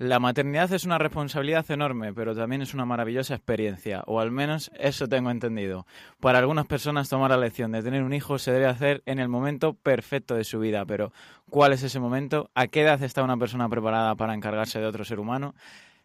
[0.00, 4.70] La maternidad es una responsabilidad enorme, pero también es una maravillosa experiencia, o al menos
[4.78, 5.86] eso tengo entendido.
[6.20, 9.28] Para algunas personas tomar la lección de tener un hijo se debe hacer en el
[9.28, 11.12] momento perfecto de su vida, pero
[11.50, 12.50] ¿cuál es ese momento?
[12.54, 15.54] ¿A qué edad está una persona preparada para encargarse de otro ser humano?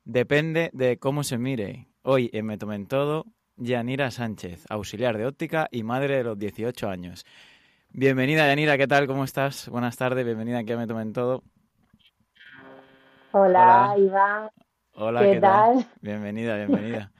[0.03, 1.87] Depende de cómo se mire.
[2.01, 3.25] Hoy en Me Tomen Todo,
[3.57, 7.25] Yanira Sánchez, auxiliar de óptica y madre de los 18 años.
[7.89, 9.07] Bienvenida Yanira, ¿qué tal?
[9.07, 9.69] ¿Cómo estás?
[9.69, 11.43] Buenas tardes, bienvenida aquí a Me Tomen Todo.
[13.31, 14.49] Hola, Iván.
[14.93, 15.85] Hola, ¿qué, tal?
[16.01, 17.11] Bienvenida, bienvenida.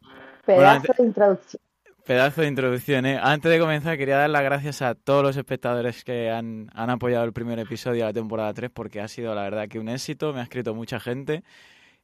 [0.46, 1.62] Pedazo de introducción.
[2.04, 3.18] Pedazo de introducción, ¿eh?
[3.22, 7.24] Antes de comenzar, quería dar las gracias a todos los espectadores que han, han apoyado
[7.24, 10.32] el primer episodio de la temporada 3 porque ha sido, la verdad, que un éxito.
[10.32, 11.44] Me ha escrito mucha gente.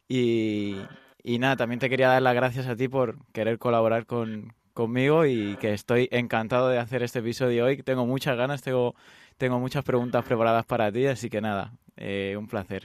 [0.09, 0.77] Y,
[1.23, 5.27] y nada, también te quería dar las gracias a ti por querer colaborar con, conmigo
[5.27, 7.83] y que estoy encantado de hacer este episodio hoy.
[7.83, 8.95] Tengo muchas ganas, tengo,
[9.39, 12.83] tengo muchas preguntas preparadas para ti, así que nada, eh, un placer.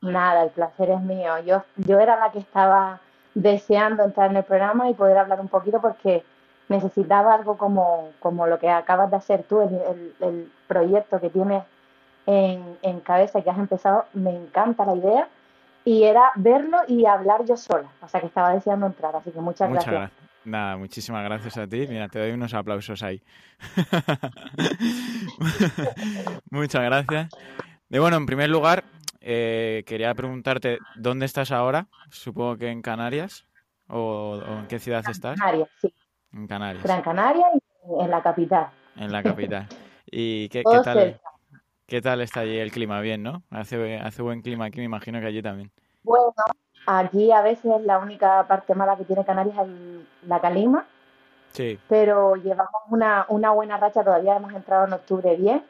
[0.00, 1.38] Nada, el placer es mío.
[1.44, 3.00] Yo, yo era la que estaba
[3.34, 6.24] deseando entrar en el programa y poder hablar un poquito porque
[6.68, 11.64] necesitaba algo como, como lo que acabas de hacer tú, el, el, proyecto que tienes
[12.26, 14.06] en, en, cabeza que has empezado.
[14.14, 15.28] Me encanta la idea
[15.84, 17.88] y era verlo y hablar yo sola.
[18.02, 20.30] O sea que estaba deseando entrar, así que muchas, muchas gracias.
[20.44, 21.86] Nada, muchísimas gracias a ti.
[21.88, 23.22] Mira, te doy unos aplausos ahí.
[26.50, 27.28] muchas gracias.
[27.90, 28.84] Y bueno, en primer lugar,
[29.20, 31.88] eh, quería preguntarte, ¿dónde estás ahora?
[32.10, 33.46] Supongo que en Canarias.
[33.88, 35.38] ¿O, o en qué ciudad estás?
[35.38, 35.92] Canarias, sí.
[36.32, 36.84] En Canarias.
[36.84, 38.70] Gran Canaria y en la capital.
[38.96, 39.66] En la capital.
[40.06, 41.29] ¿Y qué, qué tal, cerca.
[41.90, 43.00] Qué tal está allí el clima?
[43.00, 43.42] Bien, ¿no?
[43.50, 45.70] Hace, hace buen clima aquí, me imagino que allí también.
[46.02, 46.32] Bueno,
[46.86, 50.86] aquí a veces la única parte mala que tiene Canarias es la calima,
[51.52, 55.64] Sí, pero llevamos una, una buena racha, todavía hemos entrado en octubre bien.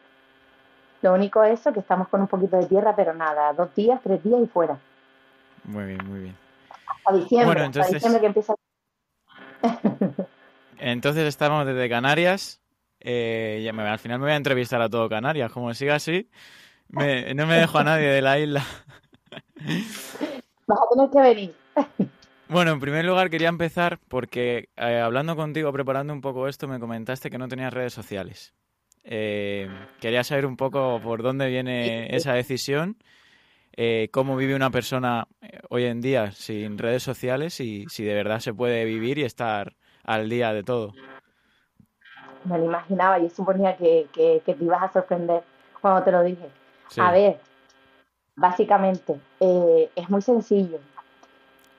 [1.01, 3.99] Lo único es eso, que estamos con un poquito de tierra, pero nada, dos días,
[4.05, 4.78] tres días y fuera.
[5.65, 6.37] muy bien, muy bien.
[7.06, 8.55] A diciembre, Bueno, hasta entonces- diciembre que empieza.
[10.78, 12.59] Entonces estamos desde Canarias.
[13.00, 15.50] Eh, ya me- al final me voy a entrevistar a todo Canarias.
[15.53, 16.28] Como siga así,
[16.88, 18.65] me- no me dejo a nadie de la isla.
[20.66, 21.55] Vas a tener que venir.
[22.49, 26.81] Bueno, en primer lugar quería empezar porque eh, hablando contigo, preparando un poco esto, me
[26.81, 28.55] comentaste que no tenías redes sociales.
[29.05, 29.69] Eh,
[30.00, 32.97] quería saber un poco por dónde viene esa decisión,
[33.77, 38.15] eh, cómo vive una persona eh, hoy en día sin redes sociales y si de
[38.15, 40.93] verdad se puede vivir y estar al día de todo.
[42.45, 45.43] Me lo imaginaba, yo suponía que, que, que te ibas a sorprender
[45.81, 46.49] cuando te lo dije.
[46.89, 47.39] Sí, A ver,
[48.37, 50.79] básicamente, eh, es muy sencillo.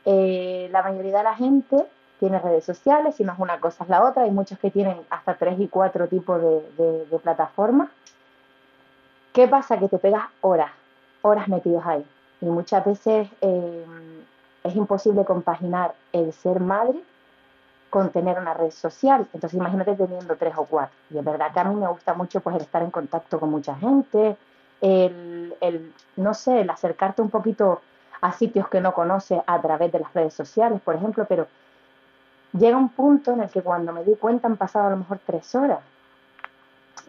[0.05, 1.85] Eh, la mayoría de la gente
[2.19, 4.23] tiene redes sociales, si no es una cosa es la otra.
[4.23, 7.89] Hay muchos que tienen hasta tres y cuatro tipos de, de- de plataformas.
[9.33, 9.77] ¿Qué pasa?
[9.79, 10.71] Que te pegas horas,
[11.21, 12.05] horas metidos ahí.
[12.41, 13.85] Y muchas veces eh,
[14.63, 16.99] es imposible compaginar el ser madre
[17.91, 19.27] con tener una red social.
[19.33, 20.95] Entonces imagínate teniendo tres o cuatro.
[21.11, 23.51] Y es verdad que a mí me gusta mucho pues el estar en contacto con
[23.51, 24.37] mucha gente,
[24.79, 27.81] el, el, no sé, el acercarte un poquito
[28.21, 31.47] a sitios que no conoces a través de las redes sociales, por ejemplo, pero
[32.53, 35.19] llega un punto en el que cuando me di cuenta han pasado a lo mejor
[35.25, 35.79] tres horas.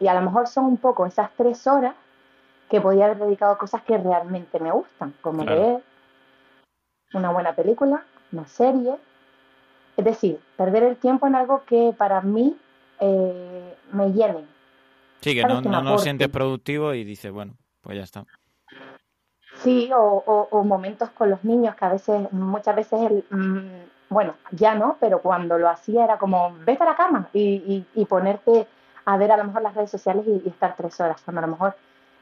[0.00, 1.94] Y a lo mejor son un poco esas tres horas
[2.68, 5.60] que podía haber dedicado a cosas que realmente me gustan, como Claro.
[5.60, 5.82] leer,
[7.14, 8.96] una buena película, una serie.
[9.96, 12.56] Es decir, perder el tiempo en algo que para mí
[13.00, 14.44] eh, me llene.
[15.20, 16.02] Sí, que no, Que no aporte.
[16.04, 18.24] sientes productivo y dices, bueno, pues ya está.
[19.62, 23.82] Sí, o, o- o momentos con los niños que a veces, muchas veces, el, mm,
[24.08, 27.86] bueno, ya no, pero cuando lo hacía era como, vete a la cama y, y-
[27.94, 28.66] y ponerte
[29.04, 31.46] a ver a lo mejor las redes sociales y, y estar tres horas, cuando a
[31.46, 31.76] lo mejor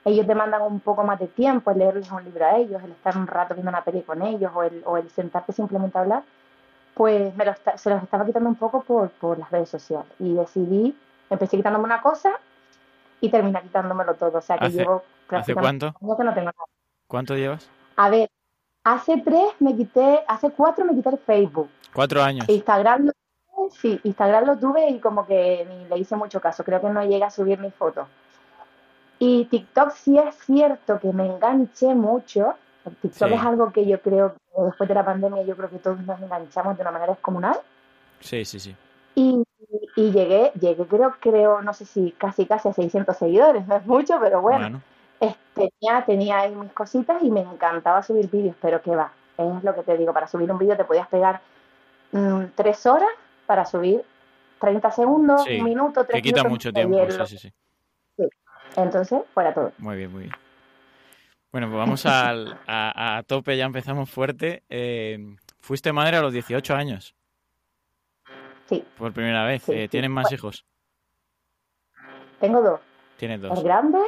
[0.04, 3.16] ellos demandan un poco más de tiempo, el leerles un libro a ellos, el estar
[3.16, 6.22] un rato viendo una peli con ellos o el, o el sentarte simplemente a hablar,
[7.00, 10.12] pues me lo esta- se los estaba quitando un poco por, por las redes sociales
[10.18, 10.94] y decidí,
[11.30, 12.32] empecé quitándome una cosa
[13.22, 15.94] y terminé quitándomelo todo, o sea que ¿Hace- llevo ¿Hace cuánto?
[15.98, 16.64] un año que no tengo nada.
[17.06, 17.70] ¿Cuánto llevas?
[17.96, 18.28] A ver,
[18.84, 21.70] hace tres me quité, hace cuatro me quité el Facebook.
[21.94, 22.46] Cuatro años.
[22.50, 23.12] Instagram lo
[23.54, 26.64] tuve, sí, Instagram lo tuve y como que ni le hice mucho caso.
[26.64, 28.08] Creo que no llegué a subir ni fotos.
[29.18, 32.56] Y TikTok sí es cierto que me enganché mucho.
[33.02, 33.34] TikTok Sí.
[33.34, 36.20] es algo que yo creo que después de la pandemia yo creo que todos nos
[36.20, 37.58] enganchamos de una manera descomunal.
[38.20, 38.76] Sí, sí, sí.
[39.14, 39.42] Y,
[39.96, 43.86] y llegué, llegué creo, creo, no sé si casi casi a 600 seguidores, no es
[43.86, 44.80] mucho, pero bueno.
[45.52, 49.74] Tenía, tenía ahí mis cositas y me encantaba subir vídeos, pero que va, es lo
[49.74, 51.40] que te digo, para subir un vídeo te podías pegar
[52.12, 53.10] mm, tres horas
[53.46, 54.02] para subir
[54.60, 57.52] 30 segundos, un minuto, tres Que quita mucho tiempo, sí, sí,
[58.16, 58.28] sí.
[58.76, 59.72] Entonces, fuera todo.
[59.78, 60.34] Muy bien, muy bien.
[61.52, 64.62] Bueno, pues vamos a, tope, ya empezamos fuerte.
[64.68, 67.14] Eh, fuiste madre a los 18 años.
[68.68, 68.84] Sí.
[68.96, 69.68] Por primera vez.
[69.68, 70.64] Eh, ¿Tienen más hijos?
[72.38, 72.80] Tengo dos.
[73.16, 73.58] Tienes dos.
[73.58, 73.98] El grande,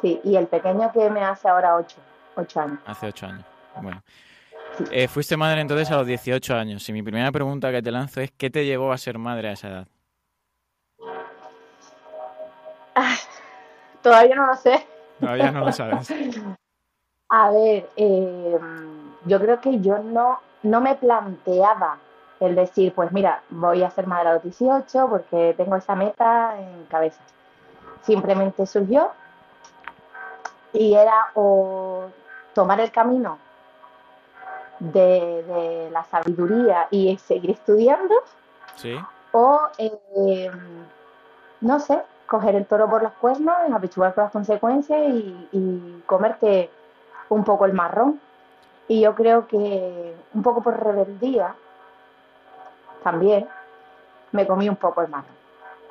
[0.00, 1.96] sí, y el pequeño que me hace ahora 8,
[2.36, 2.78] 8 años.
[2.86, 3.44] Hace 8 años.
[3.82, 4.02] Bueno.
[4.90, 6.88] Eh, fuiste madre entonces a los 18 años.
[6.88, 9.52] Y mi primera pregunta que te lanzo es: ¿qué te llevó a ser madre a
[9.52, 9.88] esa edad?
[12.94, 13.16] Ah,
[14.00, 14.86] todavía no lo sé.
[15.20, 16.08] Todavía no lo sabes.
[17.30, 18.58] A ver, eh,
[19.24, 21.98] yo creo que yo no, no me planteaba
[22.40, 26.58] el decir, pues mira, voy a ser madre a los 18 porque tengo esa meta
[26.58, 27.20] en cabeza.
[28.02, 29.10] Simplemente surgió
[30.72, 32.04] y era o
[32.52, 33.38] tomar el camino
[34.78, 38.14] de, la sabiduría y seguir estudiando,
[38.76, 38.96] ¿Sí?
[39.32, 40.50] o eh,
[41.60, 42.02] no sé,
[42.34, 45.00] coger el toro por los cuernos, apechugar por las consecuencias
[45.52, 46.68] y, comerte
[47.28, 48.20] un poco el marrón.
[48.88, 51.54] Y yo creo que un poco por rebeldía
[53.04, 53.46] también
[54.32, 55.36] me comí un poco el marrón.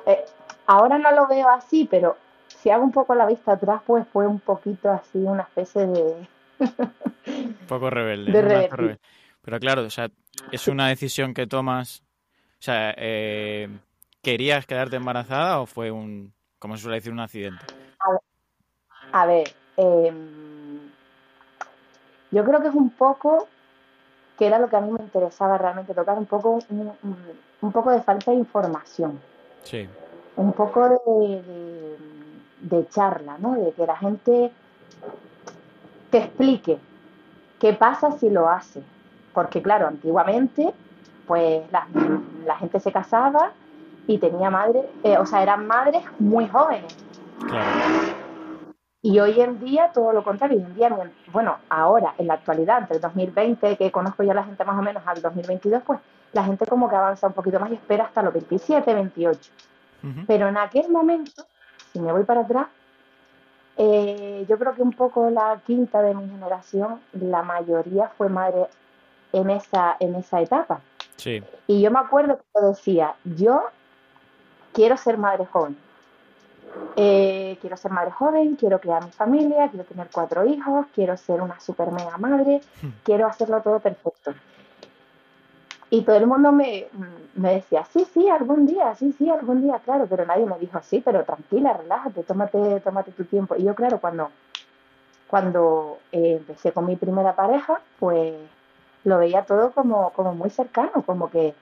[0.04, 0.22] Eh,
[0.66, 2.16] ahora no lo veo así, pero
[2.46, 6.28] si hago un poco la vista atrás, pues fue un poquito así, una especie de...
[7.26, 8.98] un poco rebelde.
[9.42, 10.08] Pero claro, o sea,
[10.52, 12.02] es una decisión que tomas...
[12.58, 13.68] O sea, eh,
[14.24, 17.62] ¿Querías quedarte embarazada o fue un, como se suele decir, un accidente?
[19.12, 20.80] A ver, em,
[22.30, 23.46] yo creo que es un poco,
[24.38, 28.00] que era lo que a mí me interesaba realmente tocar, un poco, un, poco de
[28.00, 29.20] falta de información.
[29.62, 29.86] Sí.
[30.36, 31.96] Un poco de,
[32.60, 33.56] de charla, ¿no?
[33.56, 34.50] De que la gente
[36.10, 36.78] te explique
[37.60, 38.82] qué pasa si lo hace.
[39.34, 40.72] Porque claro, antiguamente,
[41.26, 41.86] pues la,
[42.46, 43.52] la gente se casaba
[44.06, 46.96] y tenía madre, eh, o sea, eran madres muy jóvenes.
[49.02, 50.96] Y hoy en día todo lo contrario, hoy en día,
[51.30, 54.82] bueno, ahora, en la actualidad, entre el 2020, que conozco ya la gente más o
[54.82, 56.00] menos al 2022, pues
[56.32, 59.52] la gente como que avanza un poquito más y espera hasta los 27, 28.
[60.26, 61.46] Pero en aquel momento,
[61.92, 62.66] si me voy para atrás,
[63.76, 68.66] eh, yo creo que un poco la quinta de mi generación, la mayoría fue madre
[69.32, 70.80] en esa, en esa etapa.
[71.16, 71.42] Sí.
[71.66, 73.64] Y yo me acuerdo que yo decía, yo
[74.74, 75.78] quiero ser madre joven.
[76.96, 81.40] Eh, quiero ser madre joven, quiero crear mi familia, quiero tener cuatro hijos, quiero ser
[81.40, 82.88] una super mega madre, hmm.
[83.04, 84.34] quiero hacerlo todo perfecto.
[85.90, 86.88] Y todo el mundo me,
[87.34, 90.80] me, decía, sí, sí, algún día, sí, sí, algún día, claro, pero nadie me dijo,
[90.82, 93.54] sí, pero tranquila, relájate, tómate, tómate tu tiempo.
[93.56, 94.30] Y yo, claro, cuando,
[95.28, 98.34] cuando eh, empecé con mi primera pareja, pues
[99.04, 101.54] lo veía todo como, como muy cercano, como que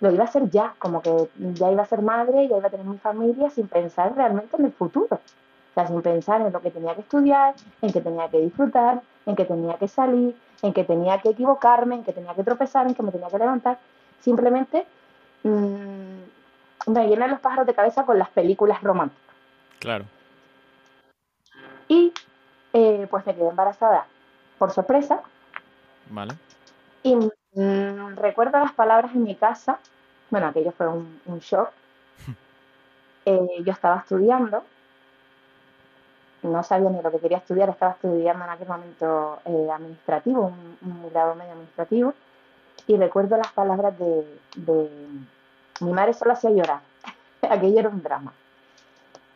[0.00, 2.70] lo iba a hacer ya, como que ya iba a ser madre, ya iba a
[2.70, 5.16] tener mi familia sin pensar realmente en el futuro.
[5.16, 9.02] O sea, sin pensar en lo que tenía que estudiar, en que tenía que disfrutar,
[9.26, 12.86] en que tenía que salir, en que tenía que equivocarme, en que tenía que tropezar,
[12.86, 13.78] en que me tenía que levantar.
[14.20, 14.86] Simplemente
[15.42, 16.18] mmm,
[16.86, 19.34] me llenan los pájaros de cabeza con las películas románticas.
[19.78, 20.04] Claro.
[21.88, 22.12] Y
[22.72, 24.06] eh, pues me quedé embarazada
[24.58, 25.22] por sorpresa.
[26.10, 26.34] Vale.
[27.02, 27.16] Y
[27.54, 29.78] Mm, recuerdo las palabras en mi casa,
[30.30, 31.70] bueno, aquello fue un, shock.
[33.24, 34.64] Eh, yo estaba estudiando,
[36.42, 40.46] no sabía ni lo que quería estudiar, estaba estudiando en aquel momento eh, administrativo,
[40.80, 42.14] un, grado medio administrativo,
[42.86, 44.24] y recuerdo las palabras de,
[45.80, 46.80] mi madre solo hacía llorar,
[47.50, 48.32] aquello era un drama.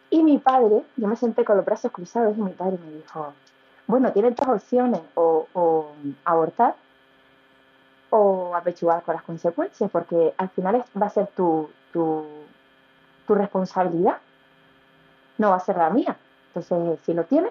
[0.09, 3.35] Y mi padre, yo me senté con los brazos cruzados y mi padre me dijo,
[3.87, 5.93] bueno, tienes dos opciones, o, o
[6.25, 6.77] abortar
[8.15, 12.27] o apechugar con las consecuencias, porque al final va a ser tu, tu,
[13.29, 14.19] responsabilidad,
[15.39, 16.15] no va a ser la mía.
[16.49, 17.51] Entonces, si lo tienes,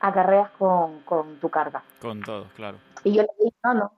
[0.00, 1.82] acarreas con, con tu carga.
[1.98, 2.76] Con todo, claro.
[3.04, 3.92] Y yo le dije, no, no.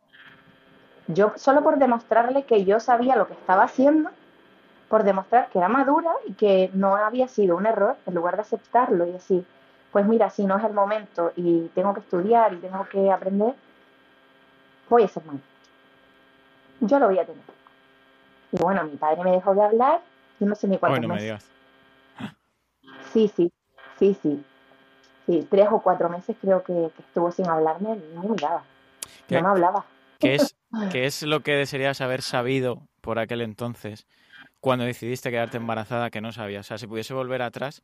[1.09, 4.11] Yo, solo por demostrarle que yo sabía lo que estaba haciendo,
[4.89, 8.43] por demostrar que era madura y que no había sido un error, en lugar de
[8.43, 9.45] aceptarlo y decir,
[9.91, 13.57] pues mira, si no es el momento y tengo que estudiar y tengo que aprender,
[14.89, 15.41] voy a ser madre.
[16.81, 17.43] Yo lo voy a tener.
[18.53, 20.01] Y bueno, mi padre me dejó de hablar,
[20.39, 21.45] yo no sé ni cuántos meses.
[23.13, 23.53] Sí, sí,
[23.99, 24.45] sí, sí.
[25.27, 28.63] Sí, tres o cuatro meses creo que, estuvo sin hablarme no me miraba.
[29.29, 29.85] No me hablaba.
[30.19, 30.57] ¿Qué es,
[30.93, 34.07] ¿Qué es lo que desearías haber sabido por aquel entonces
[34.61, 36.67] cuando decidiste quedarte embarazada que no sabías?
[36.67, 37.83] O sea, si pudiese volver atrás,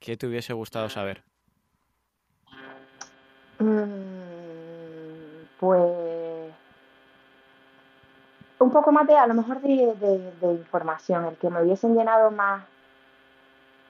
[0.00, 1.22] ¿qué te hubiese gustado saber?
[3.60, 4.00] Mm,
[5.60, 5.99] pues
[8.60, 12.62] un poco más de, a lo mejor de, información, el que me hubiesen llenado más,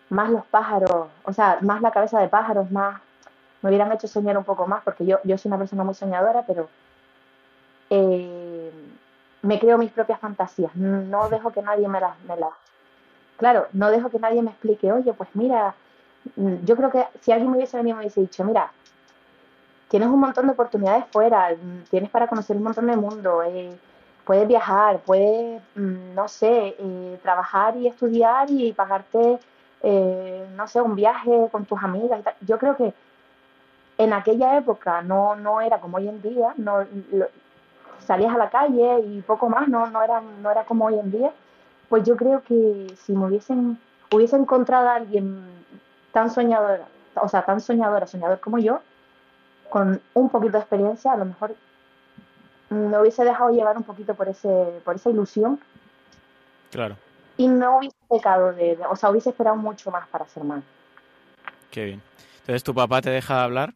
[0.09, 3.01] más los pájaros, o sea, más la cabeza de pájaros, más,
[3.63, 6.45] me hubieran hecho soñar un poco más, porque yo, yo soy una persona muy soñadora,
[6.47, 6.69] pero
[7.91, 8.73] eh,
[9.43, 12.53] me creo mis propias fantasías, no dejo que nadie me las, me las,
[13.39, 15.75] claro, no dejo que nadie me explique, oye, pues mira,
[16.37, 18.71] mm, yo creo que si alguien me hubiese venido y me hubiese dicho, mira,
[19.89, 23.77] tienes un montón de oportunidades fuera, mm, tienes para conocer un montón de mundo, eh,
[24.25, 29.39] puedes viajar, puedes, mm, no sé, eh, trabajar y estudiar y pagarte,
[29.83, 32.23] eh, no sé, un viaje con tus amigas.
[32.43, 32.93] Yo creo que
[33.99, 36.87] en aquella época no, no era como hoy en día, no,
[37.99, 41.11] salías a la calle y poco más, no, no, era, no era como hoy en
[41.11, 41.33] día.
[41.89, 43.79] Pues yo creo que si me hubiesen,
[44.13, 45.45] hubiese encontrado a alguien
[46.13, 46.81] tan soñador,
[47.15, 48.81] o sea, tan soñadora, soñador como yo,
[49.69, 51.55] con un poquito de experiencia, a lo mejor
[52.71, 55.61] me hubiese dejado llevar un poquito por ese por esa ilusión.
[56.71, 56.97] Claro.
[57.37, 60.63] Y no hubiese pecado de, o sea, hubiese esperado mucho más para ser mal.
[61.71, 62.03] Qué bien.
[62.41, 63.75] Entonces tu papá te deja de hablar,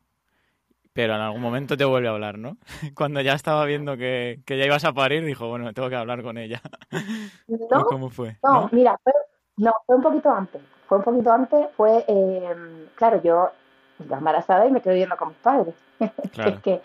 [0.93, 2.57] pero en algún momento te vuelve a hablar, ¿no?
[2.95, 6.23] Cuando ya estaba viendo que, que ya ibas a parir, dijo, bueno, tengo que hablar
[6.23, 6.61] con ella.
[7.71, 8.37] No, ¿Cómo fue?
[8.43, 9.13] No, mira, fue,
[9.57, 10.63] no, fue un poquito antes.
[10.87, 13.51] Fue un poquito antes, fue, eh, claro, yo
[13.99, 15.75] embarazada y me quedé viendo con mis padres.
[16.01, 16.81] es que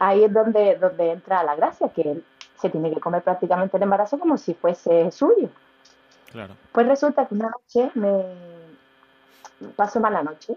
[0.00, 2.24] ahí es donde, donde entra la gracia, que él
[2.58, 5.48] se tiene que comer prácticamente el embarazo como si fuese suyo.
[6.32, 6.56] Claro.
[6.72, 8.24] Pues resulta que una noche me
[9.76, 10.56] pasó mala noche.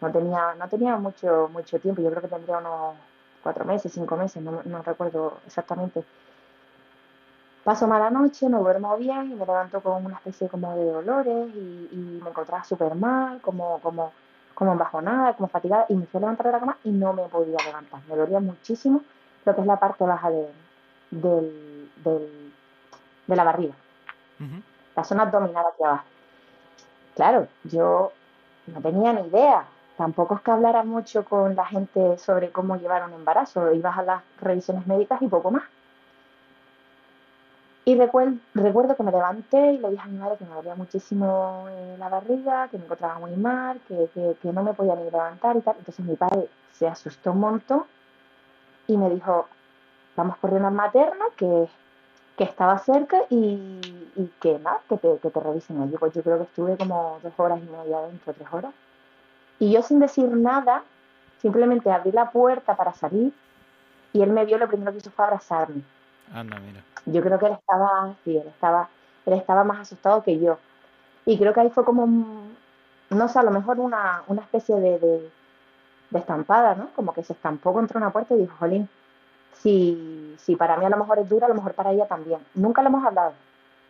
[0.00, 2.94] No tenía, no tenía mucho, mucho tiempo, yo creo que tendría unos
[3.42, 6.04] cuatro meses, cinco meses, no, no recuerdo exactamente.
[7.64, 11.48] Paso mala noche, no duermo bien y me levanto con una especie como de dolores
[11.54, 14.12] y, y me encontraba súper mal, como, como
[14.58, 17.22] como embajonada, como fatigada, y me fui a levantar de la cama y no me
[17.28, 18.00] podía levantar.
[18.08, 19.02] Me dolía muchísimo
[19.44, 20.48] lo que es la parte baja de,
[21.12, 22.52] del,
[23.28, 23.74] de la barriga,
[24.96, 26.04] la zona abdominal hacia abajo.
[27.14, 28.10] Claro, yo
[28.66, 29.64] no tenía ni idea.
[29.96, 33.72] Tampoco es que hablara mucho con la gente sobre cómo llevar un embarazo.
[33.72, 35.62] Ibas a las revisiones médicas y poco más.
[37.88, 41.66] Y recuerdo, que me levanté y le dije a mi madre que me dolía muchísimo
[41.98, 44.10] la barriga, que me encontraba muy mal, que,
[44.42, 45.74] que, no me podía ni levantar y tal.
[45.78, 47.84] Entonces mi padre se asustó un montón
[48.88, 49.48] y me dijo,
[50.16, 51.66] vamos corriendo al materno, que,
[52.36, 53.80] que estaba cerca y,
[54.16, 55.96] y que nada, que te, que te revisen allí.
[55.98, 58.74] Pues yo creo que estuve como dos horas y media dentro, tres horas.
[59.60, 60.82] Y yo sin decir nada,
[61.40, 63.32] simplemente abrí la puerta para salir
[64.12, 65.82] y él me vio, lo primero que hizo fue abrazarme
[66.32, 66.82] Anda, mira.
[67.12, 68.88] Yo creo que él estaba, sí, él estaba,
[69.26, 70.58] él estaba más asustado que yo.
[71.24, 72.06] Y creo que ahí fue como,
[73.10, 75.30] no sé, a lo mejor una, una especie de, de,
[76.18, 76.90] estampada, ¿no?
[76.94, 78.88] Como que se estampó contra una puerta y dijo, jolín,
[79.52, 82.40] si, si para mí a lo mejor es dura, a lo mejor para ella también.
[82.54, 83.32] Nunca le hemos hablado,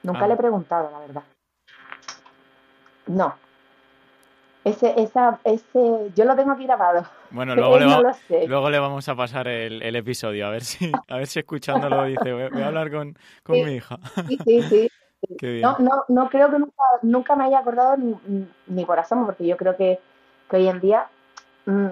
[0.02, 1.22] nunca le he preguntado, la verdad.
[3.06, 3.34] No,
[4.68, 7.04] ese, esa, ese, yo lo tengo aquí grabado.
[7.30, 11.16] Bueno, luego, le, luego le vamos a pasar el, el, episodio, a ver si, a
[11.16, 13.98] ver si escuchándolo dice, voy, a hablar con, con mi hija.
[14.26, 14.88] Sí, sí, sí.
[15.60, 19.56] No, no, no creo que nunca, nunca me haya acordado ni, mi corazón, porque yo
[19.56, 19.98] creo que,
[20.48, 21.08] que hoy en día
[21.66, 21.88] mmm,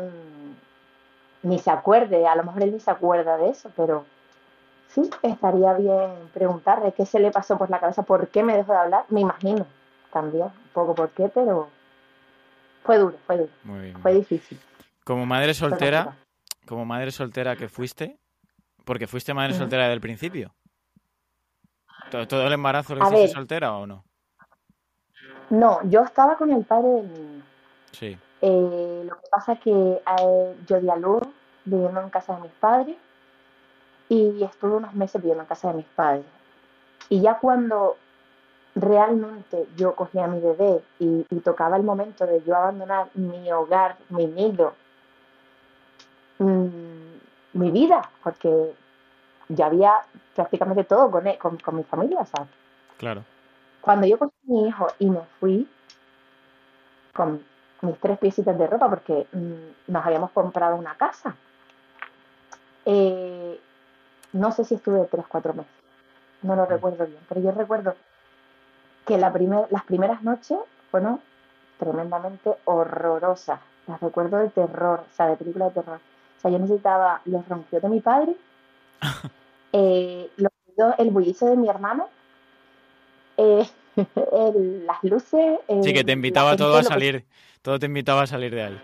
[1.43, 4.05] ni se acuerde, a lo mejor él ni se acuerda de eso, pero
[4.89, 8.73] sí, estaría bien preguntarle qué se le pasó por la cabeza, por qué me dejó
[8.73, 9.67] de hablar, me imagino
[10.13, 11.69] también, un poco por qué, pero
[12.87, 13.53] fue duro, fue duro.
[14.01, 14.59] Fue difícil.
[15.05, 16.17] Como madre soltera,
[16.67, 18.19] como madre soltera que fuiste,
[18.85, 20.55] porque fuiste madre soltera desde el principio.
[22.11, 24.05] ¿Todo, el embarazo lo hiciste soltera o no?
[25.51, 27.45] No, yo estaba con el padre del niño.
[27.93, 28.19] Sí.
[28.41, 30.03] Eh, lo que pasa es que
[30.67, 31.23] yo di a luz
[31.65, 32.97] viviendo en casa de mis padres
[34.09, 36.25] y estuve unos meses viviendo en casa de mis padres.
[37.09, 37.97] Y ya cuando
[38.77, 43.97] realmente yo cogía a mi bebé y, tocaba el momento de yo abandonar mi hogar,
[44.11, 44.75] mi nido,
[46.39, 48.75] mm, mi vida, porque
[49.49, 49.95] ya había
[50.35, 51.25] prácticamente todo con,
[51.57, 52.51] con, mi familia, ¿sabes?
[52.99, 53.25] Claro.
[53.81, 55.69] Cuando yo cogí a mi hijo y me fui
[57.15, 57.43] con
[57.81, 61.35] mis tres piecitas de ropa, porque mm, nos habíamos comprado una casa,
[62.85, 63.59] eh,
[64.33, 65.73] no sé si estuve tres, cuatro meses,
[66.43, 66.69] no lo mm.
[66.69, 67.95] recuerdo bien, pero yo recuerdo
[69.07, 70.59] que la primer, las primeras noches
[70.91, 71.21] fueron
[71.79, 73.61] tremendamente horrorosas.
[73.87, 76.01] Las recuerdo de terror, o sea, de película de terror.
[76.37, 78.37] O sea, yo necesitaba los ronquidos de mi padre,
[79.73, 80.31] eh,
[80.99, 82.09] el bullicio de mi hermano,
[83.37, 83.67] eh,
[84.87, 85.59] las luces.
[85.83, 87.25] sí, que te invitaba todo a salir,
[87.63, 88.81] todo te invitaba a salir de ahí.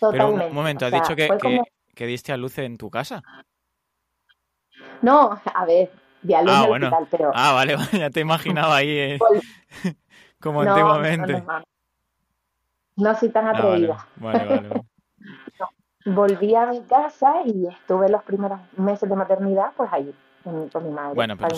[0.00, 1.28] Pero un momento, has dicho que,
[1.94, 3.22] que, diste a luz en tu casa.
[5.00, 5.90] No, a ver,
[6.46, 6.90] ah, bueno.
[7.10, 7.32] pero...
[7.34, 9.18] Ah, vale, ya te imaginaba ahí eh,
[10.40, 11.42] como antiguamente.
[12.96, 14.06] No, soy tan ah, atrevida.
[14.16, 14.82] vale, vale.
[16.04, 20.12] Volví a mi casa y estuve los primeros meses de maternidad pues allí
[20.42, 21.14] con mi madre.
[21.14, 21.54] Bueno, pero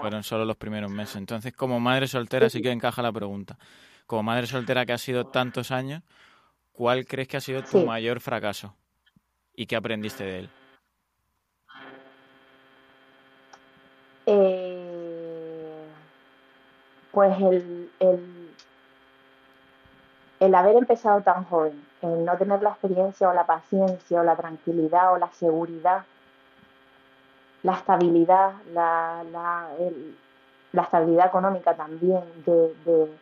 [0.00, 1.16] fueron solo los primeros meses.
[1.16, 3.58] Entonces, como madre soltera sí que encaja la pregunta.
[4.06, 6.02] Como madre soltera que ha sido tantos años,
[6.72, 8.76] ¿cuál crees que ha sido tu mayor fracaso?
[9.54, 10.50] ¿Y qué aprendiste de él?
[14.26, 15.86] Eh,
[17.12, 18.54] pues el, el,
[20.40, 24.36] el haber empezado tan joven, el no tener la experiencia o la paciencia o la
[24.36, 26.04] tranquilidad o la seguridad,
[27.62, 29.68] la estabilidad, la, la,
[30.72, 33.18] la estabilidad económica también, de, de,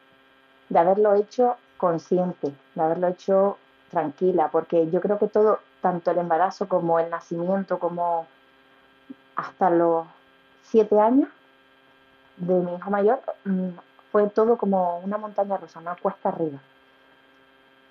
[0.68, 3.58] de haberlo hecho consciente, de haberlo hecho
[3.90, 8.26] tranquila, porque yo creo que todo, tanto el embarazo como el nacimiento, como
[9.34, 10.06] hasta los
[10.62, 11.28] siete años
[12.38, 13.68] de mi hijo mayor, mm,
[14.12, 16.58] fue todo como una montaña rusa, una cuesta arriba.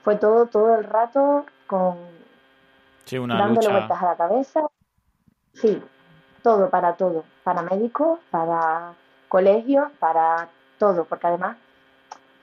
[0.03, 1.97] Fue todo, todo el rato con
[3.09, 4.61] dándole vueltas a la cabeza.
[5.53, 5.81] Sí,
[6.41, 8.93] todo, para todo, para médicos, para
[9.27, 11.57] colegios, para todo, porque además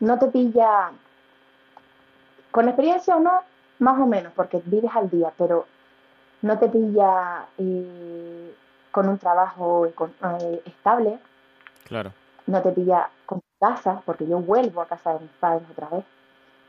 [0.01, 0.91] no te pilla
[2.51, 3.43] con experiencia o no,
[3.79, 5.67] más o menos, porque vives al día, pero
[6.43, 8.55] no te pilla eh,
[8.91, 11.19] con un trabajo eh, estable.
[11.85, 12.13] Claro.
[12.47, 16.05] No te pilla con casa, porque yo vuelvo a casa de mis padres otra vez.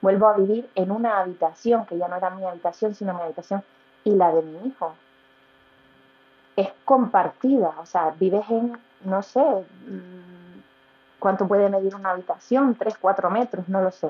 [0.01, 3.63] Vuelvo a vivir en una habitación, que ya no era mi habitación, sino mi habitación
[4.03, 4.93] y la de mi hijo.
[6.55, 10.61] Es compartida, o sea, vives en, no sé, mm,
[11.19, 14.09] cuánto puede medir una habitación, tres, cuatro metros, no lo sé.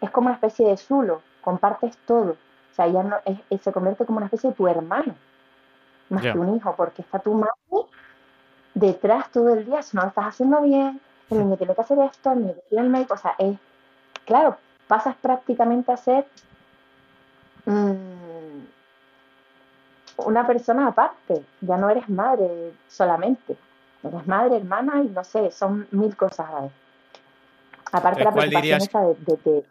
[0.00, 2.32] es como una especie de zulo, compartes todo.
[2.32, 3.16] O sea, ya no,
[3.60, 5.14] se convierte como una especie de tu hermano
[6.12, 7.52] más que un hijo, porque está tu madre
[8.74, 11.00] detrás todo el día, si no lo estás haciendo bien,
[11.30, 13.58] el niño tiene que hacer esto, el niño tiene el médico, o sea, es,
[14.24, 14.56] claro,
[14.86, 16.26] pasas prácticamente a ser
[17.66, 18.64] mm,
[20.18, 23.56] una persona aparte, ya no eres madre solamente,
[24.02, 26.70] eres madre, hermana y no sé, son mil cosas a ver.
[27.92, 29.64] Aparte la preocupación esa de, de,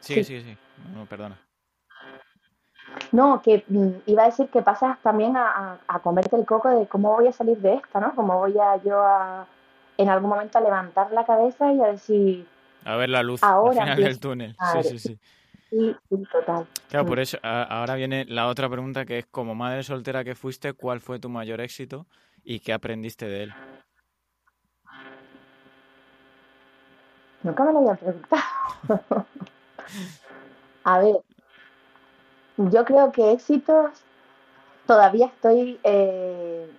[0.00, 0.56] Sí, sí, sí,
[0.92, 1.38] no, perdona.
[3.14, 7.12] No, que mm, iba a decir que pasas también a, comerte el coco de cómo
[7.12, 8.12] voy a salir de esta, ¿no?
[8.16, 9.46] Cómo voy a yo a,
[9.96, 12.44] en algún momento a levantar la cabeza y a decir...
[12.84, 14.56] A ver la luz al final del túnel.
[14.72, 15.18] Sí, sí, sí.
[15.70, 15.96] Sí,
[16.32, 16.66] total.
[16.88, 20.72] Claro, por eso ahora viene la otra pregunta que es, como madre soltera que fuiste,
[20.72, 22.06] ¿cuál fue tu mayor éxito
[22.42, 23.54] y qué aprendiste de él?
[27.44, 28.42] Nunca me lo había preguntado.
[30.82, 31.16] a ver,
[32.56, 33.90] yo creo que éxitos
[34.86, 36.70] todavía estoy eh,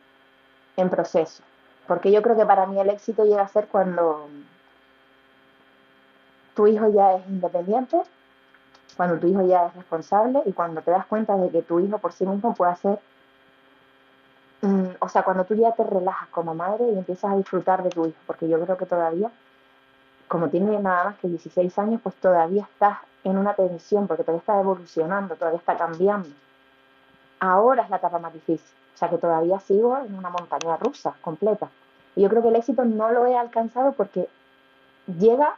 [0.77, 1.43] en proceso,
[1.87, 4.29] porque yo creo que para mí el éxito llega a ser cuando
[6.53, 8.01] tu hijo ya es independiente,
[8.95, 11.97] cuando tu hijo ya es responsable y cuando te das cuenta de que tu hijo
[11.97, 12.99] por sí mismo puede hacer,
[14.61, 17.89] mm, o sea, cuando tú ya te relajas como madre y empiezas a disfrutar de
[17.89, 19.29] tu hijo, porque yo creo que todavía,
[20.29, 24.39] como tiene nada más que 16 años, pues todavía estás en una tensión, porque todavía
[24.39, 26.29] está evolucionando, todavía está cambiando.
[27.39, 31.15] Ahora es la etapa más difícil, o sea que todavía sigo en una montaña rusa
[31.21, 31.69] completa.
[32.15, 34.29] Y yo creo que el éxito no lo he alcanzado porque
[35.07, 35.55] llega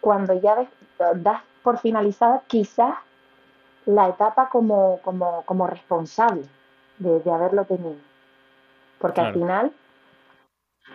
[0.00, 0.68] cuando ya
[1.16, 2.94] das por finalizada quizás
[3.86, 6.44] la etapa como, como, como responsable
[6.98, 7.96] de, haberlo tenido.
[8.98, 9.72] Porque al final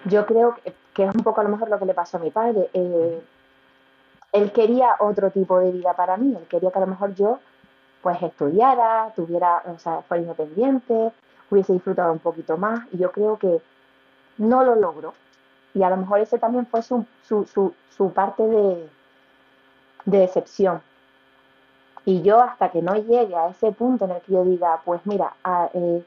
[0.05, 2.19] yo creo que, que, es un poco a lo mejor lo que le pasó a
[2.19, 2.69] mi padre.
[2.73, 3.21] Eh,
[4.33, 7.39] él quería otro tipo de vida para mí, él quería que a lo mejor yo
[8.01, 11.13] pues estudiara, tuviera, o sea, fuera independiente,
[11.49, 13.61] hubiese disfrutado un poquito más y yo creo que
[14.37, 15.13] no lo logró.
[15.73, 17.45] Y a lo mejor ese también fue su, su,
[17.89, 18.89] su, parte de,
[20.05, 20.81] de decepción.
[22.05, 24.99] Y yo hasta que no llegue a ese punto en el que yo diga, pues
[25.05, 25.33] mira,
[25.73, 26.03] eh,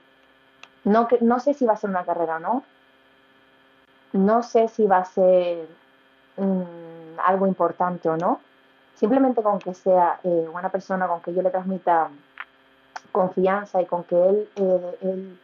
[0.85, 2.63] no, no sé si va a ser una carrera o no,
[4.13, 5.67] no sé si va a ser
[7.25, 8.41] algo importante o no,
[8.95, 12.11] simplemente con que sea eh, una persona con que yo le transmita
[13.13, 15.41] confianza y con que él, eh, él,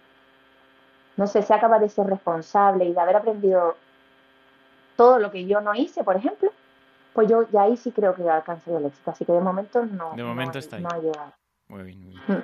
[1.16, 3.76] no sé, sea capaz de ser responsable y de haber aprendido
[4.96, 6.50] todo lo que yo no hice, por ejemplo,
[7.12, 9.10] pues yo ya ahí sí creo que alcanzaría el éxito.
[9.10, 11.32] Así que de momento no, de momento está ha llegado.
[11.68, 12.38] Muy bien, muy bien.
[12.38, 12.42] Mm.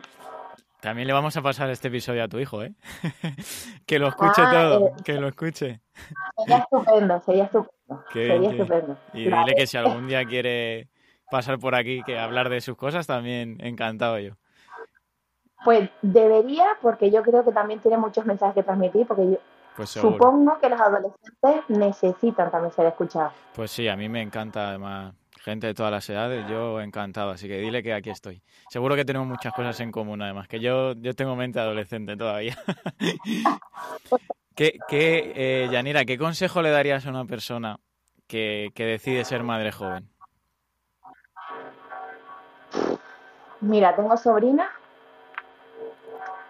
[0.80, 2.72] También le vamos a pasar este episodio a tu hijo, ¿eh?
[3.86, 5.80] que lo escuche ah, todo, eh, que lo escuche.
[6.36, 7.77] Sería estupendo, sería estupendo.
[8.12, 8.96] sería estupendo.
[9.12, 10.88] Y dile que si algún día quiere
[11.30, 14.34] pasar por aquí, que hablar de sus cosas, también encantado yo.
[15.64, 19.38] Pues debería, porque yo creo que también tiene muchos mensajes que transmitir, porque yo
[19.76, 23.32] Pues supongo que los adolescentes necesitan también ser escuchados.
[23.54, 25.14] Pues sí, a mí me encanta además
[25.48, 28.42] gente de todas las edades, yo encantado, así que dile que aquí estoy.
[28.68, 32.56] Seguro que tenemos muchas cosas en común además, que yo, yo tengo mente adolescente todavía.
[34.58, 37.78] ¿Qué, qué, eh, Yanira, qué consejo le darías a una persona
[38.26, 40.10] que, que decide ser madre joven?
[43.60, 44.68] Mira, tengo sobrinas,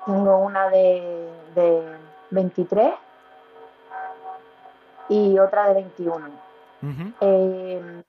[0.07, 1.99] tengo una de, de
[2.31, 2.95] 23
[5.11, 6.17] y otra de 21.
[6.81, 7.13] Ujú.
[7.21, 8.03] Eh,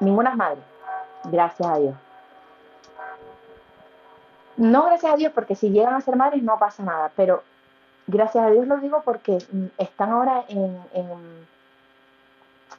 [0.00, 0.60] ninguna es madre,
[1.30, 1.94] gracias a Dios.
[4.56, 7.44] No gracias a Dios, porque si llegan a ser madres no pasa nada, pero
[8.06, 11.46] gracias a Dios lo digo porque mm, están ahora en, en,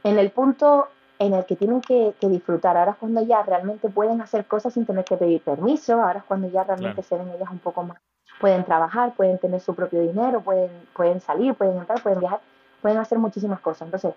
[0.04, 0.88] en el punto
[1.20, 2.78] en el que tienen que, que disfrutar.
[2.78, 6.26] Ahora es cuando ya realmente pueden hacer cosas sin tener que pedir permiso, ahora es
[6.26, 7.08] cuando ya realmente Claro.
[7.08, 7.98] se ven ellas un poco más.
[8.40, 12.40] Pueden trabajar, pueden tener su propio dinero, pueden, pueden salir, pueden entrar, pueden viajar,
[12.82, 13.88] pueden hacer muchísimas cosas.
[13.88, 14.14] Entonces,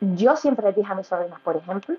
[0.00, 1.96] yo siempre les dije a mis sobrinas, por ejemplo,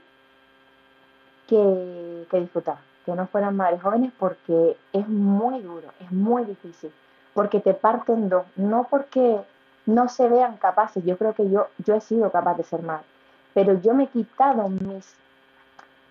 [1.47, 6.91] que, que disfrutar, que no fueran madres jóvenes porque es muy duro, es muy difícil,
[7.33, 9.39] porque te parten dos, no porque
[9.85, 13.05] no se vean capaces, yo creo que yo, yo he sido capaz de ser madre,
[13.53, 15.15] pero yo me he quitado mis,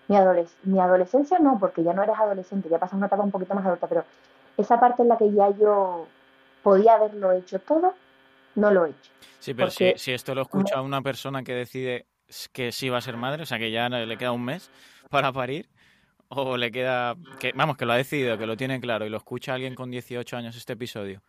[0.08, 3.30] mi, adoles- mi adolescencia, no, porque ya no eres adolescente, ya pasas una etapa un
[3.30, 4.04] poquito más adulta, pero
[4.56, 6.06] esa parte en la que ya yo
[6.62, 7.94] podía haberlo hecho todo,
[8.56, 9.10] no lo he hecho.
[9.38, 12.06] Sí, pero si, Porque si esto lo escucha una persona que decide
[12.52, 14.70] que sí va a ser madre, o sea, que ya le queda un mes
[15.10, 15.68] para parir,
[16.30, 19.16] o le queda, que vamos, que lo ha decidido, que lo tiene claro, y lo
[19.16, 21.22] escucha alguien con 18 años este episodio,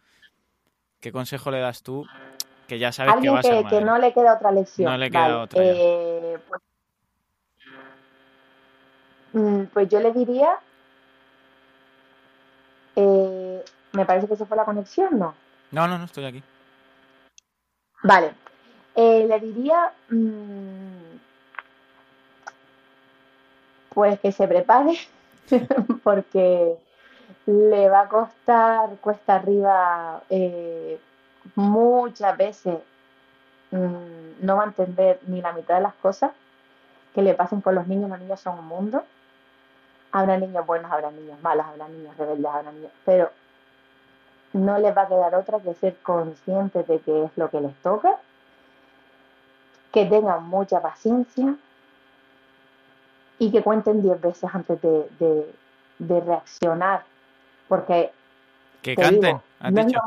[0.99, 2.05] ¿qué consejo le das tú
[2.67, 3.79] que ya sabes que va a ser que, madre?
[3.79, 4.91] que no le queda otra lección.
[4.91, 6.61] No le queda Vale, otra eh, pues,
[9.33, 10.51] mm, pues yo le diría,
[12.95, 15.33] eh, me parece que se fue la conexión, ¿no?
[15.71, 16.43] No, no, no, estoy aquí.
[18.03, 18.35] Vale,
[18.95, 21.00] eh, le diría, mm,
[23.93, 24.97] pues que se prepare,
[26.03, 26.77] porque
[27.45, 30.99] le va a costar cuesta arriba eh,
[31.55, 32.77] muchas veces,
[33.71, 36.31] mm, no va a entender ni la mitad de las cosas
[37.13, 38.09] que le pasen con los niños.
[38.09, 39.03] Los niños son un mundo.
[40.11, 42.91] Habrá niños buenos, habrá niños malos, habrá niños rebeldes, habrá niños...
[43.05, 43.31] Pero
[44.53, 47.75] no les va a quedar otra que ser conscientes de que es lo que les
[47.81, 48.17] toca,
[49.93, 51.55] que tengan mucha paciencia
[53.41, 55.51] y que cuenten diez veces antes de, de-
[55.97, 57.03] de reaccionar,
[57.67, 58.11] porque
[58.83, 59.99] Que te canten, digo, has no dicho.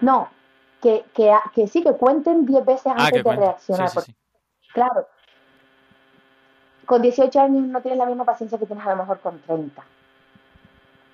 [0.00, 0.28] No,
[0.80, 4.16] que, que, que sí, que cuenten diez veces Ah, antes de reaccionar, sí, porque sí.
[4.72, 5.06] claro,
[6.86, 9.84] con 18 años no tienes la misma paciencia que tienes a lo mejor con 30.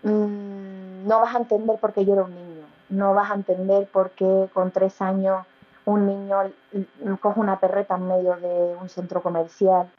[0.05, 4.11] Mm, no vas a entender por qué llora un niño, no vas a entender por
[4.11, 5.45] qué con 3 años
[5.85, 6.37] un niño
[7.21, 9.91] coge una perreta en medio de un centro comercial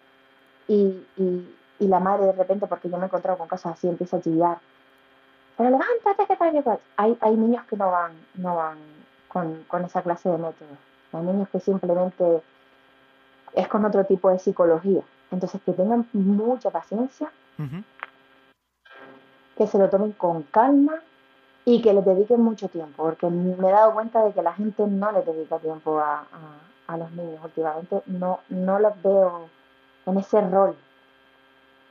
[0.68, 3.88] y, y- y la madre de repente, porque yo me he encontrado con cosas así,
[3.88, 4.58] empieza a chillar.
[5.58, 6.80] Pero levántate, que tal, que cual.
[6.98, 8.78] Hay, hay niños que no van, no van
[9.28, 10.78] con, con esa clase de métodos.
[11.14, 12.42] Hay niños que simplemente
[13.54, 15.02] es con otro tipo de psicología.
[15.32, 17.30] Entonces, que tengan mucha paciencia,
[19.58, 20.96] que se lo tomen con calma
[21.66, 24.86] y que les dediquen mucho tiempo, porque me he dado cuenta de que la gente
[24.88, 28.02] no le dedica tiempo a, a- a los niños últimamente.
[28.06, 29.50] No, no los veo
[30.12, 30.76] en ese rol.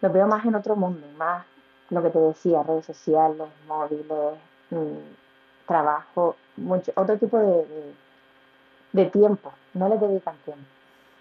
[0.01, 1.45] Los veo más en otro mundo, más
[1.91, 4.39] lo que te decía, redes sociales, móviles,
[4.71, 7.95] mm, trabajo, mucho, otro tipo de, de,
[8.93, 9.53] de tiempo.
[9.75, 10.65] No les dedican tiempo.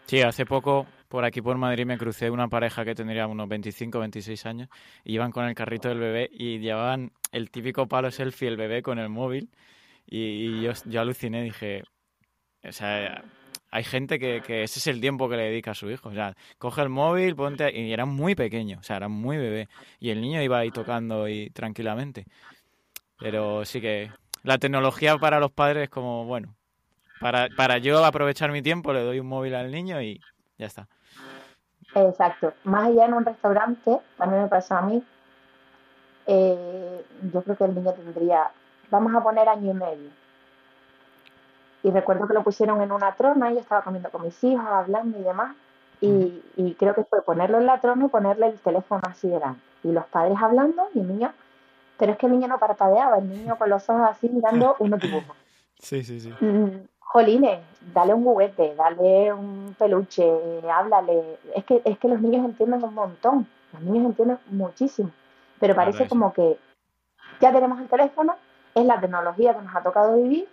[0.05, 3.99] Sí, hace poco por aquí por Madrid me crucé una pareja que tendría unos 25,
[3.99, 4.69] 26 años
[5.03, 8.99] iban con el carrito del bebé y llevaban el típico palo selfie el bebé con
[8.99, 9.49] el móvil
[10.05, 11.83] y, y yo, yo aluciné, dije,
[12.63, 13.23] o sea,
[13.75, 16.13] hay gente que, que ese es el tiempo que le dedica a su hijo, o
[16.13, 19.67] sea, coge el móvil, ponte, y era muy pequeño, o sea, era muy bebé
[19.99, 22.25] y el niño iba ahí tocando y tranquilamente,
[23.19, 24.11] pero sí que
[24.43, 26.55] la tecnología para los padres es como, bueno,
[27.19, 30.21] para, para yo aprovechar mi tiempo le doy un móvil al niño y
[30.57, 30.87] ya está.
[31.95, 32.53] Exacto.
[32.63, 35.03] Más allá en un restaurante, también me pasó a mí,
[36.27, 38.51] eh, yo creo que el niño tendría,
[38.89, 40.24] vamos a poner año y medio.
[41.85, 44.65] Y recuerdo que lo pusieron en una trona, y yo estaba comiendo con mis hijos,
[44.65, 45.55] hablando y demás.
[46.01, 49.61] Y, y creo que fue ponerlo en la trona y ponerle el teléfono así delante.
[49.83, 51.31] Y los padres hablando y el niño,
[51.99, 54.99] pero es que el niño no parpadeaba, el niño con los ojos así mirando unos
[54.99, 55.37] dibujos.
[55.77, 56.33] Sí, sí, sí.
[56.39, 57.59] Mm, Jolines,
[57.93, 60.27] dale un juguete, dale un peluche,
[60.67, 61.37] háblale.
[61.53, 65.11] Es que, es que los niños entienden un montón, los niños entienden muchísimo.
[65.59, 66.57] Pero parece como que
[67.39, 68.35] ya tenemos el teléfono,
[68.73, 70.47] es la tecnología que nos ha tocado vivir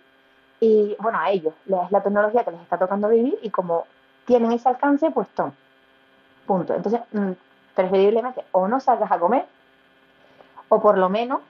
[0.59, 3.85] y, bueno, a ellos es la tecnología que les está tocando vivir y como
[4.25, 5.53] tienen ese alcance, pues toma.
[6.45, 6.73] Punto.
[6.73, 7.31] Entonces, mm,
[7.75, 9.45] preferiblemente o no salgas a comer
[10.69, 11.41] o por lo menos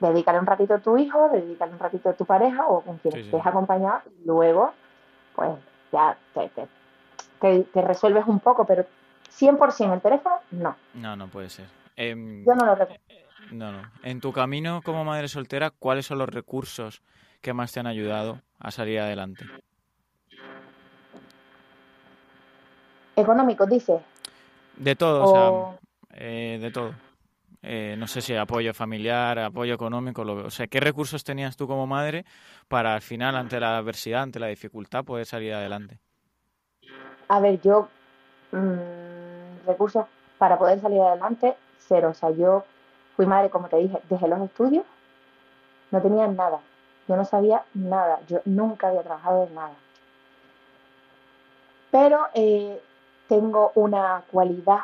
[0.00, 3.16] dedícale un ratito a tu hijo, dedícale un ratito a tu pareja o con quien
[3.18, 4.72] estés acompañado y luego,
[5.34, 5.50] pues
[5.92, 6.50] ya te,
[7.64, 8.86] te, resuelves un poco, pero
[9.30, 10.76] 100% el teléfono, no.
[10.94, 11.66] No, no puede ser.
[11.96, 13.02] Em, Yo no lo recuerdo.
[13.08, 13.82] Eh, no, no.
[14.02, 17.02] En tu camino como madre soltera, ¿cuáles son los recursos
[17.40, 19.44] que más te han ayudado a salir adelante?
[23.16, 24.00] Económicos, dices.
[24.76, 25.78] De todo, o, sea,
[26.14, 26.94] eh, de todo.
[27.62, 31.66] Eh, no sé si apoyo familiar, apoyo económico, lo, o sea, ¿qué recursos tenías tú
[31.66, 32.24] como madre
[32.68, 35.98] para al final, ante la adversidad, ante la dificultad, poder salir adelante?
[37.28, 37.88] A ver, yo,
[38.52, 40.06] mmm, recursos
[40.38, 42.08] para poder salir adelante, cero.
[42.10, 42.64] O sea, yo
[43.14, 44.84] fui madre, como te dije, desde los estudios,
[45.90, 46.60] no tenía nada.
[47.10, 48.20] Yo no sabía nada.
[48.28, 49.74] Yo nunca había trabajado en nada.
[51.90, 52.80] Pero eh,
[53.28, 54.82] tengo una cualidad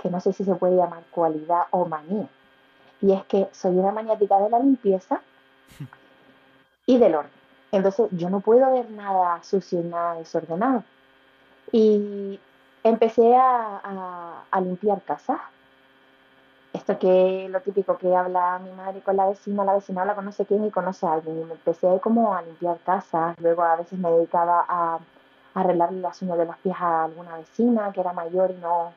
[0.00, 2.26] que no sé si se puede llamar cualidad o manía.
[3.02, 5.20] Y es que soy una maniática de la limpieza
[6.86, 7.32] y del orden.
[7.70, 10.84] Entonces yo no puedo ver nada sucio, nada desordenado.
[11.70, 12.40] Y
[12.82, 15.38] empecé a, limpiar casas.
[16.88, 20.24] Esto que lo típico que habla mi madre con la vecina, la vecina habla con
[20.24, 21.42] no sé quién y conoce a alguien.
[21.42, 23.36] Y me empecé como a limpiar casas.
[23.42, 24.98] Luego a veces me dedicaba a,
[25.52, 28.94] arreglarle las uñas de los pies a alguna vecina que era mayor y no,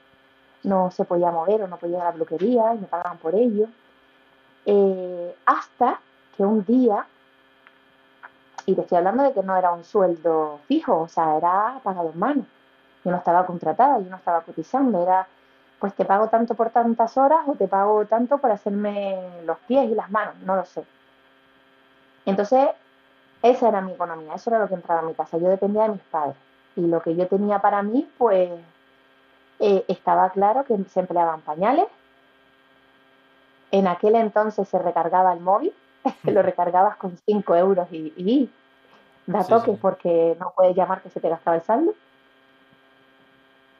[0.63, 3.35] no se podía mover o no podía ir a la peluquería y me pagaban por
[3.35, 3.67] ello.
[4.65, 5.99] Eh, hasta
[6.37, 7.05] que un día,
[8.67, 12.11] y te estoy hablando de que no era un sueldo fijo, o sea, era pagado
[12.13, 12.45] en mano.
[13.03, 15.27] Yo no estaba contratada, yo no estaba cotizando, era
[15.81, 19.89] pues te pago tanto por tantas horas o te pago tanto por hacerme los pies
[19.89, 20.83] y las manos, no lo sé.
[22.23, 22.69] Entonces,
[23.41, 25.39] esa era mi economía, eso era lo que entraba a mi casa.
[25.39, 26.35] Yo dependía de mis padres.
[26.75, 28.51] Y lo que yo tenía para mí, pues
[29.59, 31.87] eh, estaba claro que se empleaban pañales.
[33.71, 35.73] En aquel entonces se recargaba el móvil,
[36.25, 38.51] lo recargabas con 5 euros y,
[39.25, 41.95] da toques porque no puedes llamar que se te gastaba el saldo.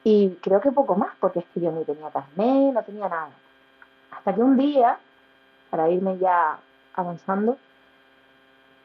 [0.04, 3.30] Y creo que poco más, porque es que yo ni tenía carnet, no tenía nada.
[4.10, 4.98] Hasta que un día,
[5.70, 6.58] para irme ya
[6.94, 7.56] avanzando,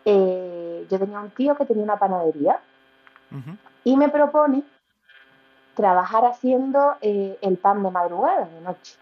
[0.06, 2.60] eh, yo tenía un tío que tenía una panadería
[3.84, 4.64] y me propone
[5.76, 8.96] trabajar haciendo eh, el pan de madrugada, de noche.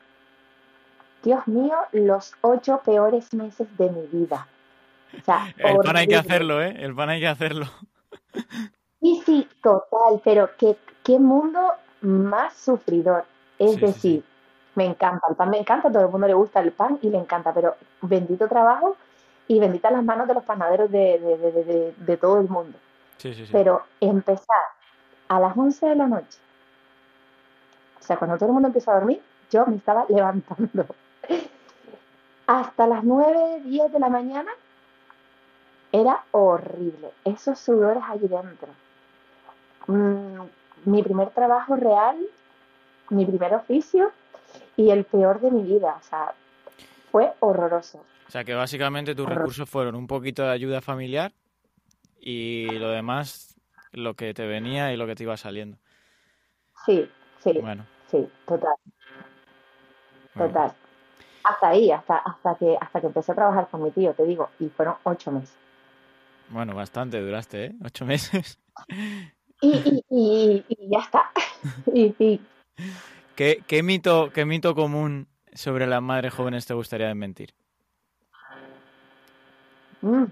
[1.21, 4.47] Dios mío, los ocho peores meses de mi vida.
[5.57, 6.75] el pan hay que hacerlo, ¿eh?
[6.77, 7.67] El pan hay que hacerlo.
[9.01, 13.25] Sí, sí, total, pero qué, qué mundo más sufridor.
[13.57, 14.23] Es decir,
[14.75, 17.09] me encanta, el pan me encanta, a todo el mundo le gusta el pan y
[17.09, 18.97] le encanta, pero bendito trabajo
[19.47, 22.77] y benditas las manos de los panaderos de, de, de todo el mundo.
[23.51, 24.63] Pero empezar
[25.29, 26.39] a las 11 de la noche
[28.05, 30.85] o sea, cuando todo el mundo empieza a dormir, yo me estaba levantando.
[32.45, 34.51] Hasta las 9, 10 de la mañana
[35.91, 37.13] era horrible.
[37.23, 38.67] Esos sudores allí dentro.
[39.87, 40.41] Mm,
[40.85, 42.17] mi primer trabajo real,
[43.09, 44.11] mi primer oficio
[44.77, 45.97] y el peor de mi vida.
[45.99, 46.33] O sea,
[47.11, 48.03] fue horroroso.
[48.27, 51.31] O sea, que básicamente tus recursos fueron un poquito de ayuda familiar
[52.19, 53.55] y lo demás,
[53.91, 55.77] lo que te venía y lo que te iba saliendo.
[56.85, 57.09] Sí,
[57.43, 57.53] sí.
[57.61, 58.75] Bueno, Sí, total.
[60.33, 60.73] Total.
[61.43, 64.49] Hasta ahí, hasta, hasta, que, hasta que empecé a trabajar con mi tío, te digo,
[64.59, 65.55] y fueron ocho meses.
[66.49, 67.75] Bueno, bastante duraste, ¿eh?
[67.83, 68.59] Ocho meses.
[69.65, 71.31] Y, y, y, ya está.
[73.35, 77.53] ¿Qué, ¿Qué, mito, ¿Qué mito común sobre las madres jóvenes te gustaría desmentir?
[80.01, 80.25] Mm.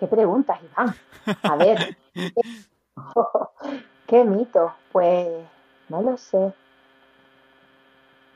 [0.00, 0.94] ¿Qué preguntas, Iván?
[1.42, 1.98] A ver.
[4.06, 4.72] ¿Qué mito?
[4.90, 5.28] Pues
[5.90, 6.54] no lo sé.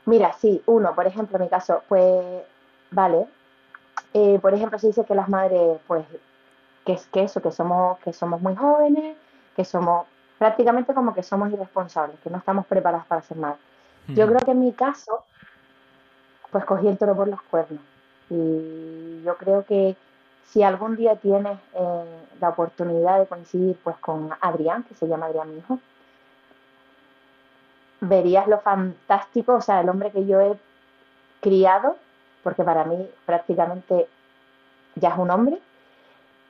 [0.05, 2.43] Mira, sí, uno, por ejemplo, en mi caso, pues,
[2.91, 3.27] vale.
[4.13, 6.05] Eh, por ejemplo, se dice que las madres, pues,
[6.85, 9.17] que es que eso, que somos, que somos muy jóvenes,
[9.57, 10.07] que somos
[10.39, 13.61] prácticamente como que somos irresponsables, que no estamos preparadas para ser madres.
[14.09, 15.25] Yo creo que en mi caso,
[16.51, 17.81] pues cogí el toro por los cuernos.
[18.29, 19.97] Y yo creo que
[20.45, 25.27] si algún día tienes eh, la oportunidad de coincidir pues con Adrián, que se llama
[25.27, 25.79] Adrián mi hijo,
[28.01, 30.59] verías lo fantástico, o sea, el hombre que yo he
[31.41, 31.97] criado,
[32.43, 34.09] porque para mí prácticamente
[34.97, 35.61] ya es un hombre,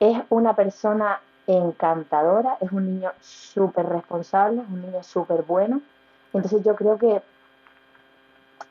[0.02, 5.80] es una persona encantadora, es un niño súper responsable, es un niño súper bueno.
[6.32, 7.22] Entonces yo creo que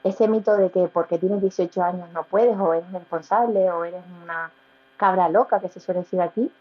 [0.03, 4.03] ese mito de que porque tienes 18 años no puedes, o eres responsable, o eres
[4.21, 4.51] una
[4.97, 6.51] cabra loca, que se suele decir aquí,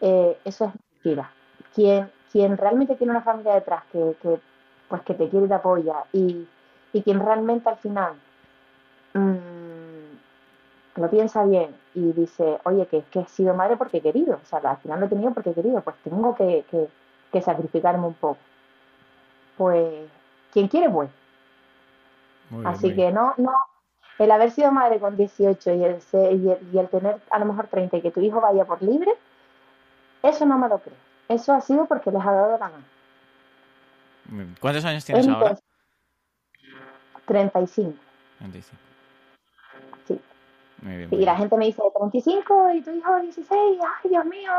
[0.00, 0.72] eh, eso es
[1.04, 1.30] mentira.
[1.72, 4.40] Quien, quien realmente tiene una familia detrás que, que,
[4.88, 6.48] pues que te quiere y te apoya, y,
[6.92, 8.14] y quien realmente al final
[9.14, 9.71] mmm,
[10.96, 14.46] lo piensa bien y dice, oye, que, que he sido madre porque he querido, o
[14.46, 16.88] sea, al final lo he tenido porque he querido, pues tengo que, que,
[17.32, 18.38] que sacrificarme un poco.
[19.56, 20.08] Pues,
[20.52, 21.10] quien quiere, pues.
[22.64, 23.52] Así que no, no,
[24.18, 25.98] el haber sido madre con 18 y el,
[26.72, 29.12] y, el, tener a lo mejor 30 y que tu hijo vaya por libre,
[30.22, 30.96] eso no me lo creo.
[31.28, 32.84] Eso ha sido porque les ha dado la mano.
[34.60, 35.56] ¿Cuántos años tienes ahora?
[37.26, 37.96] 35.
[38.38, 38.91] 35.
[41.10, 44.50] Y la gente me dice 35 y tu hijo 16, ay Dios mío.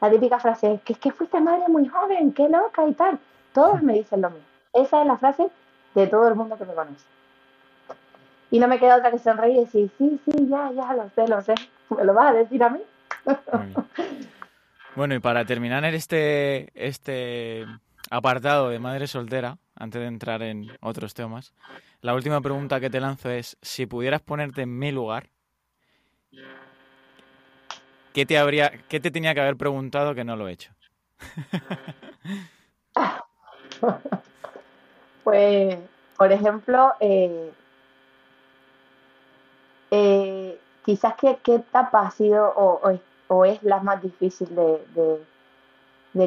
[0.00, 3.18] La típica frase que es que fuiste madre muy joven, qué loca y tal.
[3.52, 4.46] Todos me dicen lo mismo.
[4.74, 5.48] Esa es la frase
[5.94, 7.06] de todo el mundo que me conoce.
[8.50, 11.26] Y no me queda otra que sonreír y decir, sí, sí, ya, ya, lo sé,
[11.26, 11.54] lo sé.
[11.90, 12.80] ¿Me lo vas a decir a mí?
[14.96, 17.66] Bueno, y para terminar este, este
[18.10, 21.52] apartado de madre soltera, antes de entrar en otros temas,
[22.00, 25.30] la última pregunta que te lanzo es, si pudieras ponerte en mi lugar,
[28.12, 30.72] ¿qué te, habría, qué te tenía que haber preguntado que no lo he hecho?
[35.24, 35.78] pues,
[36.16, 37.52] por ejemplo, eh,
[39.90, 45.20] eh, quizás qué, etapa ha sido o, es la más difícil de,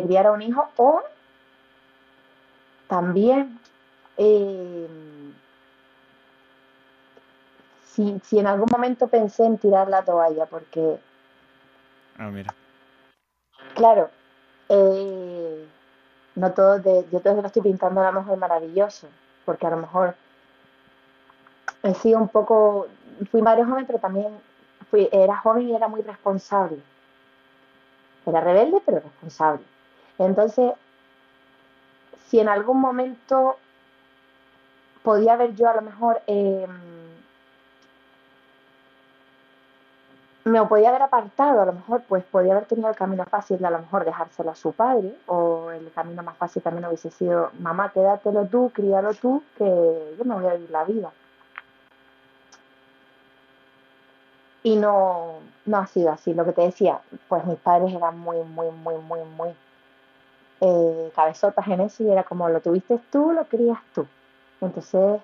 [0.04, 1.02] criar a un hijo o
[2.88, 3.60] también
[4.18, 4.88] eh,
[7.98, 11.00] si, en algún momento pensé en tirar la toalla porque
[12.18, 12.54] ah, mira.
[13.76, 14.10] claro
[14.70, 15.68] eh,
[16.36, 19.08] no todo de, yo todo lo estoy pintando a lo mejor maravilloso
[19.46, 20.16] porque a lo mejor
[21.84, 22.88] he sido un poco
[23.26, 24.40] fui madre joven, pero también
[24.90, 26.80] fui, era joven y era muy responsable.
[28.26, 29.64] Era rebelde, pero responsable.
[30.18, 30.74] Entonces,
[32.28, 33.58] si en algún momento
[35.04, 36.70] podía haber yo a lo mejor em,
[40.48, 43.68] me podía haber apartado, a lo mejor pues podía haber tenido el camino fácil de
[43.68, 47.52] a lo mejor dejárselo a su padre, o el camino más fácil también hubiese sido,
[47.60, 51.12] mamá, quédatelo tú, críalo tú, que yo me voy a vivir la vida.
[54.64, 56.34] Y no, no ha sido así.
[56.34, 59.50] Lo que te decía, pues mis padres eran muy, muy, muy, muy, muy
[60.60, 64.08] eh, cabezotas en eso y era como lo tuviste tú, lo querías tú.
[64.62, 65.22] Entonces,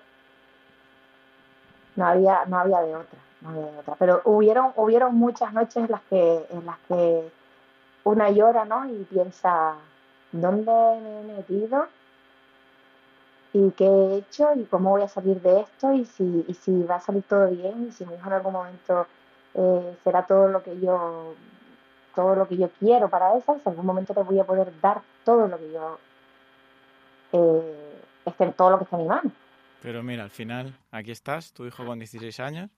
[1.96, 3.20] no había, no había de otra,
[4.00, 7.30] Pero hubieron, hubieron muchas noches en las que, en las que
[8.04, 8.90] una llora, ¿no?
[8.90, 9.76] Y piensa,
[10.32, 11.88] ¿dónde me he metido?
[13.54, 14.50] ¿Y qué he hecho?
[14.56, 15.94] ¿Y cómo voy a salir de esto?
[15.94, 17.88] ¿Y si, si va a salir todo bien?
[17.88, 19.08] ¿Y si mi hijo en algún momento
[19.54, 21.36] eh, será todo lo que yo
[22.16, 25.02] todo lo que yo quiero para eso, en algún momento te voy a poder dar
[25.24, 26.00] todo lo que yo
[27.32, 27.94] eh,
[28.56, 29.32] todo lo que esté en mi mano.
[29.82, 32.70] Pero mira, al final aquí estás, tu hijo con 16 años,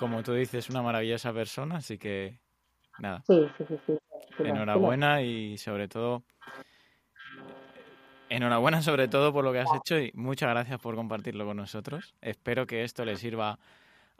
[0.00, 2.40] como tú dices, una maravillosa persona, así que
[2.98, 3.22] nada.
[3.26, 3.98] Sí, sí, sí,
[4.42, 6.24] enhorabuena y sobre todo
[8.30, 12.14] enhorabuena sobre todo por lo que has hecho y muchas gracias por compartirlo con nosotros.
[12.22, 13.58] Espero que esto le sirva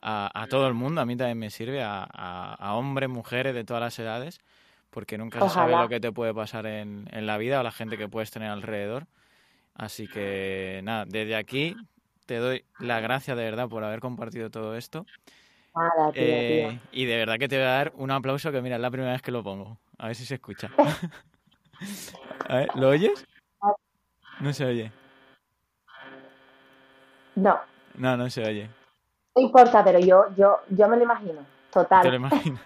[0.02, 3.98] a, todo el mundo, a mí también me sirve, a, hombres, mujeres de todas las
[3.98, 4.40] edades,
[4.90, 7.96] porque nunca se sabe lo que te puede pasar en, la vida o la gente
[7.96, 9.06] que puedes tener alrededor.
[9.74, 11.76] Así que nada, desde aquí
[12.26, 15.06] te doy la gracia de verdad por haber compartido todo esto.
[16.14, 18.90] Eh, y de verdad que te voy a dar un aplauso que mira, es la
[18.90, 19.78] primera vez que lo pongo.
[19.98, 20.70] A ver si se escucha.
[22.48, 23.24] a ver, ¿lo oyes?
[24.40, 24.90] No se oye.
[27.34, 27.60] No.
[27.94, 28.70] No, no se oye.
[29.36, 31.44] No importa, pero yo, yo, yo me lo imagino.
[31.70, 32.00] Total.
[32.00, 32.62] ¿Te lo imaginas?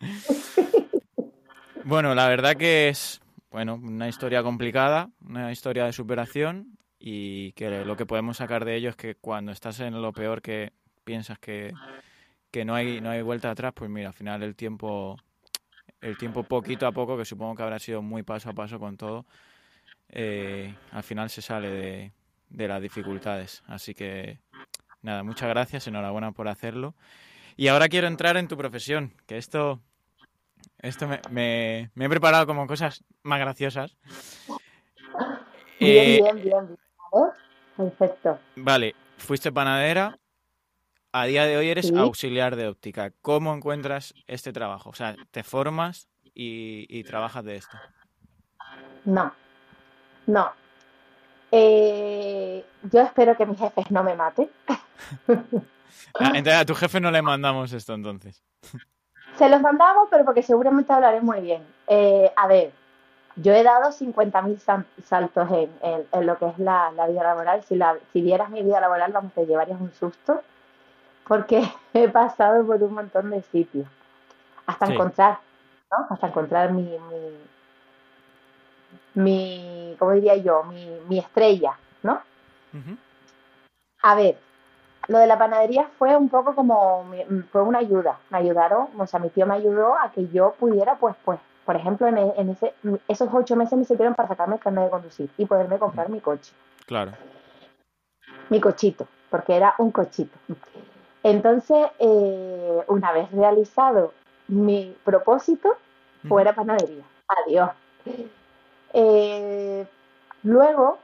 [1.84, 7.84] bueno, la verdad que es bueno, una historia complicada, una historia de superación y que
[7.84, 10.72] lo que podemos sacar de ello es que cuando estás en lo peor que
[11.04, 11.72] piensas que,
[12.50, 15.16] que no hay no hay vuelta atrás, pues mira, al final el tiempo
[16.00, 18.96] el tiempo poquito a poco, que supongo que habrá sido muy paso a paso con
[18.96, 19.26] todo,
[20.08, 22.12] eh, al final se sale de,
[22.48, 23.62] de las dificultades.
[23.66, 24.38] Así que
[25.02, 26.94] Nada, muchas gracias, enhorabuena por hacerlo.
[27.56, 29.80] Y ahora quiero entrar en tu profesión, que esto,
[30.78, 33.96] esto me, he preparado como cosas más graciosas.
[35.78, 36.78] Bien, eh, bien, bien.
[37.76, 38.38] Perfecto.
[38.56, 40.18] Vale, fuiste panadera,
[41.12, 43.12] a día de hoy eres auxiliar de óptica.
[43.22, 44.90] ¿Cómo encuentras este trabajo?
[44.90, 47.76] O sea, ¿te formas y, y trabajas de esto?
[49.04, 49.32] No,
[50.26, 50.52] no.
[51.52, 54.50] Eh, yo espero que mis jefes no me maten.
[56.18, 58.42] Ah, entonces a tu jefe no le mandamos esto entonces.
[59.38, 61.64] Se los mandamos, pero porque seguramente hablaré muy bien.
[61.86, 62.72] Eh, a ver,
[63.36, 67.62] yo he dado 50.000 saltos en, lo que es la, vida laboral.
[67.62, 70.42] Si, la, si vieras mi vida laboral, vamos, te llevarías un susto,
[71.30, 71.62] porque
[71.94, 73.86] he pasado por un montón de sitios.
[74.66, 75.38] Hasta encontrar,
[75.88, 76.06] ¿no?
[76.10, 76.96] Hasta encontrar mi,
[79.14, 80.64] mi, ¿cómo diría yo?
[80.64, 82.20] Mi, estrella, ¿no?
[84.02, 84.38] A ver,
[85.06, 87.08] lo de la panadería fue un poco como,
[87.52, 90.96] fue una ayuda, me ayudaron, o sea, mi tío me ayudó a que yo pudiera,
[90.96, 92.74] pues, pues, por ejemplo, en, en ese,
[93.06, 96.20] esos ocho meses me sirvieron para sacarme el carnet de conducir y poderme comprar mi
[96.20, 96.52] coche.
[96.86, 97.12] Claro.
[98.48, 100.36] Mi cochito, porque era un cochito.
[101.22, 104.12] Entonces, eh, una vez realizado
[104.48, 105.76] mi propósito,
[106.28, 107.04] fuera panadería.
[107.46, 107.70] Adiós.
[108.92, 109.86] Eh,
[110.42, 110.98] luego,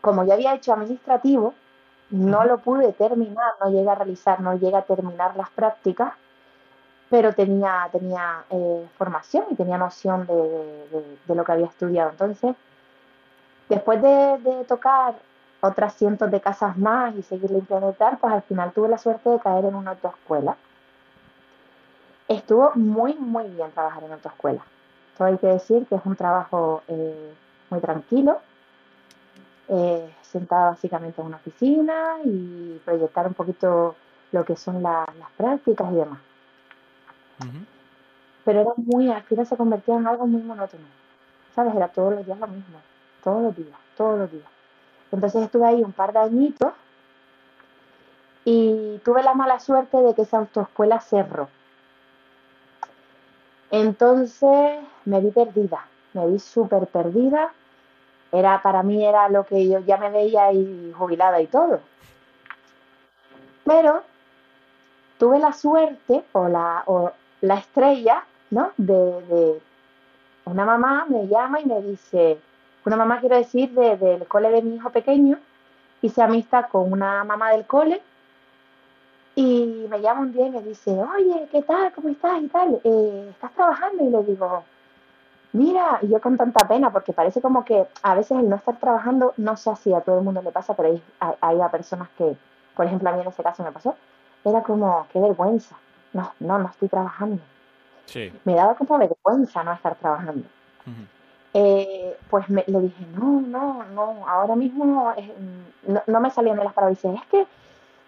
[0.00, 1.54] como ya había hecho administrativo,
[2.10, 6.12] no lo pude terminar, no llegué a realizar, no llegué a terminar las prácticas,
[7.08, 12.10] pero tenía, tenía eh, formación y tenía noción de, lo que había estudiado.
[12.10, 12.54] Entonces,
[13.68, 15.14] después de, tocar
[15.62, 18.98] otras cientos de casas más y seguir limpiando y tal, pues al final tuve la
[18.98, 20.56] suerte de caer en una autoescuela.
[22.26, 24.62] Estuvo muy, muy bien trabajar en autoescuela.
[25.16, 27.32] Todo hay que decir que es un trabajo eh,
[27.70, 28.40] muy tranquilo,
[29.68, 33.94] eh, sentada básicamente en una oficina y proyectar un poquito
[34.32, 35.06] lo que son las
[35.36, 36.18] prácticas y demás.
[38.44, 40.86] Pero era muy, al final se convertía en algo muy monótono.
[41.54, 41.74] ¿Sabes?
[41.76, 42.78] Era todos los días lo mismo.
[43.22, 44.51] Todos los días, todos los días.
[45.12, 46.72] Entonces estuve ahí un par de añitos
[48.44, 51.48] y tuve la mala suerte de que esa autoescuela cerró.
[53.70, 57.52] Entonces me vi perdida, me vi súper perdida.
[58.32, 61.80] Era, para mí era lo que yo ya me veía ahí jubilada y todo.
[63.64, 64.02] Pero
[65.18, 68.72] tuve la suerte o la, o la estrella, ¿no?
[68.76, 69.60] De,
[70.44, 72.38] una mamá me llama y me dice,
[72.84, 75.38] una mamá quiero decir del cole de mi hijo pequeño,
[76.02, 78.02] y se amistad con una mamá del cole
[79.34, 81.92] y me llama un día y me dice, oye, ¿qué tal?
[81.94, 82.42] ¿Cómo estás?
[82.42, 84.04] Y tal, eh, ¿estás trabajando?
[84.04, 84.64] Y le digo,
[85.52, 88.78] mira, y yo con tanta pena, porque parece como que a veces el no estar
[88.78, 91.02] trabajando, no sé si a todo el mundo le pasa, pero hay,
[91.40, 92.36] hay, personas que,
[92.76, 93.96] por ejemplo, a mí en ese caso me pasó,
[94.44, 95.76] era como, qué vergüenza,
[96.12, 97.40] no, no, no estoy trabajando.
[98.06, 98.30] Sí.
[98.44, 100.44] Me daba como vergüenza no estar trabajando.
[101.54, 105.14] Eh, pues le dije, no, no, no, ahora mismo no,
[106.06, 107.04] no, me salían de las palabras.
[107.04, 107.46] es que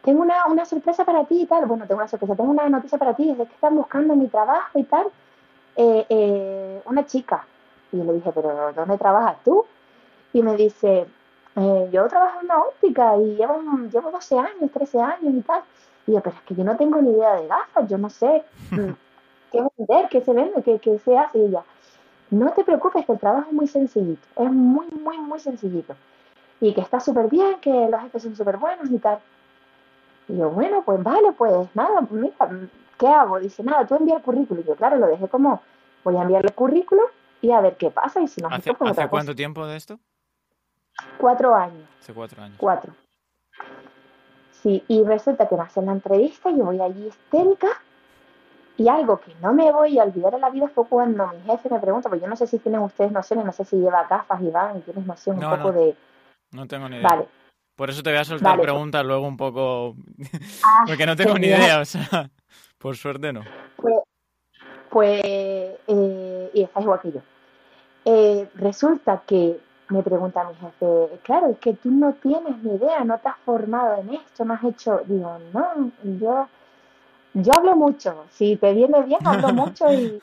[0.03, 1.67] tengo una, una, sorpresa para ti y tal.
[1.67, 4.79] Bueno, tengo una sorpresa, tengo una noticia para ti, es que están buscando mi trabajo
[4.79, 5.07] y tal.
[5.77, 7.47] Eh, eh, una chica.
[7.93, 9.65] Y le dije, pero ¿dónde trabajas tú?
[10.33, 11.07] Y me dice,
[11.57, 15.63] eh, yo trabajo en una óptica y llevo, llevo 12 años, 13 años y tal.
[16.07, 18.45] Y yo, pero es que yo no tengo ni idea de gafas, yo no sé
[19.53, 21.39] qué vender, qué se vende, qué, qué se hace.
[21.39, 21.65] Y ella,
[22.31, 25.95] no te preocupes, que el trabajo es muy sencillito, es muy, muy, muy sencillito.
[26.61, 29.19] Y que está súper bien, que los jefes son súper buenos y tal.
[30.29, 32.35] Y yo, bueno, pues vale, pues nada, mira,
[32.99, 33.39] ¿qué hago?
[33.39, 34.63] Dice, nada, tú envía el currículum.
[34.65, 35.61] Y yo, claro, lo dejé como,
[36.03, 37.07] voy a enviarle el currículum
[37.43, 38.21] y a ver qué pasa.
[38.21, 39.99] Y si no ¿Hace, ¿hace cuánto tiempo de esto?
[41.19, 41.89] Cuatro años.
[42.01, 42.57] Hace cuatro años.
[42.59, 42.95] Cuatro.
[44.63, 47.69] Sí, y resulta que me hacen la entrevista, y yo voy allí histérica.
[48.77, 51.69] Y algo que no me voy a olvidar en la vida fue cuando mi jefe
[51.71, 54.41] me pregunta, pues yo no sé si tienen ustedes nociones, no sé si lleva gafas
[54.43, 55.97] y van y tienes noción un poco de...
[56.53, 57.09] No tengo ni idea.
[57.09, 57.29] Vale.
[57.77, 59.97] Por eso te voy a soltar preguntas luego un poco.
[60.65, 62.31] Ah, porque no tengo ni idea, o sea,
[62.79, 63.43] por suerte no.
[63.77, 63.95] Pues,
[64.91, 67.21] pues eh, y está igual que yo.
[68.05, 69.59] Eh, resulta que
[69.89, 73.39] me pregunta mi jefe, claro, es que tú no tienes ni idea, no te has
[73.45, 75.01] formado en esto, no has hecho.
[75.07, 76.49] Digo, no, yo,
[77.35, 78.25] yo hablo mucho.
[78.31, 80.21] Si te viene bien, hablo mucho y,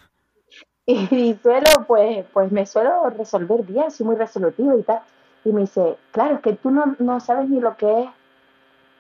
[0.86, 5.02] y, suelo, pues, pues me suelo resolver bien, soy muy resolutivo y tal.
[5.44, 8.10] Y me dice, claro, es que tú no, no sabes ni lo que es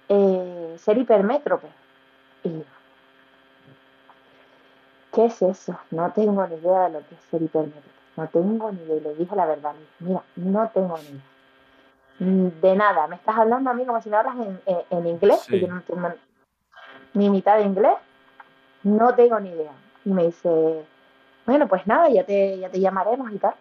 [0.09, 1.67] eh, ser hipermétrope.
[2.43, 2.63] Y
[5.13, 5.77] ¿qué es eso?
[5.91, 7.87] No tengo ni idea de lo que es ser hipermétrope.
[8.17, 9.01] No tengo ni idea.
[9.01, 9.73] Le dije la verdad.
[9.99, 12.51] Mira, no tengo ni idea.
[12.61, 13.07] De nada.
[13.07, 14.59] Me estás hablando a mí como si me hablas en,
[14.89, 16.13] en, inglés, que yo no entiendo
[17.13, 17.95] ni mitad de inglés.
[18.83, 19.73] No tengo ni idea.
[20.05, 20.85] Y me dice,
[21.45, 23.53] bueno, pues nada, ya te, ya te llamaremos y tal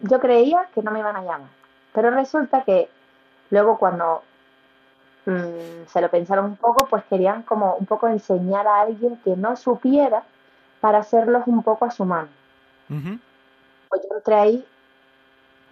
[0.00, 1.48] yo creía que no me iban a llamar.
[1.92, 2.88] Pero resulta que
[3.50, 4.22] luego cuando
[5.26, 9.36] mm, se lo pensaron un poco, pues querían como un poco enseñar a alguien que
[9.36, 10.22] no supiera
[10.80, 12.28] para hacerlos un poco a su mano.
[13.88, 14.66] Pues yo entré ahí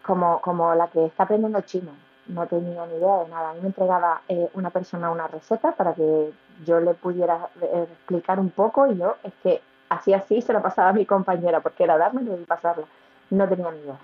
[0.02, 1.92] como, como la que está aprendiendo chino.
[2.26, 3.50] No tenía ni idea de nada.
[3.50, 6.32] A mí me entregaba eh, una persona una receta para que
[6.64, 10.62] yo le pudiera eh, explicar un poco y yo es que así así se lo
[10.62, 12.84] pasaba a mi compañera porque era dármelo y pasarla.
[13.30, 13.96] No tenía ni idea.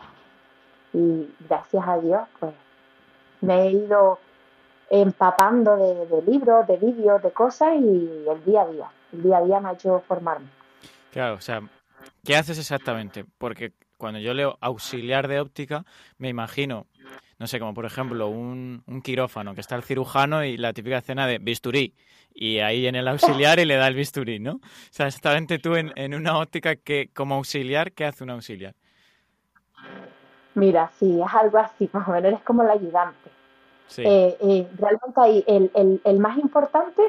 [0.92, 2.54] Y gracias a Dios, pues
[3.40, 4.18] me he ido
[4.90, 8.90] empapando de, libros, de vídeos, de cosas y el día a día.
[9.12, 10.46] El día a día me ha hecho formarme.
[11.12, 11.62] Claro, o sea,
[12.24, 13.24] ¿qué haces exactamente?
[13.38, 15.84] Porque cuando yo leo auxiliar de óptica,
[16.16, 16.86] me imagino,
[17.38, 20.98] no sé, como por ejemplo un, un quirófano, que está el cirujano y la típica
[20.98, 21.94] escena de bisturí,
[22.32, 24.52] y ahí en el auxiliar y le da el bisturí, ¿no?
[24.52, 28.74] O sea, exactamente tú en, en una óptica que como auxiliar, ¿qué hace un auxiliar?
[30.54, 33.30] Mira, sí, es algo así, más o menos eres como el ayudante.
[33.96, 37.02] Eh, eh, realmente ahí el, el, el, más importante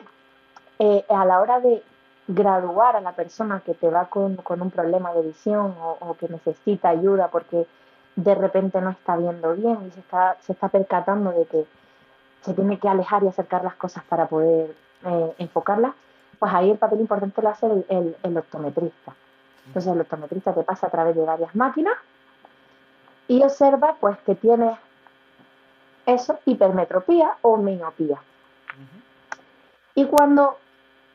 [0.79, 1.83] eh, a la hora de
[2.29, 6.29] graduar a la persona que te va con, con un problema de visión o, que
[6.29, 7.65] necesita ayuda porque
[8.15, 11.65] de repente no está viendo bien y se está, se está percatando de que
[12.41, 14.75] se tiene que alejar y acercar las cosas para poder
[15.39, 15.93] enfocarlas,
[16.37, 19.15] pues ahí el papel importante lo hace el, el optometrista.
[19.65, 21.95] Entonces el optometrista te pasa a través de varias máquinas
[23.27, 24.77] y observa pues que tienes
[26.05, 28.19] eso, hipermetropía o miopía.
[29.95, 30.57] Y cuando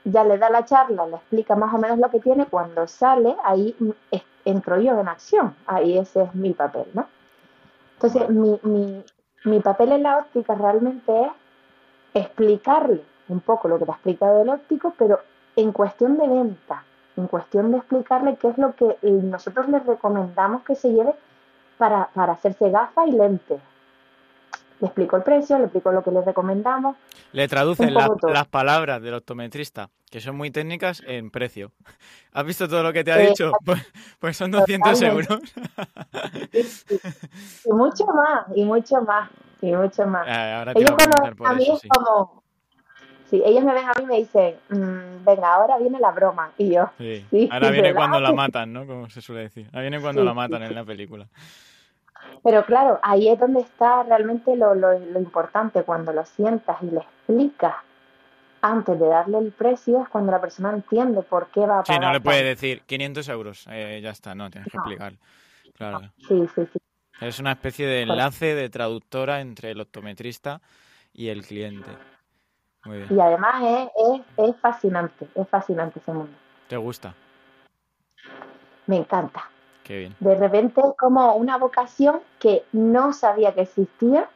[0.04, 3.36] ya le da la charla, le explica más o menos lo que tiene, cuando sale,
[3.44, 3.74] ahí
[4.44, 7.06] entro yo en acción, ahí ese es mi papel, ¿no?
[7.94, 9.02] Entonces, mi, mi,
[9.44, 14.42] mi papel en la óptica realmente es explicarle un poco lo que te ha explicado
[14.42, 15.20] el óptico, pero
[15.56, 16.84] en cuestión de venta,
[17.16, 21.14] en cuestión de explicarle qué es lo que nosotros les recomendamos que se lleve
[21.78, 23.60] para, para hacerse gafas y lentes.
[24.80, 26.96] Le explico el precio, le explico lo que les recomendamos.
[27.32, 31.72] Le traduce las palabras del optometrista, que son muy técnicas, en precio.
[32.32, 33.52] ¿Has visto todo lo que te ha dicho?
[33.64, 35.38] Pues, pues, son 200 euros.
[37.64, 40.26] Y mucho más, y mucho más, y mucho más.
[40.28, 40.90] Ah, ellos
[41.44, 42.42] a, mí es como...
[43.30, 46.52] Sí, ellos me ven a mí y me dicen, mm, venga, ahora viene la broma.
[46.58, 47.48] Y yo, sí.
[47.50, 48.86] ahora viene cuando la matan, ¿no?
[48.86, 49.66] Como se suele decir.
[49.72, 51.26] Ahora viene cuando la matan en la película.
[52.42, 57.00] Pero claro, ahí es donde está realmente lo, lo, importante, cuando lo sientas y le
[57.00, 57.74] explicas
[58.60, 61.86] antes de darle el precio, es cuando la persona entiende por qué va a pagar.
[61.86, 65.14] Sí, no le puede decir 500 euros, eh, ya está, no, tienes que explicar.
[65.74, 66.12] Claro.
[66.28, 66.78] Sí, sí, sí.
[67.20, 70.60] Es una especie de enlace, de traductora entre el optometrista
[71.12, 71.90] y el cliente.
[72.84, 73.08] Muy bien.
[73.10, 76.36] Y además es, es, es fascinante, es fascinante ese mundo.
[76.68, 77.14] ¿Te gusta?
[78.86, 79.48] Me encanta.
[79.86, 84.28] De repente es como una vocación que no sabía que existía,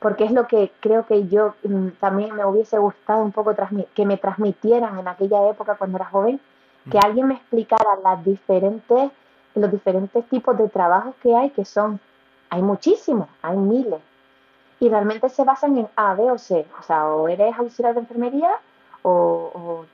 [0.00, 3.54] porque es lo que creo que yo mm, también me hubiese gustado un poco
[3.94, 6.40] que me transmitieran en aquella época cuando era joven,
[6.90, 9.10] que alguien me explicara las diferentes,
[9.54, 12.00] los diferentes tipos de trabajos que hay, que son,
[12.50, 14.00] hay muchísimos, hay miles,
[14.80, 18.00] y realmente se basan en A, B o C, o sea, o eres auxiliar de
[18.00, 18.50] enfermería,
[19.02, 19.84] o,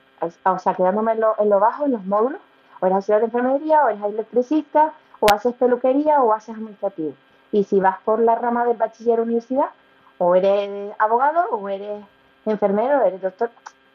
[0.45, 2.41] o, sea, quedándome en lo, en lo bajo, en los módulos,
[2.79, 7.13] o eres auxiliar de enfermería, o eres electricista, o haces peluquería, o haces administrativo.
[7.51, 9.69] Y si vas por la rama del bachiller universidad,
[10.17, 12.03] o eres abogado, o eres
[12.45, 13.49] enfermero, o eres doctor,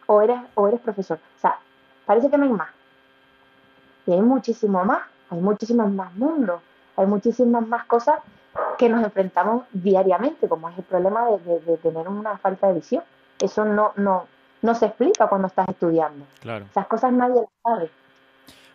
[0.07, 1.19] o eres, o eres profesor.
[1.37, 1.59] O sea,
[2.07, 2.69] parece que no hay más.
[4.07, 6.61] Y hay muchísimo más, hay muchísimos más mundos,
[6.97, 8.19] hay muchísimas más cosas
[8.79, 13.03] que nos enfrentamos diariamente, como es el problema de, tener una falta de visión.
[13.41, 14.27] Eso no, no,
[14.63, 16.27] no se explica cuando estás estudiando.
[16.41, 16.67] Claro.
[16.67, 17.91] Esas cosas nadie las sabe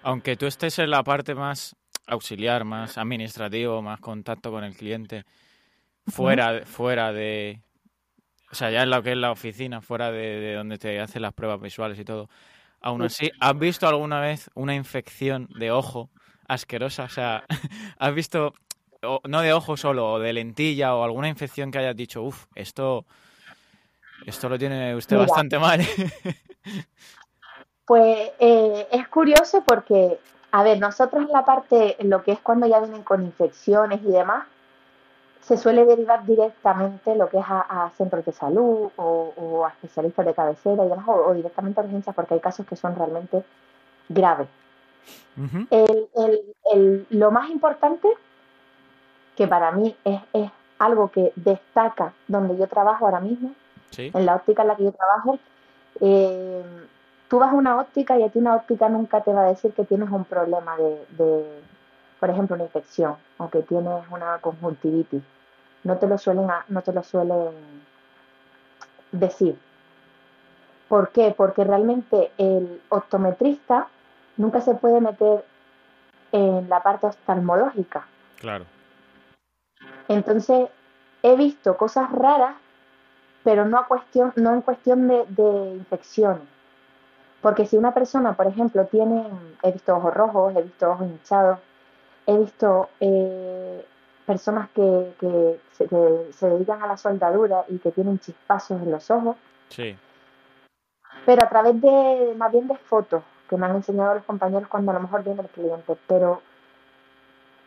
[0.04, 1.76] aunque tú estés en la parte más
[2.08, 5.26] auxiliar, más administrativo, más contacto con el cliente,
[6.08, 7.62] fuera, fuera de,
[8.52, 11.34] o sea, ya en lo que es la oficina, fuera de, donde te hacen las
[11.34, 12.30] pruebas visuales y todo,
[12.82, 16.10] aún así, ¿has visto alguna vez una infección de ojo
[16.48, 17.04] asquerosa?
[17.04, 17.44] O sea,
[18.00, 18.54] ¿has visto,
[19.24, 23.06] no de ojo solo, o de lentilla, o alguna infección que hayas dicho, uff, esto,
[24.26, 25.82] esto lo tiene usted bastante mal?
[27.90, 30.20] Pues eh, es curioso porque,
[30.52, 34.12] a ver, nosotros en la parte, lo que es cuando ya vienen con infecciones y
[34.12, 34.46] demás,
[35.42, 40.36] se suele derivar directamente lo que es a, centros de salud o, a especialistas de
[40.36, 43.44] cabecera y demás, o, directamente a urgencias, porque hay casos que son realmente
[44.08, 44.50] graves.
[47.10, 48.08] lo más importante,
[49.36, 53.56] que para mí es, algo que destaca donde yo trabajo ahora mismo,
[53.98, 55.40] en la óptica en la que yo trabajo,
[56.02, 56.64] eh,
[57.30, 59.72] tú vas a una óptica y a ti una óptica nunca te va a decir
[59.74, 61.62] que tienes un problema de,
[62.20, 65.22] por ejemplo, una infección o que tienes una conjuntivitis.
[65.84, 67.52] No te lo suelen, no te lo suelen
[69.12, 69.58] decir.
[70.90, 71.34] ¿Por qué?
[71.38, 73.88] Porque realmente el optometrista
[74.38, 75.46] nunca se puede meter
[76.32, 78.08] en la parte oftalmológica.
[78.40, 78.66] Claro.
[80.08, 80.70] Entonces,
[81.22, 82.56] he visto cosas raras,
[83.44, 86.59] pero no, a cuestión, no en cuestión de, de infecciones.
[87.42, 89.26] Porque si una persona, por ejemplo, tiene,
[89.64, 91.60] he visto ojos rojos, he visto ojos hinchados,
[92.26, 93.86] he visto eh,
[94.26, 98.92] personas que, que, se, que, se, dedican a la soldadura y que tienen chispazos en
[98.92, 99.38] los ojos.
[99.70, 99.98] Sí.
[101.26, 104.92] Pero a través de, más bien de fotos que me han enseñado los compañeros cuando
[104.92, 106.42] a lo mejor viene el cliente, pero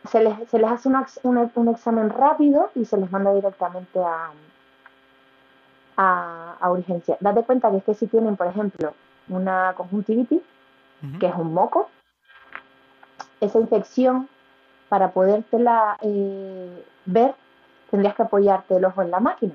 [0.09, 3.99] se les, se les hace una, un, un, examen rápido y se les manda directamente
[3.99, 4.31] a,
[5.97, 7.17] a, a, urgencia.
[7.19, 8.93] Date cuenta que es que si tienen, por ejemplo,
[9.29, 11.19] una conjuntivitis, uh -huh.
[11.19, 11.89] que es un moco,
[13.39, 14.29] esa infección,
[14.89, 17.35] para podértela eh, ver,
[17.89, 19.53] tendrías que apoyarte el ojo en la máquina.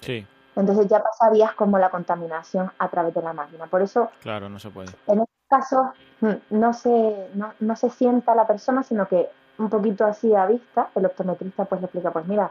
[0.00, 0.26] Sí.
[0.56, 3.66] Entonces ya pasarías como la contaminación a través de la máquina.
[3.66, 4.90] Por eso, claro, no se puede.
[5.06, 5.92] En este caso,
[6.50, 9.28] no se, no, no se sienta la persona, sino que
[9.58, 12.50] un poquito así a vista, el optometrista pues le explica, pues mira,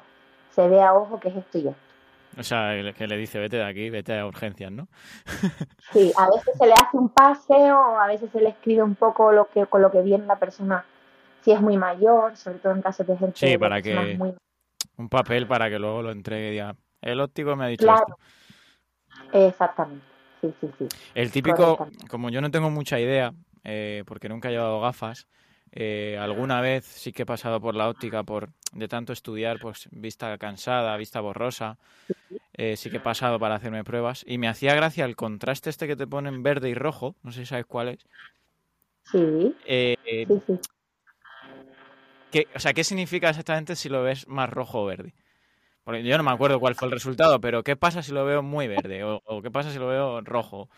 [0.52, 1.91] se ve a ojo que es esto y esto.
[2.38, 4.88] O sea, que le dice, vete de aquí, vete a urgencias, ¿no?
[5.92, 8.96] sí, a veces se le hace un pase o a veces se le escribe un
[8.96, 10.86] poco lo que, con lo que viene la persona
[11.42, 14.34] si es muy mayor, sobre todo en casos de gente sí, para que muy...
[14.98, 18.06] un papel para que luego lo entregue y diga, el óptico me ha dicho claro.
[18.08, 19.48] esto.
[19.48, 20.06] Exactamente,
[20.40, 20.88] sí, sí, sí.
[21.16, 25.28] El típico, como yo no tengo mucha idea, eh, porque nunca he llevado gafas,
[25.72, 29.88] eh, alguna vez sí que he pasado por la óptica por de tanto estudiar, pues
[29.92, 31.78] vista cansada, vista borrosa,
[32.54, 35.88] eh, sí que he pasado para hacerme pruebas y me hacía gracia el contraste este
[35.88, 38.06] que te ponen verde y rojo, no sé si sabes cuál es.
[39.04, 39.56] Sí.
[39.66, 39.96] Eh,
[40.28, 40.60] sí, sí.
[42.32, 45.14] ¿qué, o sea, ¿qué significa exactamente si lo ves más rojo o verde?
[45.84, 48.44] Porque yo no me acuerdo cuál fue el resultado, pero ¿qué pasa si lo veo
[48.44, 49.04] muy verde?
[49.04, 50.70] ¿O, o qué pasa si lo veo rojo?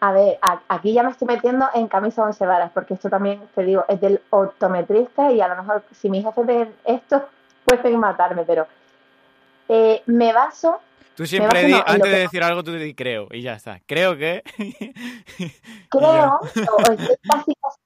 [0.00, 0.38] A ver,
[0.68, 4.00] aquí ya me estoy metiendo en camisa once varas, porque esto también, te digo, es
[4.00, 7.28] del optometrista y a lo mejor si mi jefe ve esto,
[7.64, 8.66] pueden matarme, pero
[9.68, 10.80] eh, me baso...
[11.14, 13.80] Tú siempre, di, no, antes de decir algo, tú di creo y ya está.
[13.86, 14.42] Creo que...
[15.90, 17.78] creo, o estoy casi, casi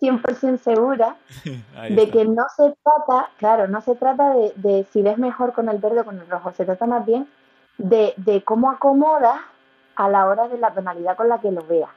[0.00, 1.16] 100% segura
[1.90, 5.68] de que no se trata, claro, no se trata de, de, si ves mejor con
[5.68, 7.28] el verde o con el rojo, se trata más bien
[7.78, 9.40] de, de cómo acomodas
[9.98, 11.90] a la hora de la tonalidad con la que lo veas.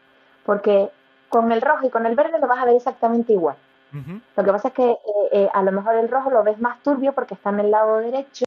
[0.43, 0.89] Porque
[1.29, 3.55] con el rojo y con el verde lo vas a ver exactamente igual.
[3.93, 4.21] Uh -huh.
[4.37, 4.97] Lo que pasa es que eh,
[5.31, 7.97] eh, a lo mejor el rojo lo ves más turbio porque está en el lado
[7.97, 8.45] derecho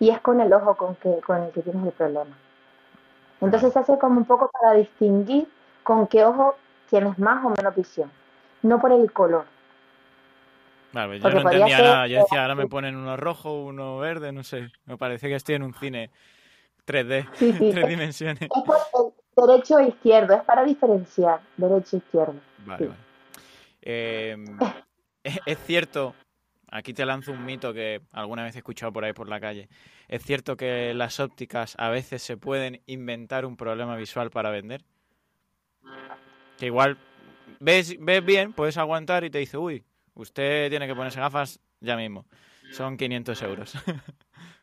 [0.00, 2.36] y es con el ojo con, que, con el que tienes el problema.
[3.40, 5.46] Entonces se hace como un poco para distinguir
[5.82, 6.56] con qué ojo
[6.88, 8.10] tienes más o menos visión,
[8.62, 9.44] no por el color.
[10.92, 12.06] Vale, yo porque no entendía nada.
[12.06, 14.70] Yo decía, ahora me ponen uno rojo, uno verde, no sé.
[14.86, 16.10] Me parece que estoy en un cine
[16.88, 17.70] 3D, sí, sí.
[17.70, 18.42] tres dimensiones.
[18.42, 22.40] Es por el derecho e izquierdo, es para diferenciar derecho e izquierdo.
[22.64, 22.90] Vale, sí.
[22.90, 23.08] vale.
[23.82, 24.36] Eh,
[25.46, 26.14] es cierto,
[26.70, 29.68] aquí te lanzo un mito que alguna vez he escuchado por ahí por la calle.
[30.08, 34.82] Es cierto que las ópticas a veces se pueden inventar un problema visual para vender.
[36.58, 36.98] Que igual
[37.60, 39.84] ves, ves bien, puedes aguantar y te dice, uy,
[40.14, 42.26] usted tiene que ponerse gafas ya mismo.
[42.72, 43.74] Son 500 euros.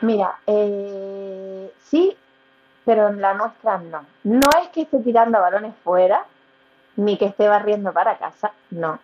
[0.00, 2.16] Mira, eh, sí,
[2.84, 4.04] pero en la nuestra no.
[4.24, 6.24] No es que esté tirando balones fuera,
[6.96, 8.98] ni que esté barriendo para casa, no.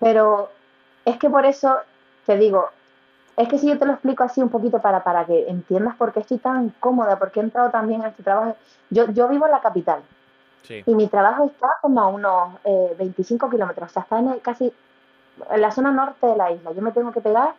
[0.00, 0.50] Pero
[1.04, 1.76] es que por eso
[2.26, 2.70] te digo,
[3.36, 6.12] es que si yo te lo explico así un poquito para, para que entiendas por
[6.12, 8.56] qué estoy tan cómoda, porque he entrado también a este trabajo.
[8.90, 10.00] Yo, yo vivo en la capital
[10.62, 10.82] sí.
[10.86, 14.40] y mi trabajo está como a unos eh, 25 kilómetros, o sea, está en el,
[14.40, 14.72] casi
[15.50, 16.72] en la zona norte de la isla.
[16.72, 17.54] Yo me tengo que pegar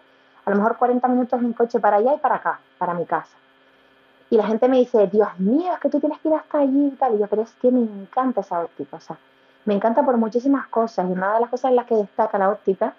[0.45, 3.35] a lo mejor 40 minutos en coche para allá y para acá, para mi casa.
[4.29, 6.87] Y la gente me dice, Dios mío, es que tú tienes que ir hasta allí
[6.87, 7.15] y tal.
[7.15, 9.17] Y yo, pero es que me encanta esa óptica, o sea,
[9.65, 11.07] me encanta por muchísimas cosas.
[11.09, 12.93] Y una de las cosas en las que destaca la óptica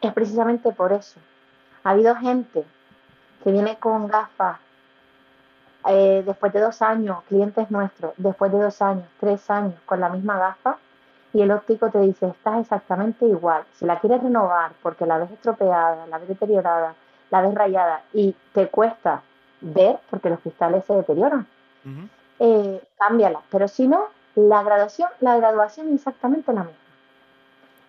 [0.00, 1.20] es precisamente por eso.
[1.84, 2.64] Ha habido gente
[3.42, 4.58] que viene con gafas
[5.88, 10.10] eh, después de dos años, clientes nuestros, después de dos años, tres años, con la
[10.10, 10.76] misma gafa,
[11.32, 13.62] y el óptico te dice, estás exactamente igual.
[13.72, 16.94] Si la quieres renovar porque la ves estropeada, la ves deteriorada,
[17.30, 19.22] la ves rayada y te cuesta
[19.60, 21.46] ver porque los cristales se deterioran,
[21.84, 22.08] uh -huh.
[22.40, 23.40] eh, cámbiala.
[23.50, 26.78] Pero si no, la graduación, la graduación es exactamente la misma.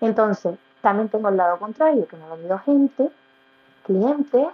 [0.02, 3.10] Entonces, también tengo el lado contrario, que me ha venido gente,
[3.86, 4.48] clientes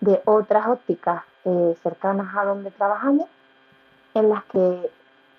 [0.00, 3.28] de otras ópticas eh, cercanas a donde trabajamos,
[4.14, 4.90] en las que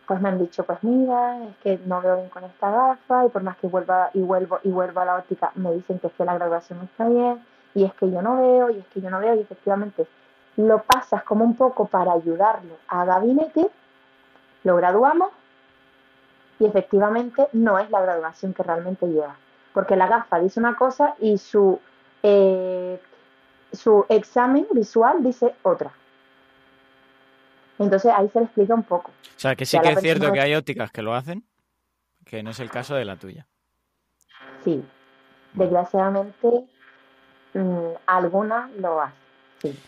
[0.07, 3.29] pues me han dicho, pues mira, es que no veo bien con esta gafa y
[3.29, 6.13] por más que vuelva y vuelvo y vuelvo a la óptica me dicen que es
[6.13, 7.43] que la graduación no está bien
[7.73, 10.05] y es que yo no veo y es que yo no veo y efectivamente
[10.57, 13.69] lo pasas como un poco para ayudarlo a gabinete,
[14.63, 15.29] lo graduamos
[16.59, 19.35] y efectivamente no es la graduación que realmente lleva,
[19.73, 21.79] porque la gafa dice una cosa y su
[22.21, 22.99] eh,
[23.71, 25.91] su examen visual dice otra.
[27.79, 29.11] Entonces ahí se le explica un poco.
[29.11, 31.45] O sea, que sí que es cierto que hay ópticas que lo hacen,
[32.25, 33.47] que no es el caso de la tuya.
[34.63, 34.83] Sí,
[35.53, 36.65] desgraciadamente
[37.53, 39.17] mm, algunas lo hacen,
[39.61, 39.79] sí.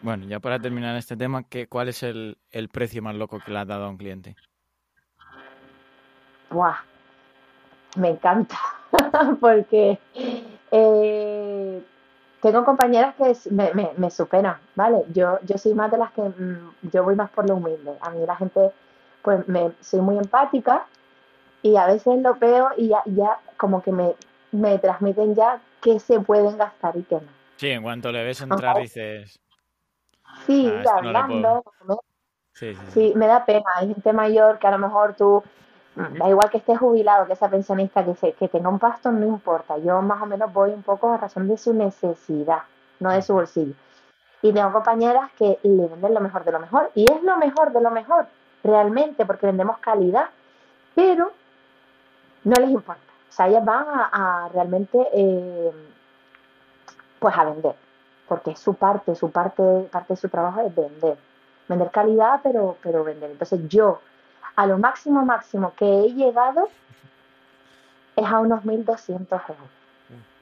[0.00, 3.52] Bueno, ya para terminar este tema, ¿qué, ¿cuál es el, el precio más loco que
[3.52, 4.34] le has dado a un cliente?
[6.50, 6.76] ¡Buah!
[7.96, 8.58] Me encanta,
[9.40, 9.98] porque
[10.70, 11.31] eh,
[12.42, 15.04] tengo compañeras que me, me, me, superan, ¿vale?
[15.14, 17.96] Yo, yo soy más de las que, mm, yo voy más por lo humilde.
[18.00, 18.72] A mí la gente,
[19.22, 20.84] pues me, soy muy empática
[21.62, 24.16] y a veces lo veo y ya, ya como que me,
[24.50, 27.28] me transmiten ya qué se pueden gastar y qué no.
[27.56, 29.38] Sí, en cuanto le ves entrar dices...
[30.44, 31.62] Sí, ah, hablando.
[32.54, 33.66] sí, sí, sí, me da pena.
[33.76, 35.44] Hay gente mayor que a lo mejor tú
[35.94, 39.26] Da igual que esté jubilado, que sea pensionista, que, se, que tenga un pasto, no
[39.26, 39.76] importa.
[39.76, 42.62] Yo más o menos voy un poco a razón de su necesidad,
[42.98, 43.74] no de su bolsillo.
[44.40, 46.90] Y tengo compañeras que le venden lo mejor de lo mejor.
[46.94, 48.26] Y es lo mejor de lo mejor,
[48.64, 50.30] realmente, porque vendemos calidad.
[50.94, 51.30] Pero
[52.44, 53.02] no les importa.
[53.28, 55.72] O sea, ellas van a, realmente, eh,
[57.18, 57.74] pues a vender.
[58.28, 61.18] Porque es su parte, su parte, parte de su trabajo es vender.
[61.68, 63.30] Vender calidad, pero, pero vender.
[63.30, 64.00] Entonces yo
[64.56, 66.68] a lo máximo máximo que he llegado
[68.16, 69.70] es a unos 1.200 euros.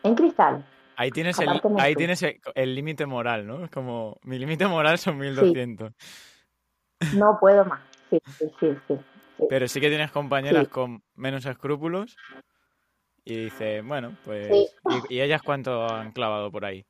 [0.03, 0.65] En cristal.
[0.97, 1.49] Ahí tienes el,
[1.79, 3.65] ahí tienes el límite moral, ¿no?
[3.65, 5.95] Es como, mi límite moral son 1.200.
[7.17, 7.81] No puedo más,
[8.11, 8.99] sí, sí, sí, sí,
[9.49, 12.17] Pero sí que tienes compañeras con menos escrúpulos
[13.25, 14.51] y dices, bueno, pues...
[15.09, 16.85] ¿y, ¿Y ellas cuánto han clavado por ahí?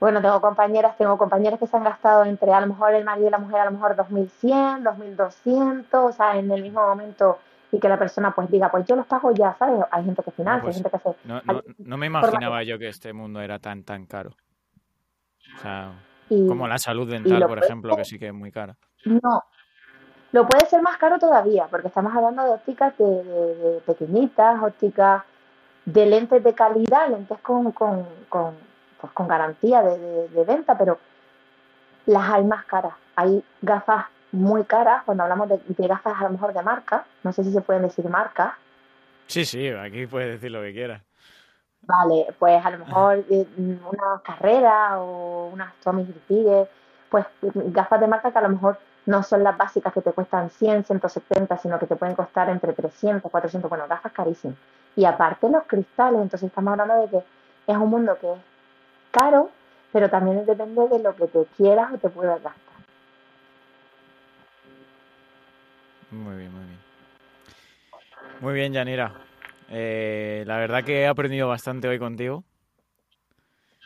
[0.00, 3.28] Bueno, tengo compañeras, tengo compañeras que se han gastado entre a lo mejor el marido
[3.28, 7.38] y la mujer a lo mejor 2100, 2200, o sea, en el mismo momento
[7.70, 9.84] y que la persona pues diga, pues yo los pago ya, ¿sabes?
[9.90, 11.16] Hay gente que financia, hay pues gente que hace...
[11.24, 14.30] No, no, no me imaginaba yo que este mundo era tan, tan caro.
[15.56, 15.92] O sea,
[16.28, 18.76] como la salud dental, por ejemplo, que sí que es muy cara.
[19.04, 19.44] No,
[20.32, 25.24] lo puede ser más caro todavía, porque estamos hablando de ópticas de, pequeñitas, ópticas
[25.84, 28.67] de lentes de calidad, lentes con, con, con
[29.00, 30.98] pues con garantía de, venta, pero
[32.06, 32.94] las hay más caras.
[33.16, 37.44] Hay gafas muy caras, cuando hablamos de, gafas a lo mejor de marca, no sé
[37.44, 38.52] si se pueden decir marcas.
[39.26, 41.02] Sí, sí, aquí puedes decir lo que quieras.
[41.82, 46.68] Vale, pues a lo mejor eh, una carrera o unas Tommy Hilfiger,
[47.08, 50.50] pues gafas de marca que a lo mejor no son las básicas que te cuestan
[50.50, 54.58] 100, 170, sino que te pueden costar entre 300, 400, bueno, gafas carísimas.
[54.96, 57.24] Y aparte los cristales, entonces estamos hablando de que
[57.72, 58.38] es un mundo que es
[59.10, 59.50] caro,
[59.92, 62.62] pero también depende de lo que te quieras o te puedas gastar.
[66.10, 66.78] Muy bien, muy bien.
[68.40, 69.12] Muy bien, Yanira.
[69.70, 72.44] Eh, la verdad que he aprendido bastante hoy contigo.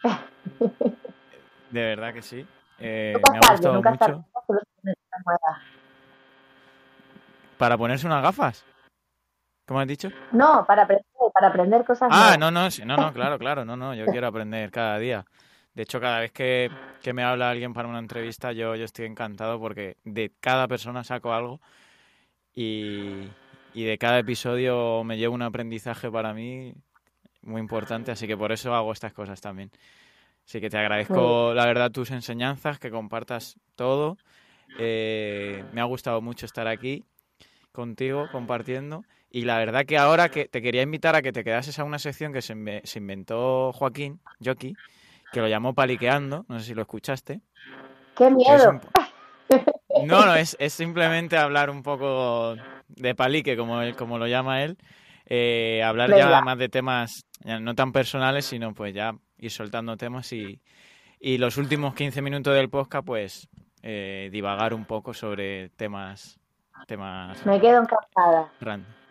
[1.70, 2.46] De verdad que sí.
[2.78, 4.24] Eh, me ha gustado mucho.
[7.56, 8.64] ¿Para ponerse unas gafas?
[9.72, 10.10] ¿Cómo has dicho?
[10.32, 13.94] No, para aprender, para aprender cosas Ah, no, no, no, no, claro, claro, no, no,
[13.94, 15.24] yo quiero aprender cada día.
[15.72, 16.70] De hecho, cada vez que,
[17.14, 21.32] me habla alguien para una entrevista, yo, yo estoy encantado porque de cada persona saco
[21.32, 21.62] algo
[22.54, 23.30] y,
[23.72, 26.74] de cada episodio me llevo un aprendizaje para mí
[27.40, 29.70] muy importante, así que por eso hago estas cosas también.
[30.46, 34.18] Así que te agradezco, la verdad, tus enseñanzas, que compartas todo.
[34.76, 37.06] Eh, me ha gustado mucho estar aquí
[37.72, 39.02] contigo compartiendo.
[39.34, 41.98] Y la verdad que ahora que te quería invitar a que te quedases a una
[41.98, 42.52] sección que se,
[42.98, 44.74] inventó Joaquín, Jockey,
[45.32, 47.40] que lo llamó Paliqueando, no sé si lo escuchaste.
[48.14, 48.78] ¡Qué miedo!
[50.04, 52.56] No, no, es, simplemente hablar un poco
[52.88, 54.76] de palique, como, él, como lo llama él.
[55.26, 60.32] Eh, hablar ya más de temas no tan personales, sino pues ya ir soltando temas
[60.32, 60.60] y,
[61.20, 63.48] y los últimos 15 minutos del podcast, pues
[63.82, 66.38] eh, divagar un poco sobre temas.
[66.86, 68.50] Temas Me quedo encantada.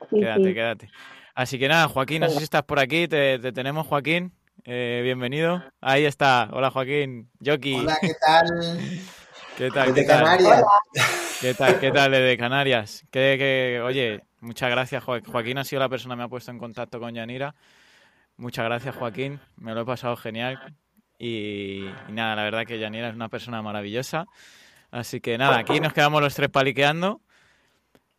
[0.09, 0.91] Quédate, quédate.
[1.33, 4.33] Así que nada, Joaquín, no sé si estás por aquí, te, tenemos, Joaquín.
[4.65, 5.63] Eh, bienvenido.
[5.79, 6.49] Ahí está.
[6.51, 7.29] Hola, Joaquín.
[7.43, 7.75] Jockey.
[7.75, 8.45] Hola, ¿qué tal?
[9.57, 9.93] ¿Qué tal?
[9.93, 10.63] ¿Qué Canarias.
[11.39, 11.79] ¿Qué tal?
[11.79, 13.05] ¿Qué tal desde Canarias?
[13.09, 15.57] Que, oye, muchas gracias, Joaquín.
[15.57, 17.55] Ha sido la persona que me ha puesto en contacto con Yanira.
[18.37, 19.39] Muchas gracias, Joaquín.
[19.55, 20.75] Me lo he pasado genial.
[21.17, 24.25] Y, nada, la verdad que Yanira es una persona maravillosa.
[24.91, 27.21] Así que nada, aquí nos quedamos los tres paliqueando.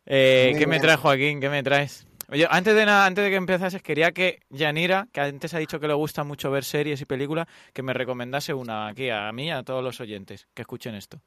[0.05, 1.39] Eh, ¿Qué me traes, Joaquín?
[1.39, 2.05] ¿Qué me traes?
[2.31, 5.79] Oye, antes de nada, antes de que empezases, quería que Yanira, que antes ha dicho
[5.79, 9.51] que le gusta mucho ver series y películas, que me recomendase una aquí a mí,
[9.51, 11.19] a todos los oyentes, que escuchen esto.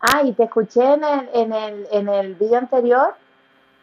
[0.00, 3.14] Ah, y te escuché en el, en el, en el vídeo anterior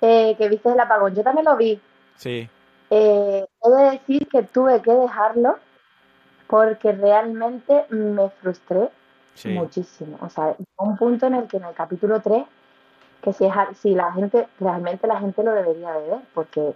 [0.01, 1.15] eh, que viste el apagón.
[1.15, 1.79] Yo también lo vi.
[2.15, 2.47] Sí.
[2.89, 5.57] Eh, he de decir que tuve que dejarlo
[6.47, 8.89] porque realmente me frustré
[9.45, 10.17] muchísimo.
[10.21, 12.43] O sea, un punto en el que en el capítulo 3,
[13.21, 16.73] que si, es, si la gente, realmente la gente lo debería de ver, porque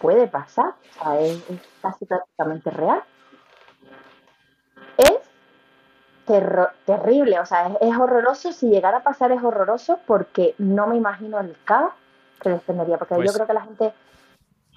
[0.00, 1.42] puede pasar, o sea, es,
[1.80, 3.02] casi prácticamente real.
[4.98, 5.20] Es
[6.86, 11.38] terrible, o sea, es, horroroso, si llegara a pasar es horroroso porque no me imagino
[11.38, 11.92] el caos
[12.40, 13.92] que les tendría, porque yo pues creo que la gente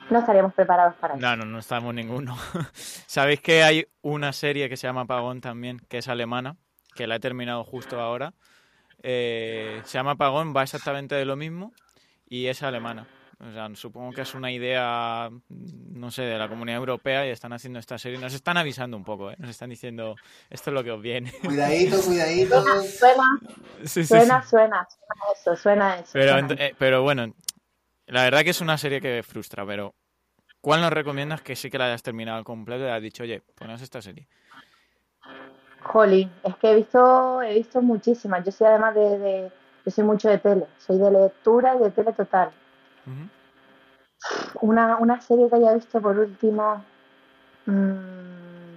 [0.10, 1.22] no estaríamos preparados para eso.
[1.22, 2.36] No, no, no estamos ninguno.
[2.74, 6.56] Sabéis que hay una serie que se llama Pagón también, que es alemana,
[6.96, 8.34] que la he terminado justo ahora.
[9.02, 11.74] Eh, se llama Pagón, va exactamente de lo mismo
[12.28, 13.08] y es alemana.
[13.42, 17.54] O sea, supongo que es una idea, no sé, de la comunidad europea y están
[17.54, 18.20] haciendo esta serie.
[18.20, 19.36] Nos están avisando un poco, ¿eh?
[19.38, 20.18] Nos están diciendo,
[20.50, 21.32] esto es lo que os viene.
[21.44, 22.62] Cuidadito, cuidadito.
[22.62, 23.24] Suena,
[23.86, 24.88] suena, suena, suena,
[25.34, 26.10] eso, suena eso.
[26.12, 27.34] Pero, eh, pero bueno,
[28.08, 29.96] la verdad que es una serie que frustra, pero
[30.60, 33.82] ¿cuál nos recomiendas que sí que la hayas terminado completo y has dicho, oye, ponos
[33.82, 34.28] esta serie?
[35.92, 38.46] Jolly, es que he visto, he visto muchísimas.
[38.46, 39.52] Yo soy además de,
[39.84, 42.52] yo soy mucho de tele, soy de lectura y de tele total.
[44.62, 46.84] una, una, serie que haya visto por último,
[47.66, 48.76] mm,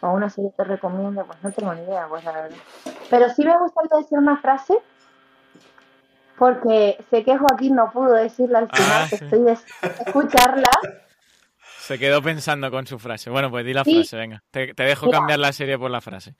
[0.00, 2.56] o una serie que recomiendo, pues no tengo ni idea, pues la verdad.
[3.08, 4.76] Pero sí me gustaría decir una frase
[6.36, 9.52] porque sé que Joaquín no pudo decirla al ah, final, que estoy de
[10.04, 10.70] escucharla.
[11.90, 13.30] Se quedó pensando con su frase.
[13.30, 14.40] Bueno, pues di la frase, venga.
[14.52, 16.36] Te, dejo cambiar la serie por la frase.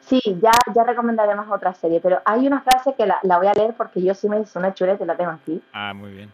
[0.00, 3.72] Sí, ya, ya recomendaremos otra serie, pero hay una frase que la, voy a leer
[3.78, 5.62] porque yo sí me hice una chuleta y la tengo aquí.
[5.72, 6.30] Ah, muy bien.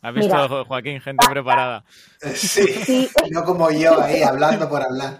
[0.00, 1.84] ¿Has visto, Joaquín, gente preparada?
[2.32, 5.18] Sí, sí, no como yo ahí, hablando por hablar.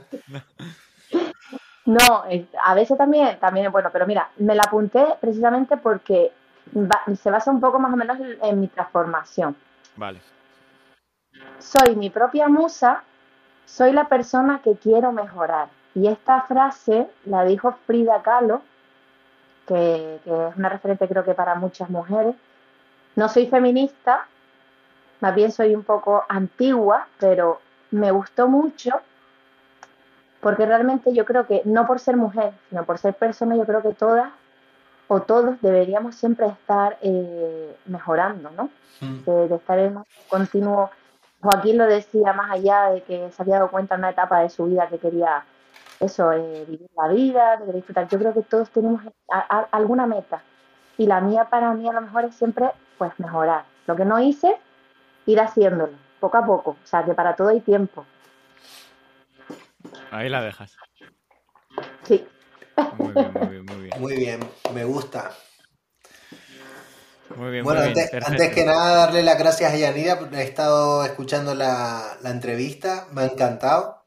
[1.85, 2.25] No,
[2.65, 6.33] a veces también, también es bueno, pero mira, me la apunté precisamente porque
[7.23, 9.55] se basa un poco más o menos en mi transformación.
[9.97, 10.32] Vale.
[11.59, 13.03] Soy mi propia musa,
[13.67, 15.69] soy la persona que quiero mejorar.
[15.95, 18.63] Y esta frase la dijo Frida Kahlo,
[19.67, 22.35] que, que es una referente creo que para muchas mujeres.
[23.15, 24.27] No soy feminista,
[25.21, 29.01] más bien soy un poco antigua, pero me gustó mucho
[30.43, 33.81] porque realmente yo creo que no por ser mujer, sino por ser persona, yo creo
[33.81, 34.33] que todas
[35.07, 38.69] o todos deberíamos siempre estar eh, mejorando, ¿no?
[39.01, 39.25] Mm.
[39.25, 40.91] De, estar en un continuo.
[41.43, 44.51] Joaquín lo decía más allá de que se había dado cuenta en una etapa de
[44.51, 45.45] su vida que quería
[45.99, 48.09] eso, eh, vivir la vida, de disfrutar.
[48.09, 49.03] Yo creo que todos tenemos
[49.71, 50.43] alguna meta.
[50.99, 53.65] Y la mía para mí a lo mejor es siempre pues mejorar.
[53.87, 54.57] Lo que no hice,
[55.27, 56.71] ir haciéndolo, poco a poco.
[56.71, 58.05] O sea, que para todo hay tiempo.
[60.11, 60.77] Ahí la dejas.
[62.03, 62.27] Sí.
[62.99, 64.01] Muy bien, muy bien, muy bien.
[64.01, 64.41] Muy bien,
[64.75, 65.31] me gusta.
[67.37, 68.09] Muy bien, bueno, muy bien.
[68.25, 70.19] Antes, que nada, darle las gracias a Yanira.
[70.33, 74.05] He estado escuchando la, entrevista, me ha encantado.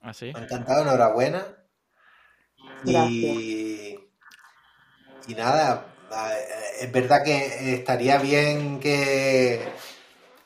[0.00, 0.32] ¿Ah, sí?
[0.32, 1.46] Me ha encantado, enhorabuena.
[2.84, 3.96] Y,
[5.28, 5.86] y nada,
[6.80, 9.60] es verdad que estaría bien que,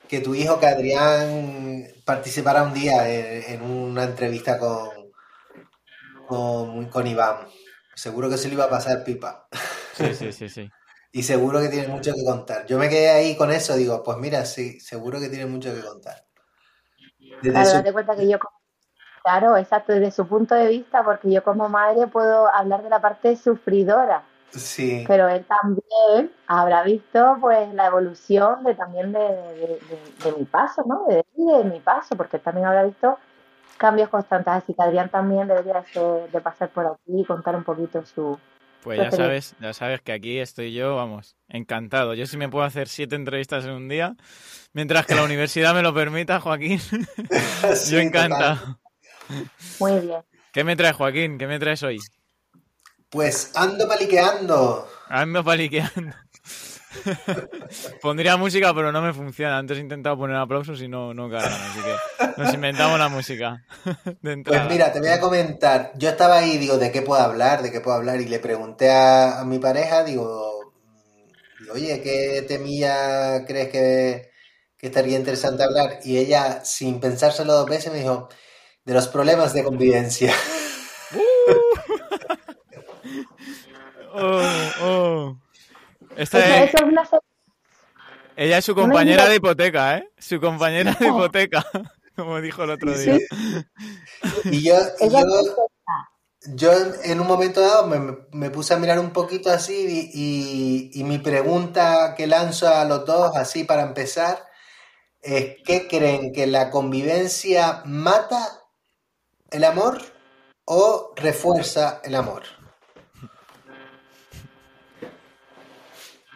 [0.08, 4.90] que tu hijo, que Adrián, participara un día en, una entrevista con,
[6.90, 7.48] con, Iván.
[7.94, 9.48] Seguro que se le iba a pasar pipa.
[9.94, 10.70] Sí, sí, sí, sí.
[11.16, 12.66] Y seguro que tiene mucho que contar.
[12.66, 15.80] Yo me quedé ahí con eso, digo, pues mira, sí, seguro que tiene mucho que
[15.80, 16.26] contar.
[17.40, 18.38] claro, date cuenta que yo,
[19.22, 23.00] claro, exacto, desde su punto de vista, porque yo como madre puedo hablar de la
[23.00, 25.04] parte sufridora Sí.
[25.06, 29.80] Pero él también habrá visto pues la evolución de también de,
[30.36, 31.04] mi paso, ¿no?
[31.08, 33.18] De, de, mi paso, porque él también habrá visto
[33.76, 34.52] cambios constantes.
[34.52, 35.84] Así que Adrián también debería
[36.32, 38.38] de, pasar por aquí y contar un poquito su.
[38.86, 42.14] Pues ya sabes, ya sabes que aquí estoy yo, vamos, encantado.
[42.14, 44.14] Yo sí me puedo hacer siete entrevistas en un día,
[44.74, 46.80] mientras que la universidad me lo permita, Joaquín.
[47.90, 48.78] yo encantado.
[49.80, 50.22] Muy bien.
[50.52, 51.36] ¿Qué me traes, Joaquín?
[51.36, 51.98] ¿Qué me traes hoy?
[53.10, 54.88] Pues ando paliqueando.
[55.08, 56.14] Ando paliqueando.
[58.02, 59.58] Pondría música, pero no me funciona.
[59.58, 63.64] Antes he intentado poner aplausos y no, no cargan, así que nos inventamos la música.
[64.22, 65.92] pues mira, te voy a comentar.
[65.96, 67.62] Yo estaba ahí, digo, ¿de qué puedo hablar?
[67.62, 68.20] ¿De qué puedo hablar?
[68.20, 70.72] Y le pregunté a, mi pareja, digo,
[71.72, 74.30] oye, ¿qué temilla crees que,
[74.76, 76.00] que estaría interesante hablar?
[76.04, 78.28] Y ella, sin pensárselo dos veces, me dijo,
[78.84, 80.32] de los problemas de convivencia.
[84.18, 85.36] Oh, oh.
[86.16, 86.72] Esta es...
[88.36, 90.10] Ella es su compañera de hipoteca, ¿eh?
[90.18, 91.64] Su compañera de hipoteca,
[92.16, 93.18] como dijo el otro día.
[94.44, 94.74] Y yo,
[96.54, 96.72] yo,
[97.04, 102.14] en un momento dado me, puse a mirar un poquito así y, y, mi pregunta
[102.14, 104.46] que lanzo a los dos, así para empezar,
[105.22, 106.32] es ¿qué creen?
[106.32, 108.64] ¿Que la convivencia mata
[109.50, 110.02] el amor
[110.66, 112.55] o refuerza el amor?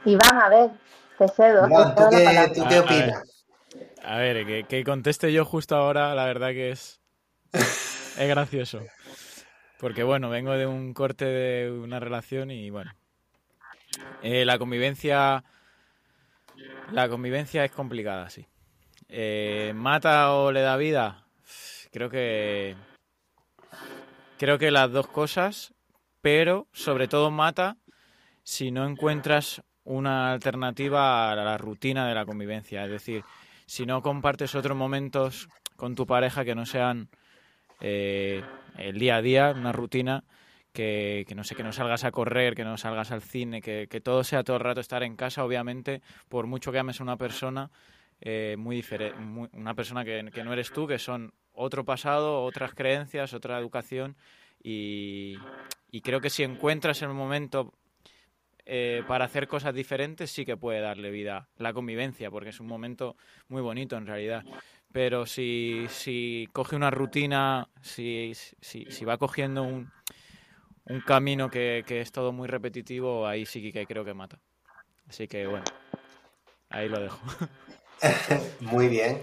[0.04, 0.70] Iván, a ver,
[1.18, 1.68] te cedo.
[2.54, 3.44] ¿tú, qué, opinas?
[4.02, 7.00] A ver, que, conteste yo justo ahora, la verdad que es,
[7.52, 8.80] es gracioso.
[9.78, 12.92] Porque bueno, vengo de un corte de una relación y bueno,
[14.22, 15.44] eh, la convivencia,
[16.92, 18.46] la convivencia es complicada, sí.
[19.08, 21.24] Eh, ¿Mata o le da vida?
[21.92, 22.76] Creo que,
[24.38, 25.74] creo que las dos cosas,
[26.20, 27.76] pero sobre todo mata
[28.42, 32.84] si no encuentras una alternativa a la rutina de la convivencia.
[32.84, 33.24] Es decir,
[33.66, 37.08] si no compartes otros momentos con tu pareja que no sean
[37.80, 38.42] eh,
[38.76, 40.24] el día a día, una rutina,
[40.72, 44.22] que, no sé, que no salgas a correr, que no salgas al cine, que, todo
[44.22, 47.70] sea todo el rato estar en casa, obviamente, por mucho que ames a una persona,
[48.20, 49.16] eh, muy diferente,
[49.52, 54.16] una persona que, no eres tú, que son otro pasado, otras creencias, otra educación,
[54.62, 55.36] y,
[55.90, 57.72] y creo que si encuentras el momento
[58.66, 62.66] eh, para hacer cosas diferentes sí que puede darle vida la convivencia, porque es un
[62.66, 63.16] momento
[63.48, 64.44] muy bonito en realidad.
[64.92, 69.90] Pero si, si coge una rutina, si, si, si va cogiendo un,
[70.84, 74.40] un camino que, que, es todo muy repetitivo, ahí sí que creo que mata.
[75.08, 75.64] Así que bueno,
[76.70, 77.20] ahí lo dejo.
[78.60, 79.22] muy bien.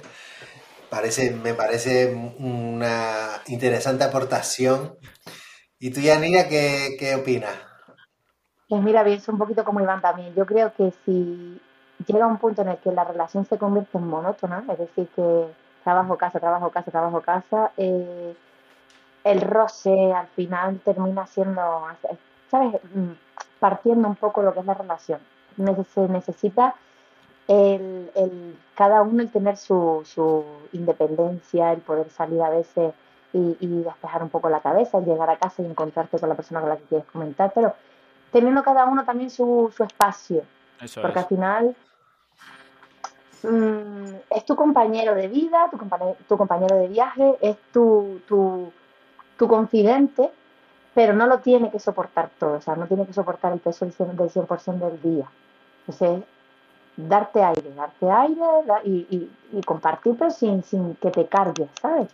[0.90, 4.98] Parece, me parece una interesante aportación.
[5.80, 7.67] ¿Y tú, Yanira, qué, qué opinas?
[8.70, 10.34] Pues mira, pienso un poquito como Iván también.
[10.36, 11.62] Yo creo que si
[12.06, 15.48] llega un punto en el que la relación se convierte en monótona, es decir, que
[15.84, 18.36] trabajo, casa, trabajo, casa, trabajo, casa, eh,
[19.24, 21.62] el roce al final termina siendo,
[22.52, 22.76] ¿sabes?
[22.94, 23.12] Mm,
[23.60, 25.20] partiendo un poco lo que es la relación.
[25.94, 26.76] Se necesita
[27.48, 32.94] el, el, cada uno el tener su, su independencia, el poder salir a veces
[33.34, 36.36] y, y despejar un poco la cabeza, el llegar a casa y encontrarte con la
[36.36, 37.74] persona con la que quieres comentar, pero
[38.38, 40.44] teniendo cada uno también su, su espacio.
[41.02, 41.76] porque al final
[43.42, 48.72] mm, es tu compañero de vida, tu compañero, tu compañero de viaje, es tu, tu,
[49.38, 50.30] tu, confidente,
[50.94, 53.86] pero no lo tiene que soportar todo, o sea, no tiene que soportar el peso
[53.86, 55.26] del 100%, del día.
[55.88, 56.24] Entonces,
[56.96, 58.42] darte aire, darte aire
[58.84, 62.10] y, y, compartir, pero sin, sin que te cargues, ¿sabes?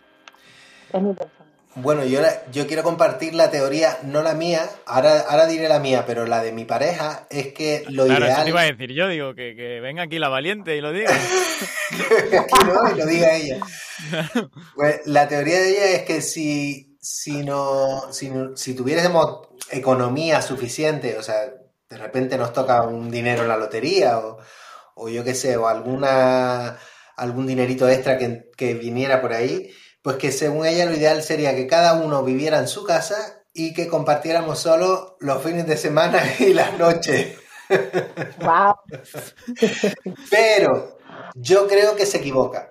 [0.90, 1.53] Es mi persona.
[1.76, 2.20] Bueno, yo,
[2.52, 6.40] yo quiero compartir la teoría, no la mía, ahora, ahora diré la mía, pero la
[6.40, 8.36] de mi pareja es que lo claro, ideal...
[8.36, 10.92] Eso te iba a decir yo, digo, que, que venga aquí la valiente y lo
[10.92, 11.10] diga.
[11.10, 13.58] aquí no, y lo diga ella.
[14.74, 21.16] Pues la teoría de ella es que si, si, no, si, si tuviésemos economía suficiente,
[21.18, 21.46] o sea,
[21.88, 24.38] de repente nos toca un dinero en la lotería o,
[24.94, 26.78] o yo qué sé, o alguna,
[27.16, 29.70] algún dinerito extra que, que viniera por ahí
[30.04, 33.72] pues que según ella lo ideal sería que cada uno viviera en su casa y
[33.72, 37.38] que compartiéramos solo los fines de semana y las noches.
[38.38, 38.74] Wow.
[40.30, 40.98] Pero
[41.34, 42.68] yo creo que se equivoca,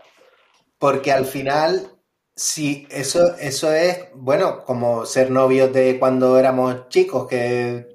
[0.78, 1.98] porque al final,
[2.36, 7.88] si eso, eso es, bueno, como ser novios de cuando éramos chicos, que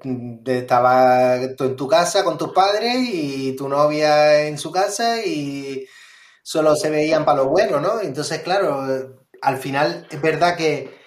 [0.45, 5.87] estaba tú en tu casa con tus padres y tu novia en su casa y
[6.43, 8.01] solo se veían para lo bueno, ¿no?
[8.01, 10.97] Entonces, claro, al final es verdad que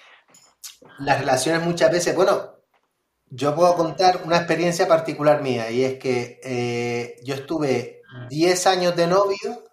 [0.99, 2.53] las relaciones muchas veces, bueno,
[3.29, 8.95] yo puedo contar una experiencia particular mía y es que eh, yo estuve 10 años
[8.95, 9.63] de novio,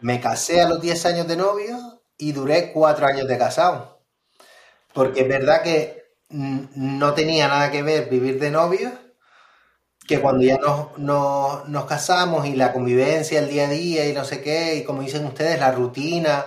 [0.00, 4.02] me casé a los 10 años de novio y duré 4 años de casado.
[4.94, 8.90] Porque es verdad que no tenía nada que ver vivir de novio,
[10.06, 14.12] que cuando ya nos, nos, nos casamos y la convivencia, el día a día y
[14.14, 16.46] no sé qué, y como dicen ustedes, la rutina,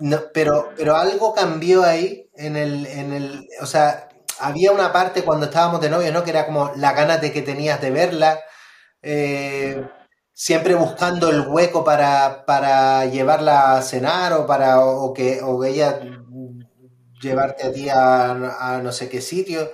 [0.00, 4.08] no, pero, pero algo cambió ahí en el, en el, o sea,
[4.40, 6.24] había una parte cuando estábamos de novio, ¿no?
[6.24, 8.40] Que era como la ganas de que tenías de verla,
[9.02, 9.84] eh,
[10.34, 16.00] siempre buscando el hueco para, para llevarla a cenar o para, o que, o ella
[17.20, 19.70] llevarte a ti a, no sé qué sitio.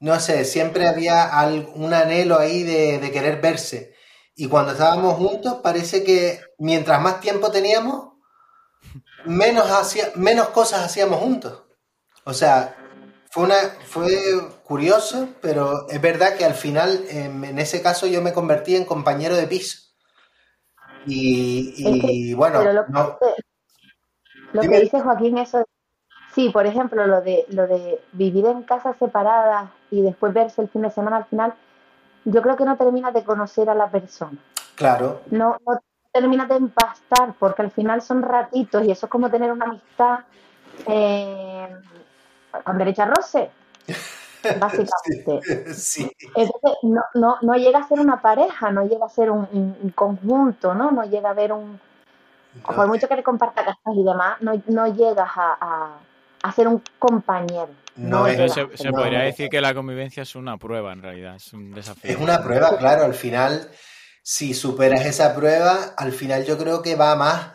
[0.00, 1.30] No sé, siempre había
[1.74, 3.94] un anhelo ahí de, de querer verse.
[4.34, 8.11] Y cuando estábamos juntos, parece que mientras más tiempo teníamos,
[9.24, 11.62] menos, hacía, menos cosas hacíamos juntos.
[12.24, 12.76] O sea,
[13.30, 13.56] fue, una,
[13.86, 14.08] fue
[14.64, 19.36] curioso, pero es verdad que al final, en, ese caso, yo me convertí en compañero
[19.36, 19.78] de piso.
[21.06, 23.26] Y, bueno, lo, que,
[24.52, 25.64] lo que dice Joaquín, eso
[26.34, 30.68] Sí, por ejemplo, lo de, lo de vivir en casas separadas y después verse el
[30.68, 31.54] fin de semana al final,
[32.24, 34.38] yo creo que no termina de conocer a la persona.
[34.74, 35.20] Claro.
[35.30, 35.82] No, no
[36.12, 40.20] terminas de empastar porque al final son ratitos y eso es como tener una amistad
[40.86, 41.68] eh,
[42.64, 43.50] con derecha roce,
[44.60, 45.72] básicamente.
[45.74, 46.10] Sí.
[46.34, 49.76] Entonces, no, no, no llega a ser una pareja, no llega a ser un, un-
[49.80, 50.90] un conjunto, ¿no?
[50.90, 51.80] No llega a ver un...
[52.54, 55.90] No, Por mucho que le comparta casas y demás, no, no llegas a, a,
[56.42, 57.68] a ser un compañero.
[57.96, 58.52] No es- llegas.
[58.74, 62.10] se, podría decir que la convivencia es una prueba, en realidad, es un desafío.
[62.10, 63.70] Es una prueba, claro, al final,
[64.22, 67.52] si superas esa prueba, al final yo creo que va más.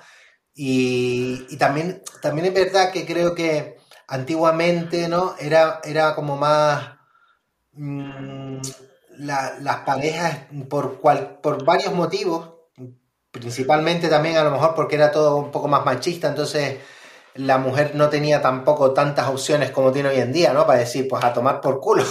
[0.56, 5.36] Y, también, también es verdad que creo que antiguamente, ¿no?
[5.40, 6.98] Era, era como más
[7.74, 8.60] mm,
[9.20, 10.40] la- las parejas
[10.70, 12.54] por, cual, por varios motivos,
[13.32, 16.80] principalmente también a lo mejor porque era todo un poco más machista, entonces
[17.36, 20.68] la mujer no tenía tampoco tantas opciones como tiene hoy en día, ¿no?
[20.68, 22.04] Para decir, pues a tomar por culo.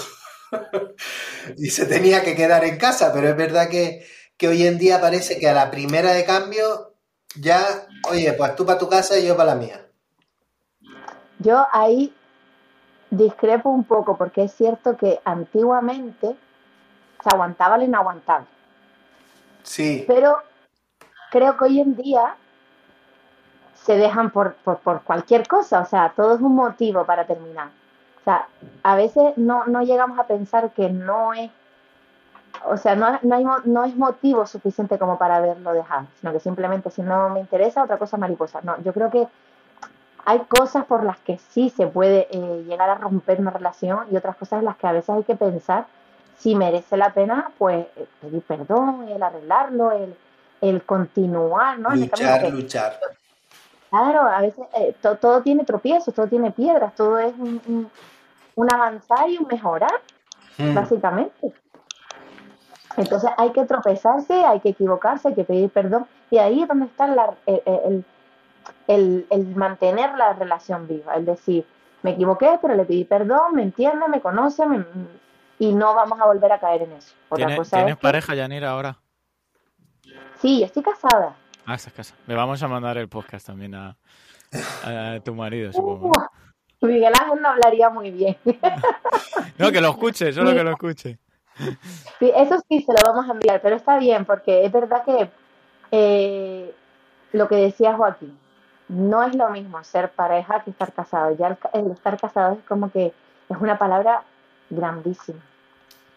[1.56, 4.06] y se tenía que quedar en casa, pero es verdad que,
[4.36, 6.92] que hoy en día parece que a la primera de cambio
[7.36, 9.86] ya, oye, pues tú para tu casa y yo para la mía.
[11.38, 12.14] Yo ahí
[13.10, 16.36] discrepo un poco porque es cierto que antiguamente
[17.22, 18.46] se aguantaba lo inaguantable,
[19.62, 20.38] Sí, pero
[21.30, 22.36] creo que hoy en día
[23.74, 27.68] se dejan por, por, por cualquier cosa, o sea, todo es un motivo para terminar.
[28.20, 28.48] O sea,
[28.82, 31.50] a veces no, no llegamos a pensar que no es,
[32.64, 36.40] o sea, no, no, hay, no es motivo suficiente como para haberlo dejado, sino que
[36.40, 38.60] simplemente si no me interesa, otra cosa mariposa.
[38.62, 39.26] No, yo creo que
[40.24, 44.16] hay cosas por las que sí se puede eh, llegar a romper una relación y
[44.16, 45.86] otras cosas en las que a veces hay que pensar
[46.36, 50.16] si merece la pena, pues eh, pedir perdón, el arreglarlo, el,
[50.60, 51.90] el continuar, ¿no?
[51.94, 52.98] Luchar, porque, luchar.
[53.90, 57.90] claro, a veces eh, to- todo tiene tropiezos, todo tiene piedras, todo es un, un-
[58.56, 59.92] un avanzar y un mejorar,
[60.58, 61.52] Mm, básicamente.
[62.96, 66.06] Entonces hay que tropezarse, hay que equivocarse, hay que pedir perdón.
[66.30, 68.04] Y ahí es donde está la- el, el-
[68.88, 71.14] el- el mantener la relación viva.
[71.14, 71.66] Es decir,
[72.02, 74.84] me equivoqué, pero le pedí perdón, me entiende, me conoce me-
[75.58, 77.14] y no vamos a volver a caer en eso.
[77.28, 78.98] Otra ¿Tienes, cosa tienes es que, pareja, Yanira, ahora?
[80.40, 81.34] sí, yo estoy casada.
[81.64, 82.14] Ah, estás casa.
[82.26, 83.96] Le vamos a mandar el podcast también a,
[84.84, 86.08] a tu marido, supongo.
[86.80, 88.36] Uh, Miguel Ángel no hablaría muy bien.
[89.58, 91.18] No, que lo escuche, solo que lo escuche.
[92.20, 95.30] Eso sí, se lo vamos a enviar, pero está bien, porque es verdad que
[95.90, 96.74] eh,
[97.32, 98.38] lo que decía Joaquín,
[98.88, 101.34] no es lo mismo ser pareja que estar casado.
[101.36, 103.12] Ya el estar casado es como que
[103.48, 104.22] es una palabra
[104.70, 105.40] grandísima,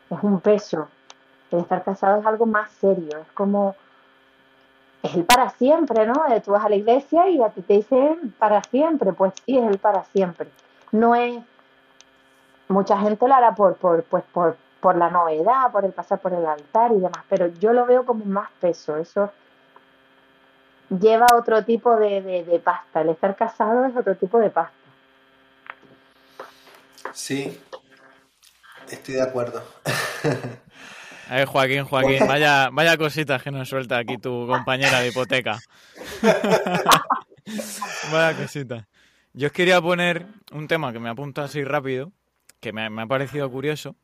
[0.10, 0.88] es un peso.
[1.52, 3.76] El estar casado es algo más serio, es como,
[5.02, 6.14] es el para siempre, ¿no?
[6.30, 9.58] Eh, Tú vas a la iglesia y a ti te dicen para siempre, pues sí,
[9.58, 10.50] es el para siempre.
[10.92, 11.42] No es,
[12.68, 16.34] mucha gente lo hará por, por, pues por, por la novedad, por el pasar por
[16.34, 19.32] el altar y demás, pero yo lo veo como más peso, eso
[20.90, 24.74] lleva otro tipo de, de, de pasta, el estar casado es otro tipo de pasta.
[27.14, 27.60] Sí,
[28.90, 29.64] estoy de acuerdo.
[31.30, 35.60] A ver, Joaquín, Joaquín, vaya, vaya cositas que nos suelta aquí tu compañera de hipoteca.
[38.12, 38.86] vaya cositas.
[39.34, 42.12] Yo os quería poner un tema que me apunta así rápido,
[42.60, 43.96] que me, me ha parecido curioso,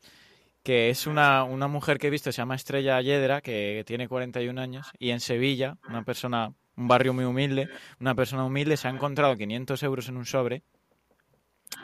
[0.66, 4.60] que es una, una mujer que he visto, se llama Estrella Yedra, que tiene 41
[4.60, 7.70] años, y en Sevilla, una persona, un barrio muy humilde,
[8.00, 10.64] una persona humilde se ha encontrado 500 euros en un sobre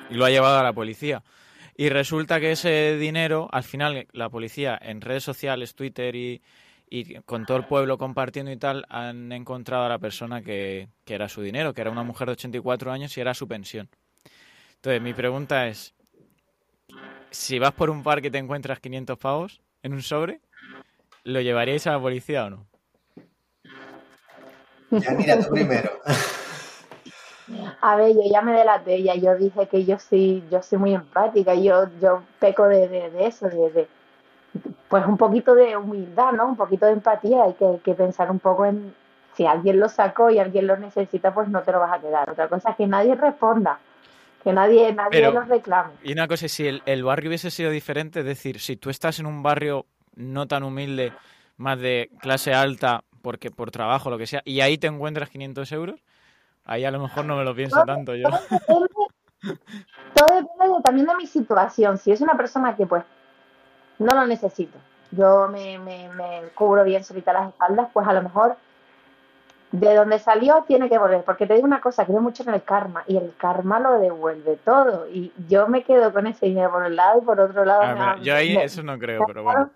[0.10, 1.22] y lo ha llevado a la policía.
[1.78, 6.42] Y resulta que ese dinero, al final, la policía en redes sociales, Twitter y,
[6.90, 11.14] y con todo el pueblo compartiendo y tal, han encontrado a la persona que, que
[11.14, 13.90] era su dinero, que era una mujer de 84 años y era su pensión.
[14.78, 15.94] Entonces, mi pregunta es,
[17.32, 20.42] si vas por un parque y te encuentras 500 pavos en un sobre,
[21.24, 22.66] ¿lo llevaríais a la policía o no?
[24.92, 25.90] Ya mira tú primero.
[27.82, 30.94] A ver, yo ya me delaté, ya yo dije que yo sí, yo soy muy
[30.94, 33.88] empática, yo, yo peco de, de, de eso, de, de,
[34.88, 36.48] pues un poquito de humildad, ¿no?
[36.48, 38.94] Un poquito de empatía, hay que, que pensar un poco en
[39.34, 42.30] si alguien lo sacó y alguien lo necesita, pues no te lo vas a quedar.
[42.30, 43.80] Otra cosa es que nadie responda,
[44.44, 45.94] que nadie, nadie Pero- lo reclame.
[46.04, 49.20] Y una cosa, si el, el barrio hubiese sido diferente, es decir, si tú estás
[49.20, 49.86] en un barrio
[50.16, 51.14] no tan humilde,
[51.58, 55.72] más de clase alta, porque por trabajo, lo que sea, y ahí te encuentras 500
[55.74, 56.00] euros,
[56.66, 58.28] ahí a lo mejor no me lo pienso tanto yo.
[58.68, 59.62] Todo depende,
[60.16, 61.98] todo depende de- también de mi situación.
[61.98, 63.04] Si es una persona que pues
[64.00, 64.78] no lo necesito,
[65.12, 68.56] yo me, me, me cubro bien solita las espaldas, pues a lo mejor
[69.72, 71.24] de donde salió tiene que volver.
[71.24, 74.58] Porque te digo una cosa, creo mucho en el karma y el karma lo devuelve
[74.66, 75.08] todo.
[75.10, 77.82] Y yo me quedo con ese dinero por un lado y por otro lado...
[77.84, 79.70] Ah, yo ahí me- eso no creo, pero bueno.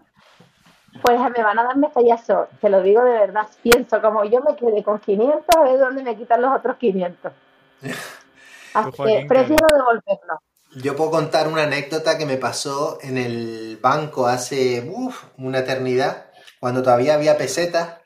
[1.02, 3.48] Pues me van a dar metallazo, te lo digo de verdad.
[3.62, 7.34] Pienso, como yo me quedé con 500, a ver dónde me quitan los otros 500.
[8.74, 10.40] Así que prefiero devolverlo.
[10.78, 14.90] Yo puedo contar una anécdota que me pasó en el banco hace
[15.38, 16.26] una eternidad,
[16.60, 18.00] cuando todavía había pesetas.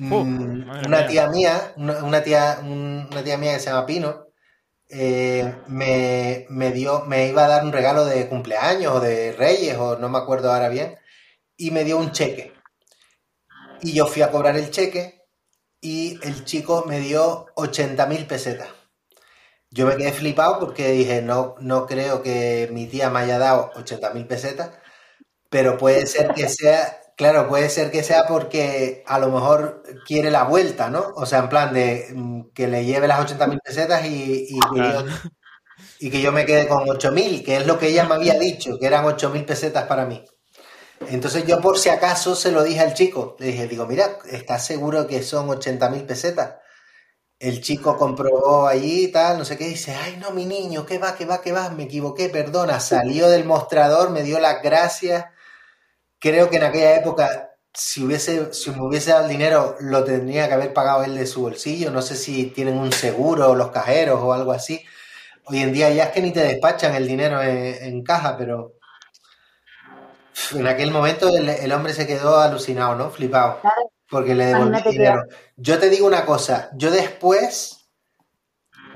[0.00, 4.26] Mm, una tía mía, una, tía, una tía mía que se llama Pino,
[4.88, 9.76] eh, me, me, dio, me iba a dar un regalo de cumpleaños o de Reyes,
[9.76, 10.96] o no me acuerdo ahora bien,
[11.56, 12.52] y me dio un cheque.
[13.82, 15.22] Y yo fui a cobrar el cheque
[15.80, 18.68] y el chico me dio 80 mil pesetas.
[19.70, 23.72] Yo me quedé flipado porque dije, no, no creo que mi tía me haya dado
[23.74, 24.70] 80 mil pesetas,
[25.50, 30.30] pero puede ser que sea, claro, puede ser que sea porque a lo mejor quiere
[30.30, 31.12] la vuelta, ¿no?
[31.16, 34.60] O sea, en plan de mm, que le lleve las 80 mil pesetas y, y,
[34.72, 35.04] que yo,
[35.98, 38.38] y, que yo, me quede con 8 mil, que es lo que ella me había
[38.38, 40.24] dicho, que eran 8 mil pesetas para mí.
[41.08, 44.64] Entonces yo por si acaso se lo dije al chico, le dije, digo, mira, ¿estás
[44.64, 46.56] seguro que son 80 mil pesetas?
[47.40, 50.98] El chico comprobó allí y tal, no sé qué, dice, ay no, mi niño, ¿qué
[50.98, 51.70] va, qué va, qué va?
[51.70, 52.78] Me equivoqué, perdona.
[52.78, 55.26] Salió del mostrador, me dio las gracias.
[56.18, 60.48] Creo que en aquella época, si, hubiese, si me hubiese dado el dinero, lo tendría
[60.48, 61.90] que haber pagado él de su bolsillo.
[61.90, 64.84] No sé si tienen un seguro los cajeros o algo así.
[65.44, 68.78] Hoy en día ya es que ni te despachan el dinero en caja, pero
[70.54, 73.10] en aquel momento el, hombre se quedó alucinado, ¿no?
[73.10, 73.60] Flipado.
[74.08, 75.24] Porque le devolví dinero.
[75.56, 77.90] Yo te digo una cosa, yo después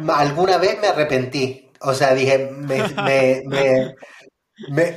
[0.08, 1.70] alguna vez me arrepentí.
[1.80, 3.42] O sea, dije, me,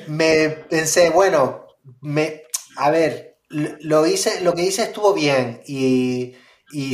[0.07, 1.65] me, pensé, bueno,
[2.02, 2.44] me,
[2.78, 6.36] a ver, lo hice, lo que hice estuvo bien y,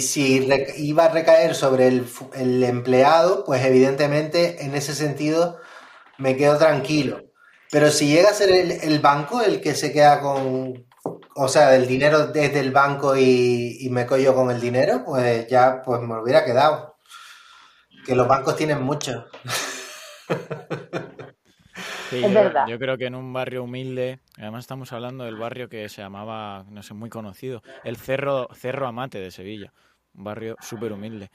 [0.01, 0.47] si
[0.77, 2.05] iba a recaer sobre el,
[2.35, 5.57] el empleado, pues evidentemente en ese sentido
[6.17, 7.31] me quedo tranquilo.
[7.71, 10.85] Pero si llega a ser el, banco el que se queda con,
[11.35, 15.81] o sea, el dinero desde el banco y, me cojo con el dinero, pues ya
[15.81, 16.97] pues me hubiera quedado.
[18.05, 19.25] Que los bancos tienen mucho.
[22.11, 22.67] es verdad.
[22.67, 26.65] Yo creo que en un barrio humilde, además estamos hablando del barrio que se llamaba,
[26.69, 29.73] no sé, muy conocido, el Cerro, Cerro Amate de Sevilla,
[30.13, 31.29] un barrio súper humilde.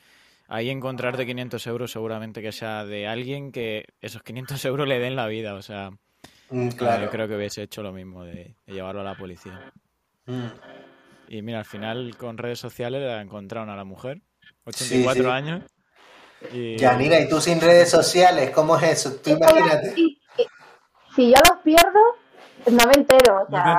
[0.49, 5.17] Ahí encontrarte 500 euros seguramente que sea de alguien que esos 500 euros le den
[5.17, 5.91] la vida, o sea,
[6.51, 7.05] Mm, claro.
[7.05, 9.73] Yo creo que hubiese hecho lo mismo de, llevarlo a la policía.
[10.27, 10.47] Mm.
[11.29, 14.21] Y mira, al final con redes sociales la encontraron a la mujer,
[14.65, 15.63] 84 años.
[16.53, 16.77] Y...
[16.77, 18.51] Yanira, ¿y tú sin redes sociales?
[18.51, 19.17] ¿Cómo es eso?
[19.17, 19.95] Tú imagínate.
[19.95, 21.99] Si, yo los pierdo,
[22.71, 23.47] no me entero.
[23.47, 23.79] O sea,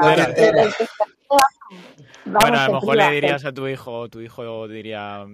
[2.25, 5.25] bueno, a lo mejor le dirías a tu hijo, o tu hijo diría,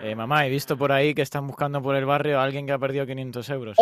[0.00, 2.72] eh, mamá, he visto por ahí que están buscando por el barrio a alguien que
[2.72, 3.76] ha perdido 500 euros.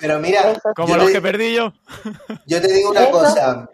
[0.00, 1.72] pero mira, como los que perdí yo.
[2.46, 3.68] Yo te digo una cosa.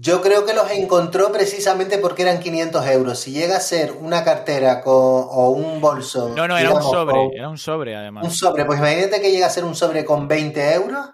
[0.00, 3.18] Yo creo que los encontró precisamente porque eran 500 euros.
[3.18, 6.28] Si llega a ser una cartera o un bolso.
[6.36, 7.36] No, no, era un sobre.
[7.36, 8.24] era un sobre, además.
[8.24, 8.64] Un sobre.
[8.64, 11.10] Pues imagínate que llega a ser un sobre con 20 euros.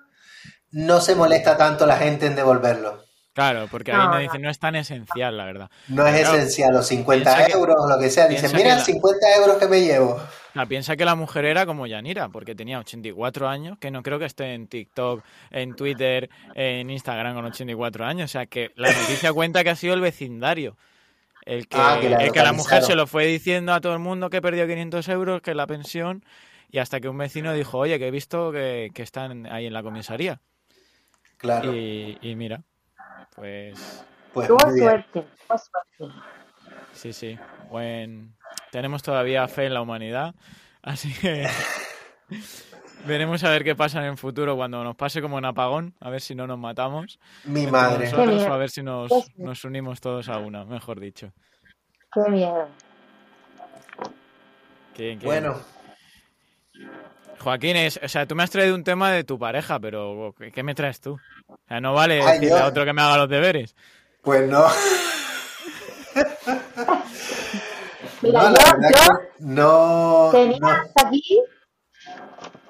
[0.75, 3.05] No se molesta tanto la gente en devolverlo.
[3.33, 5.71] Claro, porque ahí me dicen, no es tan esencial, la verdad.
[5.87, 8.27] No es esencial, los 50 euros o lo que sea.
[8.27, 10.21] Dicen, mira, 50 euros que me llevo.
[10.69, 14.25] piensa que la mujer era como Yanira, porque tenía 84 años, que no creo que
[14.25, 18.31] esté en TikTok, en Twitter, en Instagram con 84 años.
[18.31, 20.77] O sea, que la noticia cuenta que ha sido el vecindario.
[21.45, 24.29] El que, ah, la, que la mujer se lo fue diciendo a todo el mundo
[24.29, 26.25] que perdió 500 euros, que la pensión,
[26.71, 29.85] y hasta que un vecino dijo, oye, que he visto que, están ahí en la
[29.85, 30.41] comisaría.
[31.39, 31.73] Claro.
[31.75, 32.63] y mira.
[33.35, 34.05] Pues.
[34.33, 35.25] pues tuvo suerte,
[36.93, 37.39] Sí, sí.
[37.69, 38.37] Buen...
[38.71, 40.35] Tenemos todavía fe en la humanidad,
[40.83, 41.47] así que
[43.07, 46.11] veremos a ver qué pasa en el futuro cuando nos pase como un apagón, a
[46.11, 47.19] ver si no nos matamos.
[47.45, 48.11] Mi madre.
[48.11, 51.33] Nosotros, a ver si nos, nos unimos todos a una, mejor dicho.
[52.13, 52.69] Qué miedo.
[55.23, 55.61] Bueno.
[57.45, 60.63] Joaquín, es, o sea, tú me has traído un tema de tu pareja, pero ¿qué
[60.63, 61.21] me traes tú?
[61.47, 63.77] O sea, no vale decirle a otro que me haga los deberes.
[64.23, 64.65] Pues no.
[68.23, 69.01] Mira, no, yo,
[69.41, 71.43] no, tenía hasta aquí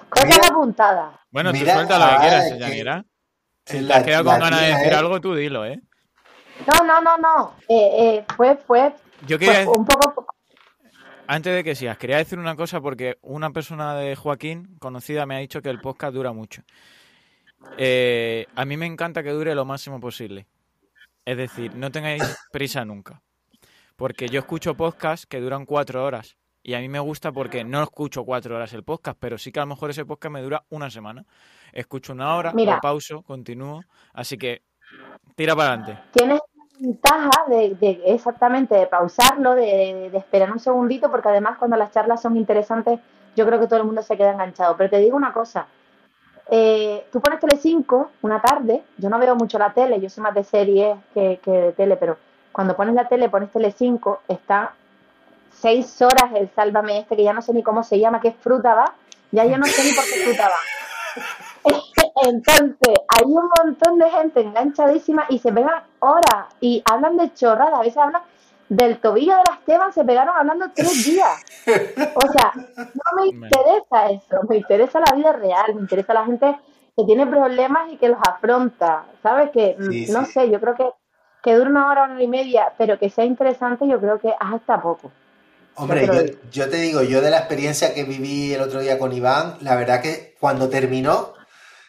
[0.09, 1.15] cosas apuntadas.
[1.31, 3.05] Bueno, tú suelta lo que quieras, Yanira.
[3.65, 5.81] Si te has quedado con ganas de decir algo, tú dilo, ¿eh?
[6.67, 7.53] No, no, no, no.
[7.69, 8.93] Eh, eh, fue, fue,
[9.25, 9.69] yo quería...
[9.69, 10.04] un poco...
[11.27, 15.35] Antes de que sigas, quería decir una cosa porque una persona de Joaquín, conocida, me
[15.35, 16.61] ha dicho que el podcast dura mucho.
[17.77, 20.45] Eh, a mí me encanta que dure lo máximo posible.
[21.25, 23.21] Es decir, no tengáis prisa nunca.
[23.95, 26.37] Porque yo escucho podcasts que duran cuatro horas.
[26.61, 29.59] Y a mí me gusta porque no escucho cuatro horas el podcast, pero sí que
[29.59, 31.25] a lo mejor ese podcast me dura una semana.
[31.71, 33.83] Escucho una hora, lo pauso, continúo.
[34.13, 34.63] Así que
[35.35, 36.03] tira para adelante.
[36.13, 36.41] Tienes,
[36.79, 42.21] ventaja de, de exactamente de pausarlo, de, esperar un segundito, porque además cuando las charlas
[42.21, 42.99] son interesantes,
[43.35, 44.75] yo creo que todo el mundo se queda enganchado.
[44.77, 45.67] Pero te digo una cosa,
[46.49, 50.23] eh, tú pones Tele 5 una tarde, yo no veo mucho la tele, yo soy
[50.23, 52.17] más de series que, de tele, pero
[52.51, 54.73] cuando pones la tele, pones Tele 5, está
[55.51, 58.35] seis horas el Sálvame este, que ya no sé ni cómo se llama, que es
[58.35, 58.93] fruta va,
[59.31, 61.21] ya yo no sé ni por qué fruta va.
[62.23, 67.73] Entonces, hay un montón de gente enganchadísima y se pegan horas y hablan de chorradas,
[67.73, 68.21] a veces hablan
[68.69, 71.41] del tobillo de las Esteban, se pegaron hablando tres días.
[72.15, 76.57] O sea, no me interesa eso, me interesa la vida real, me interesa la gente
[76.97, 79.51] que tiene problemas y que los afronta, ¿sabes?
[79.51, 80.31] Que, Sí, no sí.
[80.31, 80.89] sé, yo creo que
[81.43, 84.33] que dure una hora, una hora y media, pero que sea interesante, yo creo que
[84.39, 85.11] hasta poco.
[85.75, 88.79] Hombre, Yo yo, creo yo te digo, yo de la experiencia que viví el otro
[88.79, 91.33] día con Iván, la verdad que cuando terminó,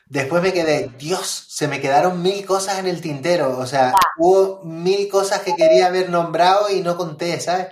[0.06, 3.58] después me quedé, Dios, se me quedaron mil cosas en el tintero.
[3.58, 7.68] O sea, hubo mil cosas que quería haber nombrado y no conté, ¿sabes?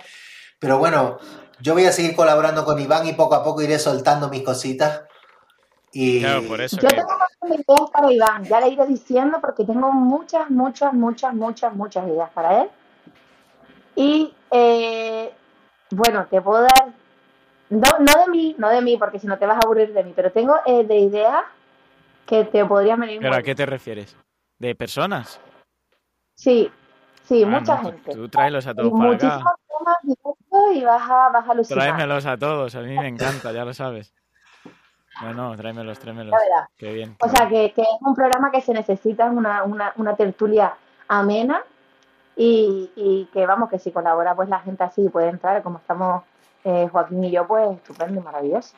[0.59, 1.17] Pero bueno,
[1.61, 5.03] yo voy a seguir colaborando con Iván y poco a poco iré soltando mis cositas.
[5.91, 6.95] Y Claro, por eso Yo que...
[6.95, 7.09] tengo
[7.41, 12.07] muchas ideas para Iván, ya le iré diciendo porque tengo muchas, muchas, muchas, muchas, muchas
[12.07, 12.69] ideas para él.
[13.95, 15.33] Y eh,
[15.91, 16.93] bueno, te puedo dar,
[17.69, 20.03] no, no de mí, no de mí, porque si no te vas a aburrir de
[20.03, 21.45] mí, pero tengo eh, de ideas
[22.25, 24.15] que te podrían venir ¿Pero a qué te refieres?
[24.59, 25.39] ¿De personas?
[26.35, 26.71] Sí,
[27.23, 28.13] sí, Ah, mucha no, gente.
[28.13, 29.55] Tú tráelos a Y todos para muchísimos acá.
[29.67, 31.83] temas y vas a, vas a alucinar.
[31.85, 34.13] Tráemelos a todos, a mí me encanta, ya lo sabes.
[35.21, 36.35] No, no, tráemelos, tráemelos.
[36.77, 37.15] Qué bien.
[37.21, 40.75] O sea, que, que es un programa que se necesita una, una, una tertulia
[41.07, 41.61] amena
[42.35, 46.23] y, y que, vamos, que si colabora pues la gente así puede entrar, como estamos
[46.65, 48.75] eh, Joaquín y yo, pues estupendo y maravilloso.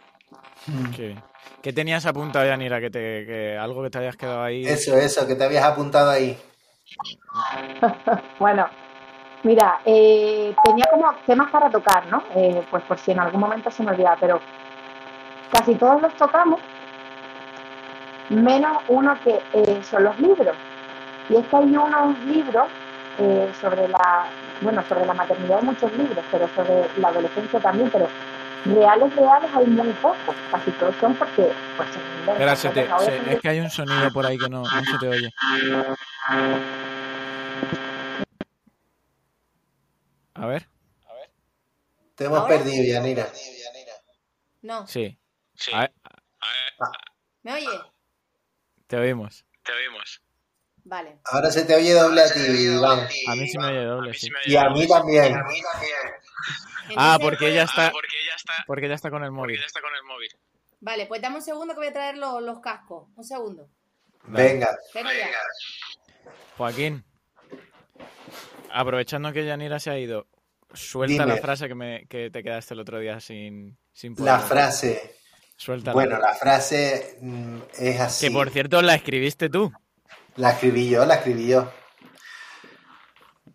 [0.96, 1.24] Qué bien.
[1.62, 2.80] ¿Qué tenías apuntado, Yanira?
[2.80, 4.66] Que te, que algo que te hayas quedado ahí.
[4.66, 6.38] eso, eso, que te habías apuntado ahí.
[8.40, 8.68] Bueno,
[9.44, 12.24] mira, eh, tenía como temas para tocar, ¿no?
[12.36, 14.40] Eh, pues por si en algún momento se me olvida, pero
[15.52, 16.60] casi todos los tocamos,
[18.30, 20.56] menos uno que eh, son los libros.
[21.30, 22.68] Y es que hay unos libros
[23.20, 24.26] eh, sobre la,
[24.62, 28.08] bueno, sobre la maternidad hay muchos libros, pero sobre la adolescencia también, pero
[28.66, 30.36] reales, reales hay muy pocos.
[30.52, 31.90] Casi todos son porque, pues,
[32.74, 35.34] te- es que hay un sonido por ahí que no, no se te oye.
[40.34, 40.68] A ver,
[42.16, 42.58] Te hemos ¿Ahora?
[42.58, 43.32] perdido, Yanira.
[44.64, 45.20] No, sí.
[45.72, 45.94] A ver,
[47.44, 47.82] ¿me oye?
[48.88, 49.46] te oímos.
[50.84, 51.20] Vale.
[51.26, 53.08] Ahora se te oye doble a ti, Iván.
[53.28, 54.30] A mí sí me oye doble, sí.
[54.46, 55.36] Y a mí también.
[56.96, 59.58] Ah, Entonces, porque ella está, Porque ella está, porque ella está con el móvil.
[59.58, 60.30] ella está con el móvil.
[60.80, 63.10] Vale, pues dame un segundo que voy a traer los, los cascos.
[63.16, 63.68] Un segundo.
[64.26, 64.78] Venga.
[64.94, 65.28] Vengo ya.
[66.58, 67.04] Joaquín,
[68.72, 70.28] aprovechando que Yanira se ha ido,
[70.74, 71.36] suelta Dime.
[71.36, 74.34] la frase que, me, que te quedaste el otro día sin, sin poder.
[74.34, 75.16] La frase.
[75.56, 75.94] Suéltala.
[75.94, 78.28] Bueno, la frase mm, es así.
[78.28, 79.72] Que por cierto la escribiste tú.
[80.36, 81.72] La escribí yo, la escribí yo.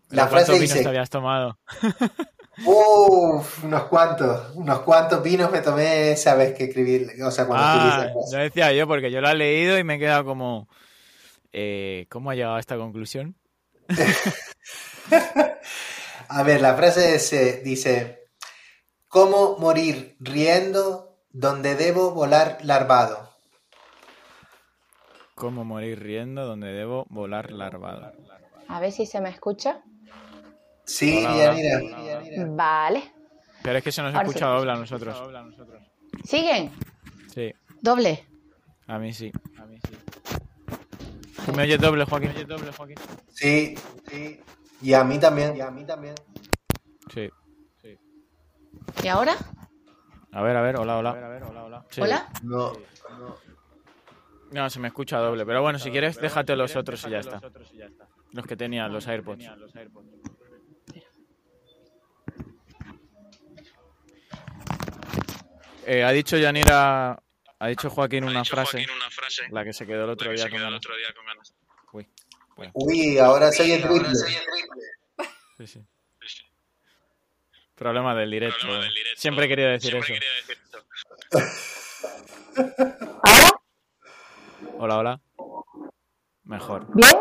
[0.09, 1.59] La ¿Pero ¿Cuántos frase vinos te dice, habías tomado?
[2.65, 7.65] uff, unos cuantos, unos cuantos vinos me tomé esa vez que escribí, o sea, cuando
[7.65, 8.31] escribí Ah, esa frase.
[8.33, 10.69] ya decía yo, porque yo la he leído y me he quedado como...
[11.53, 13.37] eh, ¿Cómo ha llegado a esta conclusión?
[16.29, 18.29] A ver, la frase es, eh, dice,
[19.09, 23.31] ¿cómo morir riendo donde debo volar larvado?
[25.35, 28.13] ¿Cómo morir riendo donde debo volar larvado?
[28.69, 29.83] A ver si se me escucha.
[30.85, 32.47] Sí, Hola, hola.
[32.49, 33.13] Vale.
[33.63, 34.31] Pero es que se nos Ahora sí.
[34.31, 35.23] escucha doble a nosotros.
[36.25, 36.71] ¿Siguen?
[37.33, 38.27] Sí, Doble.
[38.87, 39.33] a mí sí.
[39.59, 39.97] A mí sí.
[41.47, 42.29] ¿Tú me oyes doble, Joaquín?
[42.31, 42.97] ¿Me oyes doble, Joaquín?
[43.29, 43.75] Sí,
[44.09, 44.41] sí.
[44.83, 45.57] Y a mí también.
[45.57, 46.15] Y a mí también.
[47.13, 47.31] Sí.
[49.03, 49.35] ¿Y ahora?
[50.33, 51.11] A ver, a ver, hola, hola.
[51.11, 51.85] A ver, hola, hola.
[51.91, 52.01] Sí.
[52.01, 52.29] ¿Hola?
[52.43, 52.73] No.
[54.51, 55.47] No, se me escucha doble.
[55.47, 57.41] Pero bueno, si quieres, déjate los otros y ya está.
[58.33, 59.49] Los que tenían, los AirPods.
[65.87, 67.21] Eh, ha dicho Yanira,
[67.59, 69.43] ha dicho Joaquín una dicho frase, Joaquín una frase.
[69.51, 70.79] la que se quedó el otro día se con el ganas.
[70.79, 71.55] otro día con ganas.
[71.93, 72.09] Uy,
[72.57, 74.09] bueno, Uy, ahora soy el triple.
[75.59, 75.87] sí, sí.
[77.75, 78.61] Problema del directo.
[78.61, 79.21] Problema del directo.
[79.21, 80.21] Siempre he querido decir Siempre eso.
[80.21, 80.85] quería decir esto.
[83.23, 83.61] ¿Ahora?
[84.79, 85.21] Hola, hola.
[86.45, 86.87] Mejor.
[86.95, 87.17] ¿Bien?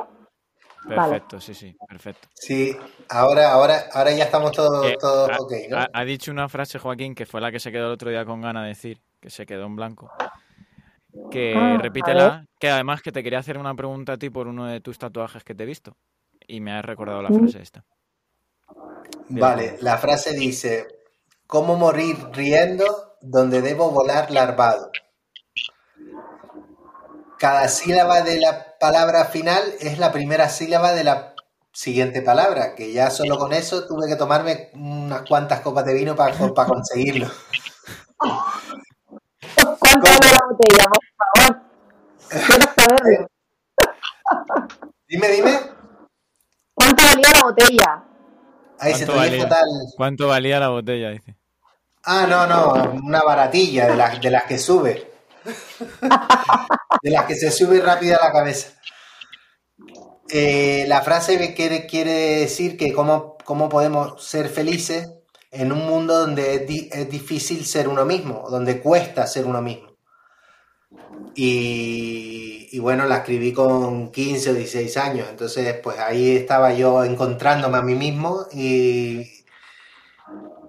[0.87, 2.27] Perfecto, sí, sí, perfecto.
[2.33, 2.75] Sí,
[3.09, 5.77] ahora, ahora, ahora ya estamos todos, Eh, todos ha, ok, ¿no?
[5.77, 8.25] ha- ha dicho una frase, Joaquín, que fue la que se quedó el otro día
[8.25, 10.11] con ganas de decir, que se quedó en blanco.
[11.31, 14.65] Que Ah, repítela, que además que te quería hacer una pregunta a ti por uno
[14.65, 15.95] de tus tatuajes que te he visto.
[16.47, 17.37] y me ha recordado la Mm.
[17.39, 17.85] frase esta.
[19.29, 20.87] Vale, la frase dice,
[21.47, 24.91] ¿cómo morir riendo donde debo volar larvado?
[27.41, 31.33] Cada sílaba de la palabra final es la primera sílaba de la
[31.73, 36.15] siguiente palabra, que ya solo con eso tuve que tomarme unas cuantas copas de vino
[36.15, 37.31] para, para conseguirlo.
[38.19, 41.61] ¿Cuánto vale la botella, por favor?
[42.29, 43.27] Quiero saberlo.
[45.07, 45.59] Dime, dime.
[46.75, 48.03] ¿Cuánto valía la botella?
[48.77, 49.43] Ahí se te ¿Cuánto oye valía?
[49.43, 49.67] fatal.
[49.97, 51.09] ¿Cuánto valía la botella?
[51.09, 51.35] Dice.
[52.03, 55.10] Ah, no, no, una baratilla de las, de las que sube.
[57.03, 58.69] De las que se sube rápido a la cabeza.
[60.29, 65.09] Eh, la frase quiere, quiere decir que cómo, cómo podemos ser felices
[65.51, 69.91] en un mundo donde es difícil ser uno mismo, donde cuesta ser uno mismo.
[71.35, 77.03] Y, y bueno, la escribí con 15 o 16 años, entonces pues ahí estaba yo
[77.03, 79.29] encontrándome a mí mismo y,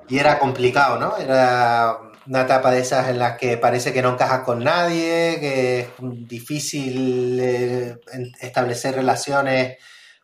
[0.09, 1.17] y era complicado, ¿no?
[1.17, 5.81] Era una etapa de esas en las que parece que no encajas con nadie, que
[5.81, 5.89] es
[6.29, 7.97] difícil eh,
[8.41, 9.79] establecer relaciones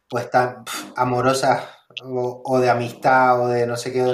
[0.09, 1.65] pues tan pf, amorosas
[2.05, 4.05] o, de amistad o de no sé qué.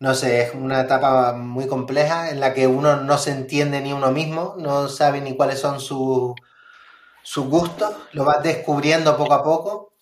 [0.00, 3.92] No sé, es una etapa muy compleja en la que uno no se entiende ni
[3.92, 6.34] uno mismo, no sabe ni cuáles son sus
[7.36, 9.94] gustos, lo vas descubriendo poco a poco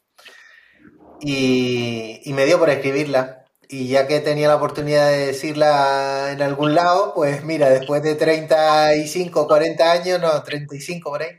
[1.20, 3.39] y me dio por escribirla.
[3.72, 8.16] Y ya que tenía la oportunidad de decirla en algún lado, pues mira, después de
[8.16, 11.38] 35, 40 años, no, 35 por ahí,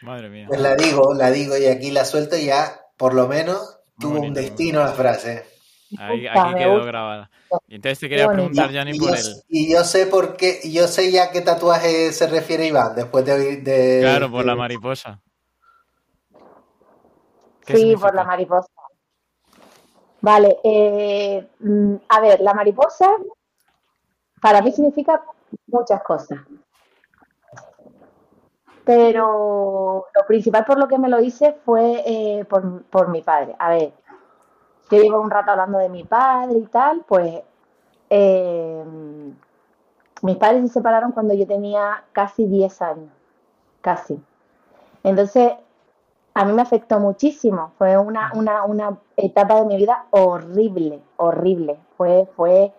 [0.00, 0.46] Madre mía.
[0.48, 4.00] pues la digo, la digo y aquí la suelto y ya por lo menos Muy
[4.00, 5.44] tuvo un destino la frase.
[5.98, 7.30] Ahí, aquí quedó grabada.
[7.68, 9.24] Y entonces te quería preguntar, Jani, Y por el...
[9.48, 13.32] y yo sé por qué, yo sé ya qué tatuaje se refiere Iván después de
[13.32, 13.98] oír de...
[14.00, 15.20] Claro, por la mariposa.
[17.66, 18.06] ¿Qué Sí, significa?
[18.06, 18.68] por la mariposa.
[20.22, 23.08] Vale, eh, mm, a ver, la mariposa
[24.40, 25.22] para mí significa
[25.66, 26.38] muchas cosas.
[28.84, 33.54] Pero lo principal por lo que me lo hice fue eh, por, por mi padre.
[33.58, 33.92] A ver,
[34.90, 37.42] yo llevo un rato hablando de mi padre y tal, pues
[38.10, 38.84] eh,
[40.22, 43.10] mis padres se separaron cuando yo tenía casi 10 años,
[43.80, 44.20] casi.
[45.02, 45.52] Entonces,
[46.34, 47.72] a mí me afectó muchísimo.
[47.78, 51.78] Fue una, una, una etapa de mi vida horrible, horrible.
[51.96, 52.72] Fue, fue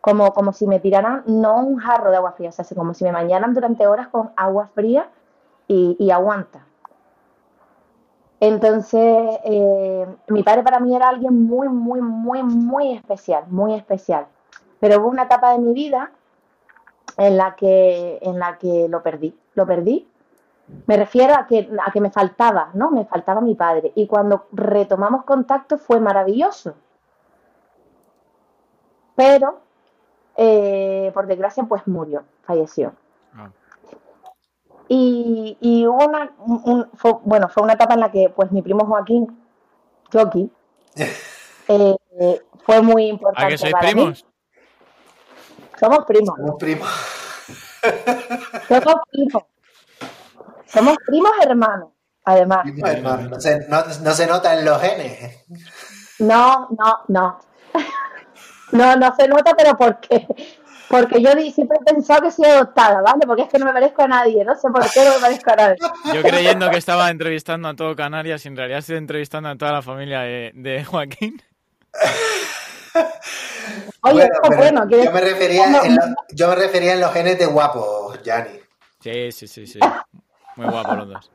[0.00, 3.04] como, como si me tiraran, no un jarro de agua fría, o sea, como si
[3.04, 5.08] me bañaran durante horas con agua fría
[5.68, 6.66] y, y aguanta.
[8.40, 14.26] Entonces, eh, mi padre para mí era alguien muy, muy, muy, muy especial, muy especial.
[14.80, 16.10] Pero hubo una etapa de mi vida
[17.16, 20.08] en la que, en la que lo perdí, lo perdí.
[20.86, 22.90] Me refiero a que, a que me faltaba, ¿no?
[22.90, 23.92] Me faltaba mi padre.
[23.94, 26.74] Y cuando retomamos contacto fue maravilloso.
[29.14, 29.60] Pero,
[30.36, 32.94] eh, por desgracia, pues murió, falleció.
[33.34, 33.50] Ah,
[34.88, 38.50] Y, y hubo una, un- un- fue- bueno, fue una etapa en la que pues
[38.52, 39.26] mi primo Joaquín,
[40.12, 40.50] Joaquín,
[41.68, 41.96] eh,
[42.64, 43.92] fue muy ¿A importante ¿Ah, que sois para mí.
[43.94, 44.26] primos?
[45.78, 46.88] Somos primos, Somos primos.
[48.68, 49.42] somos primos.
[50.72, 51.90] Somos primos hermanos,
[52.24, 52.60] además.
[52.62, 53.30] Primos hermanos.
[53.30, 55.44] No se, no- no se nota en los genes.
[56.18, 57.40] No, no, no.
[58.72, 60.26] No, no se nota, pero ¿por qué?
[60.88, 63.26] Porque yo siempre he pensado que soy adoptada, ¿vale?
[63.26, 65.50] Porque es que no me parezco a nadie, no sé por qué no me parezco
[65.52, 65.76] a nadie.
[66.12, 69.72] Yo creyendo que estaba entrevistando a todo Canarias y en realidad estoy entrevistando a toda
[69.72, 71.42] la familia de, de Joaquín.
[74.02, 77.38] Oye, Bueno, pero bueno, yo, me refería en lo- yo me refería en los genes
[77.38, 78.60] de guapos, Yanni.
[79.00, 79.78] Sí, sí, sí, sí.
[80.56, 81.30] Muy guapos los dos.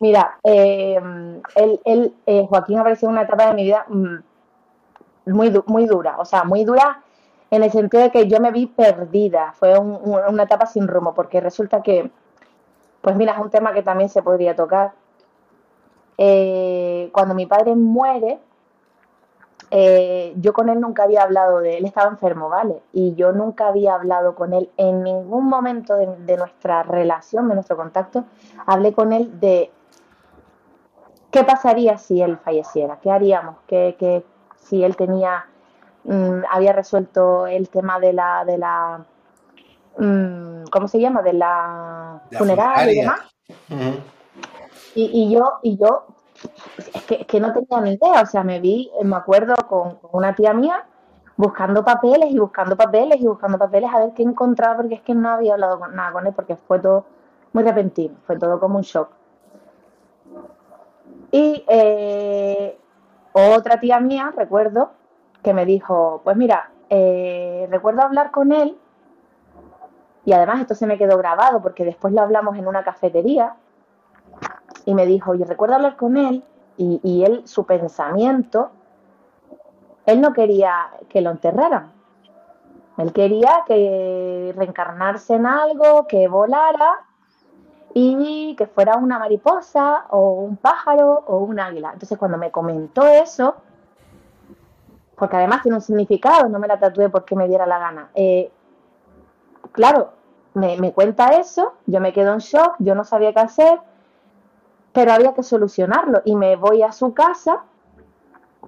[0.00, 1.00] Mira, eh,
[1.54, 4.16] él, él, eh, Joaquín apareció en una etapa de mi vida mm,
[5.26, 7.02] muy, muy dura, o sea, muy dura
[7.50, 11.14] en el sentido de que yo me vi perdida, fue un- una etapa sin rumbo,
[11.14, 12.10] porque resulta que,
[13.00, 14.92] pues mira, es un tema que también se podría tocar.
[16.18, 18.38] Eh, cuando mi padre muere,
[19.76, 22.80] eh, yo con él nunca había hablado de él, estaba enfermo, ¿vale?
[22.92, 27.54] Y yo nunca había hablado con él en ningún momento de, de nuestra relación, de
[27.56, 28.24] nuestro contacto,
[28.66, 29.72] hablé con él de
[31.32, 34.24] qué pasaría si él falleciera, qué haríamos, qué, qué-
[34.62, 35.46] si él tenía,
[36.04, 39.04] mm, había resuelto el tema de la, de la,
[39.98, 41.20] mm, ¿cómo se llama?
[41.22, 43.20] De la, La funeraria y demás.
[44.94, 46.04] Y, y yo, y yo,
[47.06, 50.10] que, es que no tenía ni idea, o sea, me vi, me acuerdo con, con
[50.12, 50.86] una tía mía
[51.36, 55.14] buscando papeles y buscando papeles y buscando papeles a ver qué encontraba, porque es que
[55.14, 57.04] no había hablado con, nada con él, porque fue todo
[57.52, 59.10] muy repentino, fue todo como un shock.
[61.30, 62.78] Y eh,
[63.32, 64.92] otra tía mía, recuerdo,
[65.42, 68.78] que me dijo, pues mira, eh, recuerdo hablar con él,
[70.24, 73.56] y además esto se me quedó grabado porque después lo hablamos en una cafetería,
[74.86, 76.44] y me dijo, y recuerdo hablar con él,
[76.76, 78.70] y, y él, su pensamiento,
[80.06, 81.92] él no quería que lo enterraran.
[82.96, 87.00] Él quería que reencarnarse en algo, que volara
[87.92, 91.90] y que fuera una mariposa o un pájaro o un águila.
[91.92, 93.56] Entonces cuando me comentó eso,
[95.16, 98.10] porque además tiene un significado, no me la tatué porque me diera la gana.
[98.14, 98.50] eh,
[99.72, 100.12] claro,
[100.54, 103.80] me, me cuenta eso, yo me quedo en shock, yo no sabía qué hacer,
[104.94, 107.64] pero había que solucionarlo y me voy a su casa,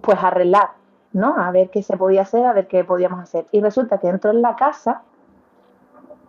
[0.03, 0.71] pues a arreglar,
[1.13, 1.37] ¿no?
[1.39, 3.47] A ver qué se podía hacer, a ver qué podíamos hacer.
[3.53, 5.03] Y resulta que entro en la casa,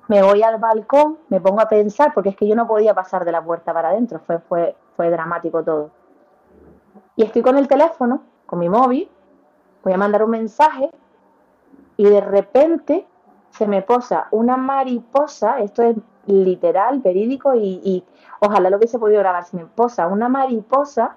[0.07, 3.25] me voy al balcón, me pongo a pensar, porque es que yo no podía pasar
[3.25, 5.89] de la puerta para adentro, fue, fue, fue dramático todo.
[7.15, 9.09] Y estoy con el teléfono, con mi móvil,
[9.83, 10.91] voy a mandar un mensaje
[11.97, 13.07] y de repente
[13.57, 18.03] se me posa una mariposa, esto es literal, verídico y, y
[18.39, 21.15] ojalá lo hubiese podido grabar, se me posa una mariposa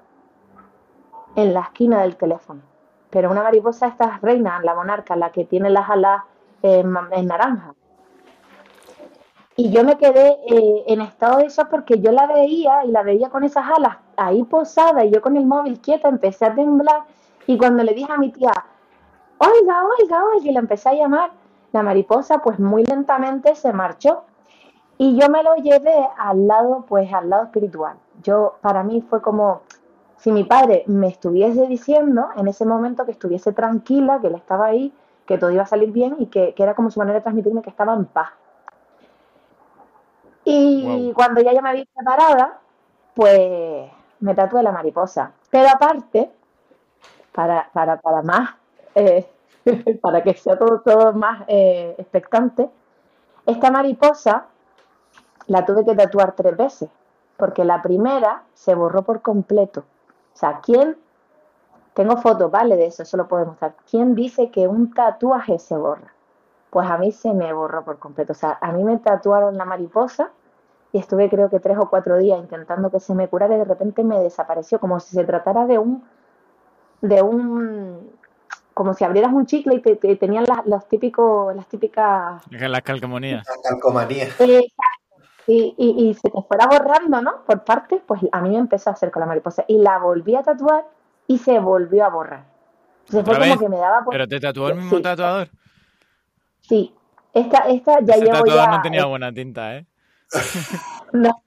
[1.37, 2.63] en la esquina del teléfono.
[3.11, 6.23] Pero una mariposa, esta es reina, la monarca, la que tiene las alas
[6.63, 7.75] eh, en naranja.
[9.57, 13.03] Y yo me quedé eh, en estado de shock porque yo la veía y la
[13.03, 17.03] veía con esas alas ahí posada y yo con el móvil quieta empecé a temblar
[17.47, 18.53] y cuando le dije a mi tía,
[19.39, 21.33] oiga, oiga, oiga, y la empecé a llamar,
[21.73, 24.25] la mariposa pues muy lentamente se marchó
[24.99, 27.97] y yo me lo llevé al lado, pues al lado espiritual.
[28.23, 29.63] Yo, para mí fue como
[30.19, 34.67] si mi padre me estuviese diciendo en ese momento que estuviese tranquila, que él estaba
[34.67, 34.93] ahí,
[35.25, 37.63] que todo iba a salir bien y que, que era como su manera de transmitirme
[37.63, 38.31] que estaba en paz.
[40.45, 42.59] Y cuando ya yo me vi preparada,
[43.15, 43.91] pues
[44.21, 45.33] me tatué la mariposa.
[45.51, 46.31] Pero aparte,
[47.33, 48.51] para, para, para más,
[48.95, 49.27] eh,
[50.03, 52.71] para que sea todo, más eh, expectante,
[53.47, 54.47] esta mariposa
[55.47, 56.91] la tuve que tatuar tres veces,
[57.37, 59.81] porque la primera se borró por completo.
[60.35, 60.97] O sea, ¿quién?
[61.95, 63.75] Tengo fotos, vale, de eso, eso lo puedo mostrar.
[63.91, 66.13] ¿Quién dice que un tatuaje se borra?
[66.71, 68.33] Pues a mí se me borró por completo.
[68.33, 70.31] O sea, a mí me tatuaron la mariposa
[70.93, 73.65] y estuve creo que tres o cuatro días intentando que se me curara y de
[73.65, 76.05] repente me desapareció, como si se tratara de un,
[77.01, 78.11] de un,
[78.81, 82.81] como si abrieras un chicle y te, te- tenían las, los típicos, las típicas Las
[82.81, 83.47] calcomanías.
[83.47, 84.25] La calcomanía.
[84.25, 84.73] Exacto.
[85.47, 87.45] Y, y, y se te fuera borrando, ¿no?
[87.45, 89.67] Por partes, pues a mí me empezó a hacer con la mariposa.
[89.69, 90.87] Y la volví a tatuar
[91.27, 92.45] y se volvió a borrar.
[93.01, 94.13] Entonces fue ¿Otra como que me daba por...
[94.13, 95.03] ¿Pero te tatuó el mismo Sí.
[95.03, 95.51] tatuador?
[96.63, 96.95] Sí.
[97.35, 98.71] Esta, esta ya Ese llevo tatuador ya...
[98.79, 99.85] no tenía buena tinta, ¿eh?
[101.13, 101.43] No.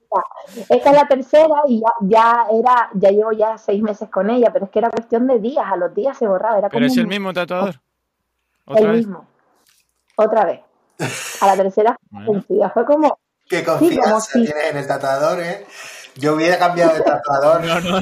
[0.70, 4.52] Esta es la tercera y ya, ya era, ya llevo ya seis meses con ella,
[4.52, 6.92] pero es que era cuestión de días, a los días se borraba, era ¿Pero como
[6.92, 7.76] es el mismo tatuador?
[8.68, 8.98] el ¿Otra vez?
[8.98, 9.28] mismo.
[10.16, 10.62] Otra vez.
[11.42, 12.44] A la tercera Bueno.
[12.74, 13.18] Fue como,
[13.48, 15.66] Qué confianza tienes en el tatuador, ¿eh?
[16.16, 17.62] Yo hubiera cambiado de tatuador.
[17.66, 18.02] No, no.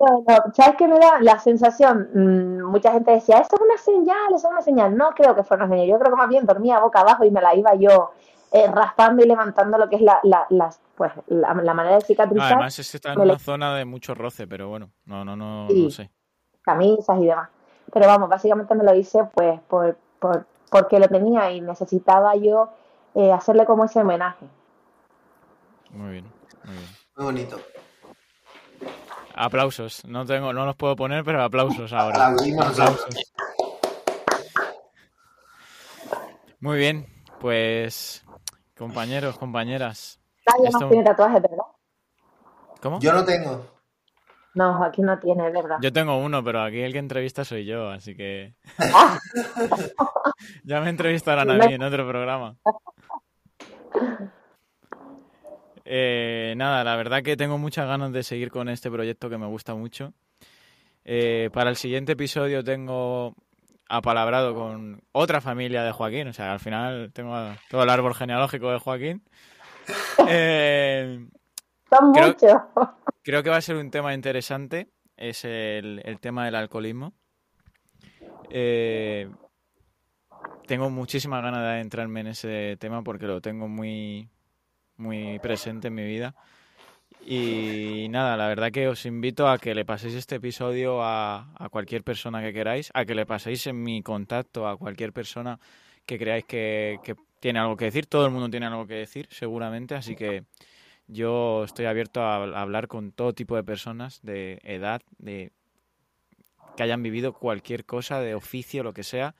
[0.00, 2.08] No, no, ¿Sabes qué me da la sensación?
[2.14, 4.96] Mm, mucha gente decía, eso es una señal, eso es una señal.
[4.96, 5.88] No creo que fuera una señal.
[5.88, 8.12] Yo creo que más bien dormía boca abajo y me la iba yo
[8.52, 12.00] eh, raspando y levantando lo que es la, la, las- pues, la, la manera de
[12.02, 15.36] No, cicatrizar, además es está en una zona de mucho roce, pero bueno, no, no,
[15.36, 15.84] no, Sí.
[15.84, 16.10] no sé.
[16.62, 17.48] camisas y demás.
[17.92, 22.70] Pero vamos, básicamente me lo hice pues por, por, porque lo tenía y necesitaba yo
[23.14, 24.46] eh, hacerle como ese homenaje.
[25.90, 26.24] Muy bien,
[26.64, 26.88] muy bien.
[27.16, 27.56] Muy bonito.
[29.34, 30.04] Aplausos.
[30.04, 32.26] No tengo, no los puedo poner, pero aplausos ahora.
[32.60, 33.32] Aplausos.
[36.60, 37.06] Muy bien,
[37.40, 38.24] pues
[38.78, 40.20] compañeros, compañeras.
[40.46, 41.64] Nadie Esto- más tiene tatuajes, ¿verdad?
[42.80, 43.00] ¿Cómo?
[43.00, 43.66] Yo no tengo.
[44.54, 45.76] No, Joaquín no tiene, ¿verdad?
[45.82, 48.54] Yo tengo uno, pero aquí el que entrevista soy yo, así que
[50.64, 52.56] ya me entrevistarán a mí en otro programa.
[55.84, 59.46] Eh, nada, la verdad que tengo muchas ganas de seguir con este proyecto que me
[59.46, 60.12] gusta mucho.
[61.04, 63.34] Eh, para el siguiente episodio tengo
[63.88, 67.34] apalabrado con otra familia de Joaquín, o sea, al final tengo
[67.70, 69.22] todo el árbol genealógico de Joaquín.
[70.28, 71.26] Eh,
[71.90, 72.52] son creo- muchos.
[73.22, 77.12] Creo que va a ser un tema interesante, es el, el tema del alcoholismo.
[78.50, 79.30] Eh,
[80.66, 84.28] tengo muchísimas ganas de adentrarme en ese tema porque lo tengo muy,
[84.96, 86.34] muy presente en mi vida.
[87.30, 92.02] Y nada, la verdad que os invito a que le paséis este episodio a, cualquier
[92.02, 95.60] persona que queráis, a que le paséis en mi contacto a cualquier persona
[96.06, 98.06] que creáis que, que tiene algo que decir.
[98.06, 100.44] Todo el mundo tiene algo que decir, seguramente, así que
[101.06, 105.52] yo estoy abierto a, a hablar con todo tipo de personas de edad, de
[106.78, 109.34] que hayan vivido cualquier cosa, de oficio, lo que sea.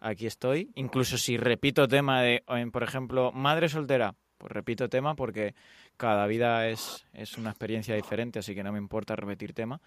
[0.00, 0.70] Aquí estoy.
[0.76, 2.42] Incluso si repito tema de,
[2.72, 4.14] por ejemplo, madre soltera,
[4.44, 5.54] pues repito tema porque
[5.96, 9.80] cada vida es, es una experiencia diferente, así que no me importa repetir tema.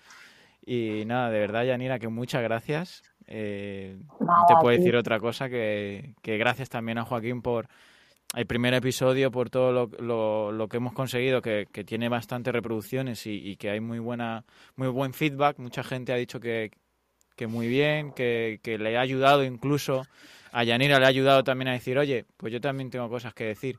[0.66, 3.04] Y nada, de verdad, Yanira, que muchas gracias.
[3.28, 7.68] Eh, no te puedo decir otra cosa que, que gracias también a Joaquín por
[8.36, 12.52] el primer episodio, por todo lo, lo- lo que hemos conseguido, que, que tiene bastantes
[12.52, 14.44] reproducciones y, y que hay muy buena,
[14.76, 15.60] muy buen feedback.
[15.60, 16.72] Mucha gente ha dicho que,
[17.36, 20.08] que muy bien, que, que le ha ayudado incluso,
[20.52, 23.44] a Yanira le ha ayudado también a decir, oye, pues yo también tengo cosas que
[23.44, 23.78] decir.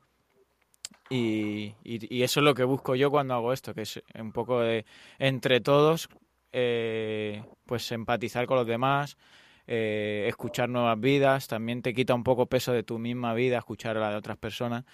[1.11, 4.61] Y, y- eso es lo que busco yo cuando hago esto, que es un poco
[4.61, 4.85] de
[5.19, 6.09] entre todos,
[6.53, 9.17] eh, pues empatizar con los demás,
[9.67, 13.97] eh, escuchar nuevas vidas, también te quita un poco peso de tu misma vida, escuchar
[13.97, 14.85] la de otras personas.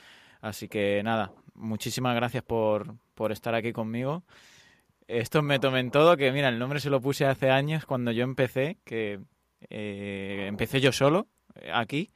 [0.40, 4.22] Así que nada, muchísimas gracias por, por estar aquí conmigo.
[5.06, 8.10] Esto me tomé en todo, que mira, el nombre se lo puse hace años cuando
[8.10, 9.20] yo empecé, que
[9.70, 11.26] eh, empecé yo solo
[11.56, 12.10] eh, aquí.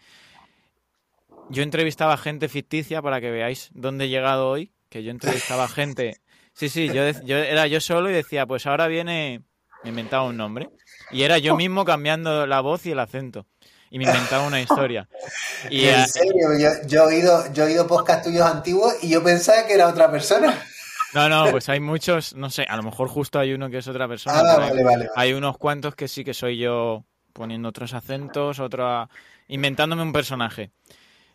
[1.51, 6.21] Yo entrevistaba gente ficticia para que veáis dónde he llegado hoy, que yo entrevistaba gente...
[6.53, 9.43] Sí, sí, yo, yo era yo solo y decía, pues ahora viene...
[9.85, 10.71] Me inventaba un nombre.
[11.13, 13.47] Y era yo mismo cambiando la voz y el acento.
[13.91, 15.09] Y me inventaba una historia.
[15.71, 19.23] Y en serio, yo, yo he oído, yo he oído podcast tuyos antiguos y yo
[19.25, 20.57] pensaba que era otra persona.
[21.15, 23.89] No, no, pues hay muchos, no sé, a lo mejor justo hay uno que es
[23.89, 24.41] otra persona.
[24.41, 25.11] Ah, hay- vale, vale, vale.
[25.17, 29.09] Hay unos cuantos que sí que soy yo poniendo otros acentos, otra
[29.49, 30.71] inventándome un personaje.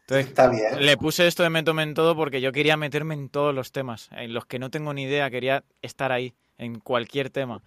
[0.03, 0.85] Entonces, Está bien.
[0.85, 3.71] le puse esto de me tomé en todo porque yo quería meterme en todos los
[3.71, 7.61] temas, en los que no tengo ni idea, quería estar ahí, en cualquier tema.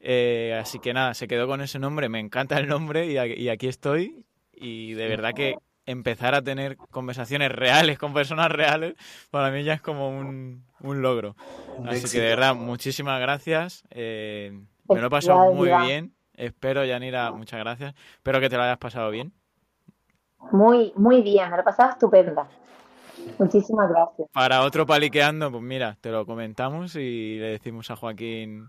[0.00, 3.68] Eh, así que nada, se quedó con ese nombre, me encanta el nombre y, aquí
[3.68, 4.24] estoy.
[4.52, 5.54] Y de verdad que
[5.86, 8.94] empezar a tener conversaciones reales con personas reales,
[9.30, 11.36] para mí ya es como un, un logro.
[11.76, 12.12] Un Así éxito.
[12.14, 13.84] que de verdad, muchísimas gracias.
[13.90, 16.12] eh, me lo he pasado muy bien.
[16.34, 17.94] Espero, Yanira, muchas gracias.
[18.14, 19.32] Espero que te lo hayas pasado bien.
[20.52, 22.48] Muy, muy bien, me lo he pasado estupenda.
[23.38, 24.28] Muchísimas gracias.
[24.32, 28.68] Para otro paliqueando, pues mira, te lo comentamos y le decimos a Joaquín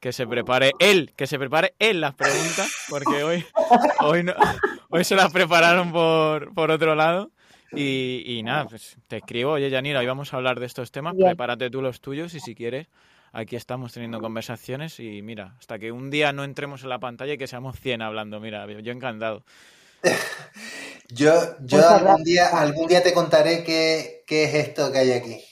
[0.00, 3.44] que se prepare él, que se prepare él las preguntas, porque hoy,
[4.00, 4.32] hoy, no,
[4.90, 7.30] hoy se las prepararon por, por otro lado.
[7.74, 11.16] Y, y nada, pues te escribo, oye Yanira, hoy vamos a hablar de estos temas,
[11.16, 11.28] Bien.
[11.28, 12.88] prepárate tú los tuyos y si quieres,
[13.32, 17.32] aquí estamos teniendo conversaciones y mira, hasta que un día no entremos en la pantalla
[17.32, 19.42] y que seamos 100 hablando, mira, yo encantado.
[21.14, 21.30] Yo,
[21.60, 22.24] yo Muchas algún gracias.
[22.24, 25.44] día, algún día te contaré qué, qué es esto que hay aquí.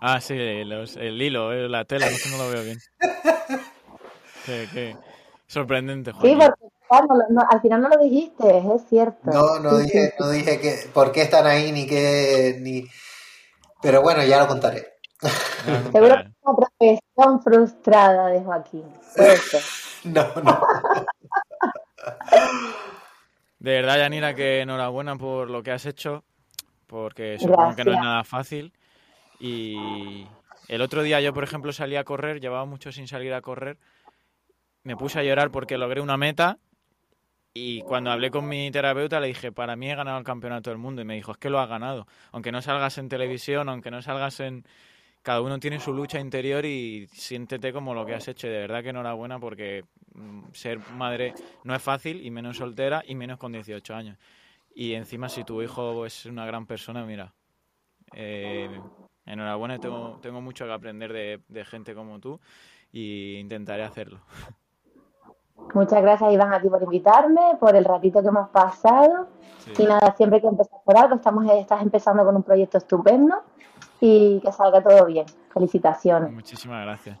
[0.00, 0.34] Ah, sí,
[0.64, 2.78] los- el hilo, eh, la tela, no, sé, no lo veo bien.
[4.44, 4.96] Qué, qué
[5.48, 6.38] sorprendente, Sí, Joaquín.
[6.38, 9.18] porque claro, no- no, al final no lo dijiste, es cierto.
[9.30, 12.84] No, no Sí, dije, sí, no dije que, por qué están ahí ni qué, ni...
[13.82, 14.94] Pero bueno, ya lo contaré.
[15.66, 18.84] Ya, Seguro que es una profesión frustrada de Joaquín.
[19.14, 19.40] Ser.
[20.04, 20.60] No, no.
[23.58, 26.24] De verdad, Yanira, que enhorabuena por lo que has hecho,
[26.86, 28.72] porque supongo que no es nada fácil.
[29.40, 30.26] Y
[30.68, 33.78] el otro día yo, por ejemplo, salí a correr, llevaba mucho sin salir a correr,
[34.82, 36.58] me puse a llorar porque logré una meta
[37.58, 40.78] y cuando hablé con mi terapeuta le dije, para mí he ganado el campeonato del
[40.78, 43.90] mundo y me dijo, es que lo has ganado, aunque no salgas en televisión, aunque
[43.90, 44.64] no salgas en...
[45.26, 48.60] Cada uno tiene su lucha interior y siéntete como lo que has hecho y de
[48.60, 49.84] verdad que enhorabuena porque
[50.14, 51.34] mm, ser madre
[51.64, 54.18] no es fácil y menos soltera y menos con 18 años.
[54.72, 57.34] Y encima si tu hijo es una gran persona, mira,
[58.14, 58.70] eh,
[59.24, 62.38] enhorabuena, tengo, tengo mucho que aprender de, de gente como tú
[62.92, 64.20] y intentaré hacerlo.
[65.74, 69.26] Muchas gracias, Iván, a ti por invitarme, por el ratito que hemos pasado.
[69.74, 69.82] Sí.
[69.82, 71.16] Y nada, siempre que empezar por algo.
[71.16, 73.42] Estamos, estás empezando con un proyecto estupendo
[74.00, 75.26] y que salga todo bien.
[75.52, 76.30] Felicitaciones.
[76.32, 77.18] Muchísimas gracias.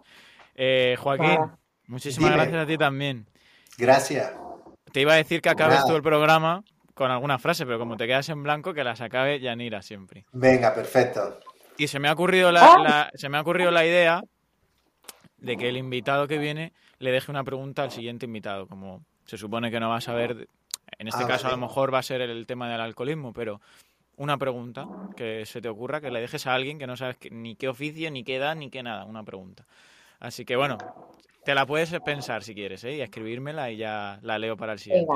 [0.54, 1.58] Eh, Joaquín, Nada.
[1.86, 2.42] muchísimas Dime.
[2.42, 3.26] gracias a ti también.
[3.78, 4.32] Gracias.
[4.92, 5.88] Te iba a decir que acabes Nada.
[5.88, 6.62] tú el programa
[6.94, 10.24] con alguna frase, pero como te quedas en blanco, que las acabe Yanira siempre.
[10.32, 11.38] Venga, perfecto.
[11.76, 12.78] Y se me ha ocurrido la, Ah.
[12.82, 14.22] la- se me ha ocurrido la idea
[15.36, 19.36] de que el invitado que viene le deje una pregunta al siguiente invitado, como se
[19.36, 20.48] supone que no va a saber,
[20.98, 23.60] en este Ah, caso a lo mejor va a ser el tema del alcoholismo, pero
[24.16, 24.86] una pregunta
[25.16, 28.10] que se te ocurra, que le dejes a alguien que no sabes ni qué oficio,
[28.10, 29.66] ni qué edad, ni qué nada, una pregunta.
[30.18, 30.78] Así que bueno,
[31.44, 32.96] te la puedes pensar si quieres, ¿eh?
[32.96, 35.12] y escribírmela y ya la leo para el siguiente.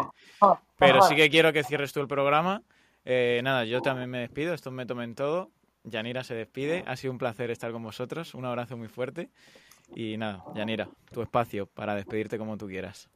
[0.79, 2.63] Pero sí que quiero que cierres tú el programa.
[3.05, 5.51] Eh, nada, yo también me despido, esto me tomen todo.
[5.85, 9.31] Yanira se despide, ha sido un placer estar con vosotros, un abrazo muy fuerte.
[9.95, 13.09] Y nada, Yanira, tu espacio para despedirte como tú quieras.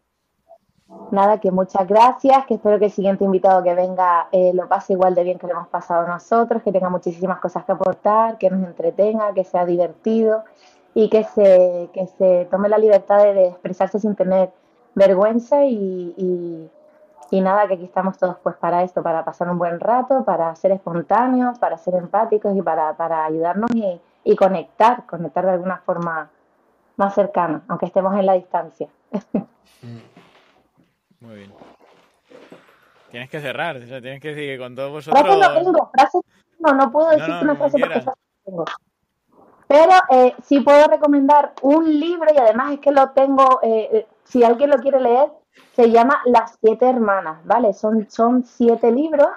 [1.10, 4.92] Nada, que muchas gracias, que espero que el siguiente invitado que venga eh, lo pase
[4.94, 8.50] igual de bien que lo hemos pasado nosotros, que tenga muchísimas cosas que aportar, que
[8.50, 10.44] nos entretenga, que sea divertido
[10.94, 14.50] y que se, que se tome la libertad de, expresarse sin tener
[14.94, 16.70] vergüenza y, y-
[17.30, 20.54] y nada, que aquí estamos todos pues para esto, para pasar un buen rato, para
[20.54, 25.78] ser espontáneos, para ser empáticos y para, para ayudarnos y, y conectar, conectar de alguna
[25.78, 26.28] forma
[26.96, 28.88] más cercana, aunque estemos en la distancia.
[31.24, 31.52] Muy bien.
[33.10, 35.64] Tienes que cerrar, o sea, tienes que decir que con todos Frases no vosotros...
[35.64, 36.20] tengo, frases
[36.58, 38.14] no, no puedo No, no, una frase porque frases no
[38.44, 38.64] tengo.
[39.66, 44.06] Pero eh, sí puedo recomendar un libro y además es que lo tengo, eh, eh,
[44.24, 45.30] si alguien lo quiere leer,
[45.74, 47.72] se llama Las Siete Hermanas, ¿vale?
[47.72, 49.28] Son, son siete libros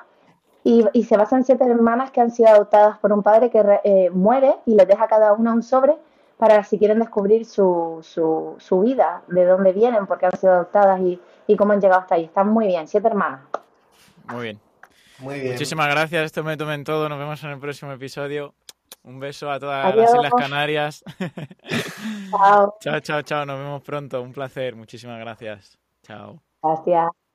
[0.64, 3.80] y, y se basa en siete hermanas que han sido adoptadas por un padre que
[3.84, 5.96] eh, muere y les deja a cada una un sobre
[6.38, 10.54] para si quieren descubrir su, su, su vida, de dónde vienen, por qué han sido
[10.54, 12.26] adoptadas y, y cómo han llegado hasta ahí.
[12.26, 13.42] Están muy bien, siete hermanas.
[14.32, 14.60] Muy bien.
[15.20, 15.54] Muy bien.
[15.54, 18.54] Muchísimas gracias, esto me tomen todo, nos vemos en el próximo episodio.
[19.04, 20.12] Un beso a todas Adiós.
[20.12, 21.04] las Islas Canarias.
[22.30, 25.80] Chao, chao, chao, chao, nos vemos pronto, un placer, muchísimas gracias.
[26.04, 26.42] Chao.
[26.62, 27.27] gracias.